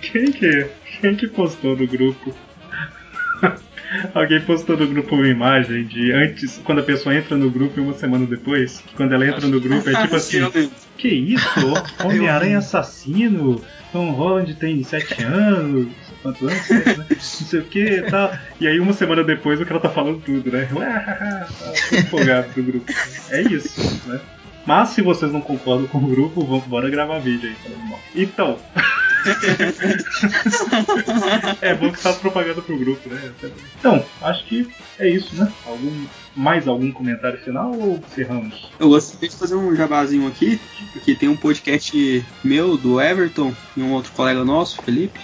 [0.00, 0.66] Quem que,
[1.00, 2.32] quem que postou no grupo?
[4.14, 7.82] Alguém postou no grupo uma imagem de antes, quando a pessoa entra no grupo e
[7.82, 10.40] uma semana depois, que quando ela entra no grupo é tipo assim,
[10.96, 11.46] que isso?
[12.04, 13.60] Homem-Aranha assassino?
[13.92, 15.86] Tom Holland tem 7 anos,
[16.24, 16.66] quantos anos?
[16.66, 17.06] Sete, né?
[17.10, 18.32] Não sei o que e tal.
[18.58, 20.66] E aí uma semana depois o cara tá falando tudo, né?
[20.72, 21.46] Ué,
[21.90, 22.90] tô empolgado do grupo.
[23.30, 24.18] É isso, né?
[24.66, 27.56] Mas se vocês não concordam com o grupo, vamos bora gravar vídeo aí
[27.86, 28.00] mal.
[28.14, 28.58] Então.
[31.60, 33.30] é bom que faz propaganda pro grupo, né?
[33.78, 34.66] Então, acho que
[34.98, 35.52] é isso, né?
[35.66, 38.70] Algum, mais algum comentário final ou encerramos?
[38.78, 40.58] Eu gostaria de fazer um jabazinho aqui,
[40.92, 45.20] porque tem um podcast meu, do Everton, e um outro colega nosso, Felipe,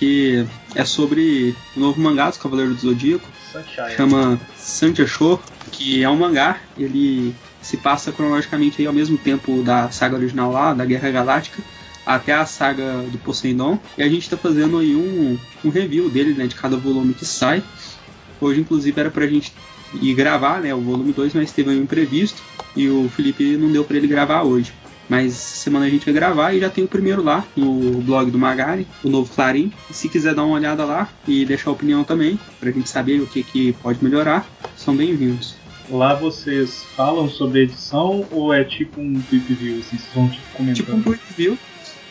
[0.00, 3.28] que é sobre o novo mangá dos Cavaleiros do Zodíaco.
[3.52, 3.96] Sunshine.
[3.96, 5.38] Chama Santia Show,
[5.70, 10.50] que é um mangá, ele se passa cronologicamente aí ao mesmo tempo da saga original
[10.50, 11.62] lá, da Guerra Galáctica,
[12.06, 13.78] até a saga do Poseidon.
[13.98, 17.26] E a gente está fazendo aí um, um review dele, né, de cada volume que
[17.26, 17.62] sai.
[18.40, 19.52] Hoje, inclusive, era pra gente
[20.00, 22.42] ir gravar, né, o volume 2, mas teve um imprevisto
[22.74, 24.72] e o Felipe não deu para ele gravar hoje.
[25.10, 28.38] Mas semana a gente vai gravar e já tem o primeiro lá no blog do
[28.38, 29.72] Magari, o novo Clarim.
[29.90, 33.26] E se quiser dar uma olhada lá e deixar opinião também, pra gente saber o
[33.26, 35.56] que, que pode melhorar, são bem-vindos.
[35.90, 40.28] Lá vocês falam sobre a edição ou é tipo um tweet view, assim, vocês vão
[40.28, 40.76] tipo comentando?
[40.76, 41.58] Tipo um tweet view.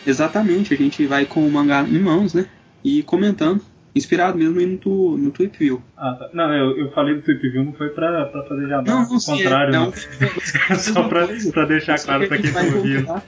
[0.05, 2.47] Exatamente, a gente vai com o mangá em mãos, né?
[2.83, 3.61] E comentando.
[3.95, 5.81] Inspirado mesmo no, no Tweet View.
[5.97, 6.29] Ah, tá.
[6.33, 9.19] Não, eu, eu falei do tweet view não foi pra, pra fazer jabá, Não, não,
[9.19, 9.85] sim, contrário, é, não.
[9.85, 10.75] não.
[10.77, 13.21] Só pra, pra deixar claro pra quem tá ouvindo.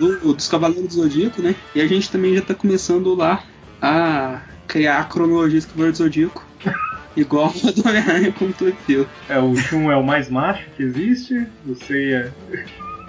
[0.00, 1.54] Do, dos Cavaleiros do Zodíaco, né?
[1.74, 3.44] E a gente também já tá começando lá
[3.80, 6.44] a criar a cronologia dos Cavaleiros do Zodíaco.
[7.16, 9.06] Igual a do Homem-Aranha com o Tweet View.
[9.28, 12.32] É, o Shun é o mais macho que existe, você é.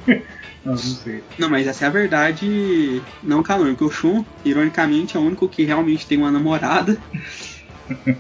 [0.08, 0.22] Não,
[0.74, 1.24] não sei.
[1.38, 3.84] Não, mas essa é a verdade não canônica.
[3.86, 6.98] O Shun, ironicamente, é o único que realmente tem uma namorada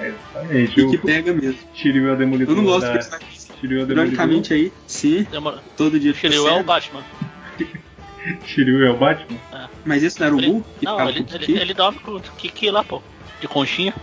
[0.00, 0.80] É, exatamente.
[0.80, 1.58] e que pega mesmo.
[1.74, 2.56] Shiryu é o demolidor.
[2.56, 2.98] Eu não gosto da...
[3.18, 3.96] que ele Shiryu é o demolidor.
[3.96, 6.64] Ironicamente aí, sim, Demora- todo dia Shiryu fica é o.
[6.64, 7.02] Batman.
[8.46, 9.38] Shiryu é o Batman?
[9.84, 10.64] Mas esse não era o Mu?
[10.78, 11.52] que Não, ele, ele, Kiki?
[11.52, 13.02] ele dorme com o Kiki lá, pô.
[13.40, 13.92] De conchinha.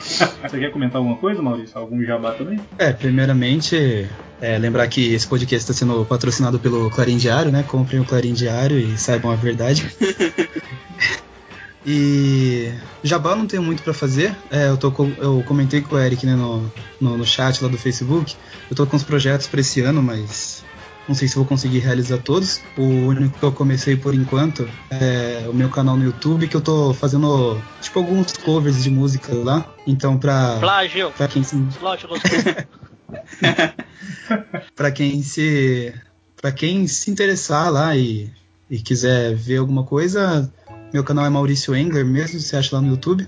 [0.00, 1.78] Você quer comentar alguma coisa, Maurício?
[1.78, 2.60] Algum jabá também?
[2.78, 4.08] É, primeiramente,
[4.40, 7.62] é, lembrar que esse podcast está sendo patrocinado pelo Clarim Diário, né?
[7.62, 9.90] Comprem o Clarim Diário e saibam a verdade.
[11.86, 12.72] e
[13.02, 14.34] Jabá eu não tenho muito para fazer.
[14.50, 17.68] É, eu, tô com- eu comentei com o Eric né, no, no, no chat lá
[17.68, 18.34] do Facebook.
[18.68, 20.64] Eu tô com uns projetos para esse ano, mas
[21.08, 22.60] não sei se vou conseguir realizar todos.
[22.76, 26.60] O único que eu comecei por enquanto é o meu canal no YouTube, que eu
[26.60, 29.64] tô fazendo tipo alguns covers de música lá.
[29.86, 31.10] Então, pra, Plágio.
[31.16, 32.08] pra quem se Plágio
[34.74, 35.94] Pra quem se
[36.40, 38.30] para quem se interessar lá e,
[38.70, 40.52] e quiser ver alguma coisa,
[40.92, 43.26] meu canal é Maurício Engler mesmo, você acha lá no YouTube.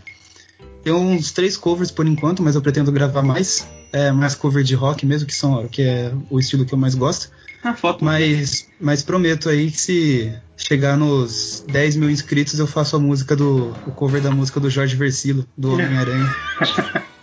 [0.83, 3.67] Tem uns três covers por enquanto, mas eu pretendo gravar mais.
[3.93, 6.95] É mais cover de rock mesmo, que são que é o estilo que eu mais
[6.95, 7.31] gosto.
[8.05, 13.35] Mas, mas prometo aí que se chegar nos 10 mil inscritos eu faço a música
[13.35, 16.37] do o cover da música do Jorge Versilo, do Homem-Aranha.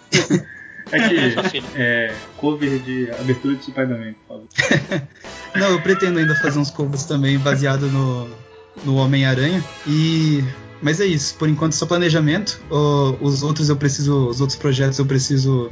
[0.95, 5.01] É que é cover de abertura de Spider-Man, por favor.
[5.55, 8.29] Não, eu pretendo ainda fazer uns covers também baseado no,
[8.83, 9.63] no Homem-Aranha.
[9.87, 10.43] E.
[10.81, 12.59] Mas é isso, por enquanto só planejamento.
[13.21, 14.27] Os outros eu preciso.
[14.27, 15.71] Os outros projetos eu preciso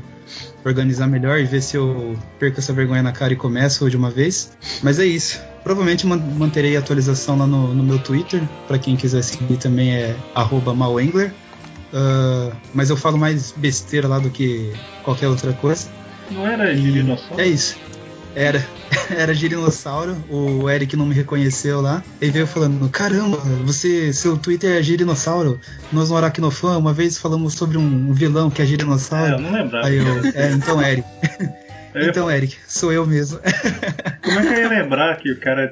[0.65, 4.09] organizar melhor e ver se eu perco essa vergonha na cara e começo de uma
[4.09, 4.53] vez.
[4.81, 5.39] Mas é isso.
[5.63, 8.41] Provavelmente man- manterei a atualização lá no, no meu Twitter.
[8.67, 11.33] Pra quem quiser seguir também é arroba malengler.
[11.93, 15.87] Ah, mas eu falo mais besteira lá do que qualquer outra coisa.
[16.31, 17.39] Não era dinossauro?
[17.39, 17.77] É isso.
[18.35, 18.65] Era.
[19.15, 20.15] Era Girinossauro.
[20.27, 22.03] O Eric não me reconheceu lá.
[22.19, 25.59] Ele veio falando: Caramba, você, seu Twitter é Girinossauro.
[25.91, 29.33] Nós no Aracnofan, uma vez falamos sobre um vilão que é Girinossauro.
[29.33, 29.87] É, eu não lembrava.
[29.87, 31.07] Aí eu, é, então, Eric.
[31.93, 33.39] Eu ia então, Eric, sou eu mesmo.
[34.23, 35.71] Como é que eu ia lembrar que o cara.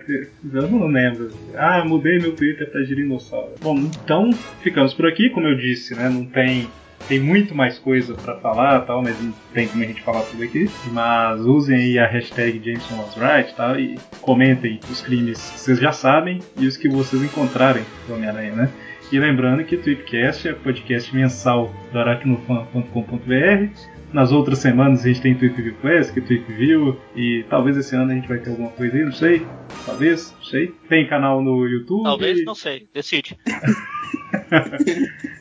[0.54, 1.32] Eu não lembro.
[1.56, 3.54] Ah, mudei meu Twitter pra Girinossauro.
[3.62, 4.30] Bom, então
[4.62, 6.10] ficamos por aqui, como eu disse, né?
[6.10, 6.70] Não tem.
[7.08, 10.44] Tem muito mais coisa pra falar tal, mas não tem como a gente falar tudo
[10.44, 10.70] aqui.
[10.92, 15.80] Mas usem aí a hashtag Jameson was right tal, e comentem os crimes que vocês
[15.80, 18.70] já sabem e os que vocês encontrarem do Homem-Aranha, né?
[19.12, 23.91] E lembrando que o Tweepcast é podcast mensal do aracnofan.com.br.
[24.14, 28.12] Nas outras semanas a gente tem Tweep View Classic, Tweep View, e talvez esse ano
[28.12, 29.46] a gente vai ter alguma coisa aí, não sei.
[29.86, 30.74] Talvez, não sei.
[30.90, 32.04] Tem canal no YouTube.
[32.04, 32.88] Talvez, não sei.
[32.94, 33.38] Decide.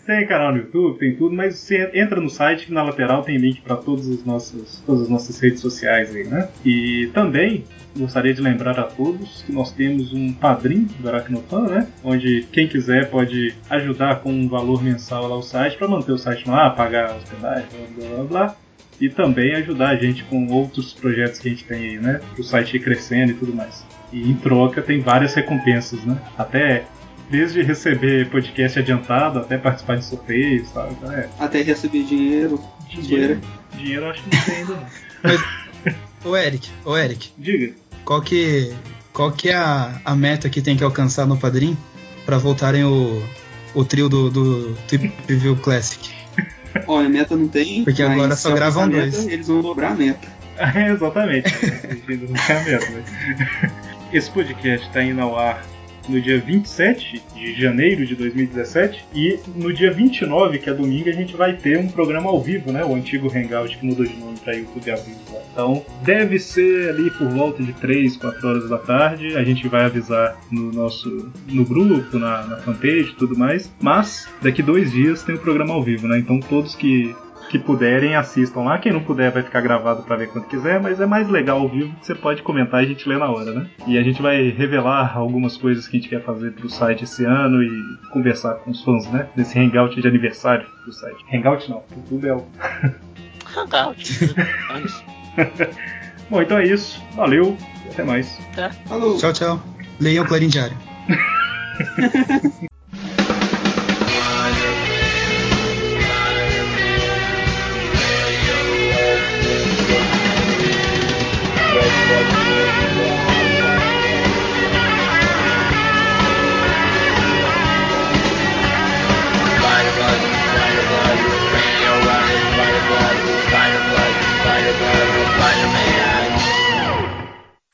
[0.06, 3.38] tem canal no YouTube, tem tudo, mas você entra no site que na lateral tem
[3.38, 6.48] link para todas as nossas todas as nossas redes sociais aí, né?
[6.64, 7.64] E também
[7.96, 11.88] gostaria de lembrar a todos que nós temos um padrinho do Aracnofan, né?
[12.04, 16.18] Onde quem quiser pode ajudar com um valor mensal lá o site para manter o
[16.18, 18.24] site no ar, pagar hospedagem, blá blá blá.
[18.24, 18.56] blá
[19.00, 22.20] e também ajudar a gente com outros projetos que a gente tem aí, né?
[22.34, 23.84] Para o site ir crescendo e tudo mais.
[24.12, 26.18] E em troca tem várias recompensas, né?
[26.36, 26.84] Até
[27.30, 30.92] desde receber podcast adiantado até participar de sorteios, sabe?
[30.92, 31.28] Então, é.
[31.38, 32.60] Até receber dinheiro.
[32.90, 33.40] Dinheiro,
[33.76, 34.86] dinheiro eu acho que não tem ainda não.
[35.22, 35.40] Mas,
[36.24, 37.30] ô Eric, ô Eric.
[37.36, 37.72] Diga.
[38.04, 38.72] Qual que,
[39.12, 41.76] qual que é a, a meta que tem que alcançar no Padrim
[42.24, 43.22] para voltarem o,
[43.74, 46.10] o trio do, do Trip Review Classic?
[46.86, 47.84] Olha, a meta não tem.
[47.84, 49.18] Porque mas agora só se gravam dois.
[49.18, 50.28] Meta, eles vão dobrar a meta.
[50.56, 51.54] É, exatamente.
[51.54, 53.72] A meta, né?
[54.12, 55.64] Esse podcast está indo ao ar
[56.08, 61.12] no dia 27 de janeiro de 2017 e no dia 29, que é domingo, a
[61.12, 62.84] gente vai ter um programa ao vivo, né?
[62.84, 65.18] O antigo Hangout que mudou de nome para YouTube ao vivo.
[65.32, 65.40] lá.
[65.52, 69.36] Então deve ser ali por volta de 3, 4 horas da tarde.
[69.36, 73.72] A gente vai avisar no nosso no grupo, na, na fanpage e tudo mais.
[73.80, 76.18] Mas daqui dois dias tem o programa ao vivo, né?
[76.18, 77.14] Então todos que
[77.50, 78.78] que puderem, assistam lá.
[78.78, 81.68] Quem não puder vai ficar gravado para ver quando quiser, mas é mais legal ao
[81.68, 83.66] vivo que você pode comentar e a gente lê na hora, né?
[83.88, 87.24] E a gente vai revelar algumas coisas que a gente quer fazer pro site esse
[87.24, 87.70] ano e
[88.12, 89.28] conversar com os fãs, né?
[89.36, 91.24] Nesse hangout de aniversário do site.
[91.34, 92.46] Hangout não, o YouTube é o.
[93.56, 94.34] Hangout.
[96.30, 97.02] Bom, então é isso.
[97.16, 98.38] Valeu e até mais.
[98.86, 99.16] Falou.
[99.18, 99.60] Tchau, tchau.
[99.98, 100.76] Leiam o Clarim Diário.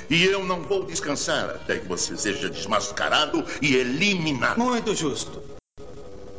[0.09, 4.59] E eu não vou descansar até que você seja desmascarado e eliminado.
[4.59, 5.43] Muito justo.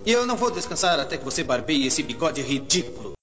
[0.05, 3.16] E eu não vou descansar até que você barbeie esse bigode ridículo.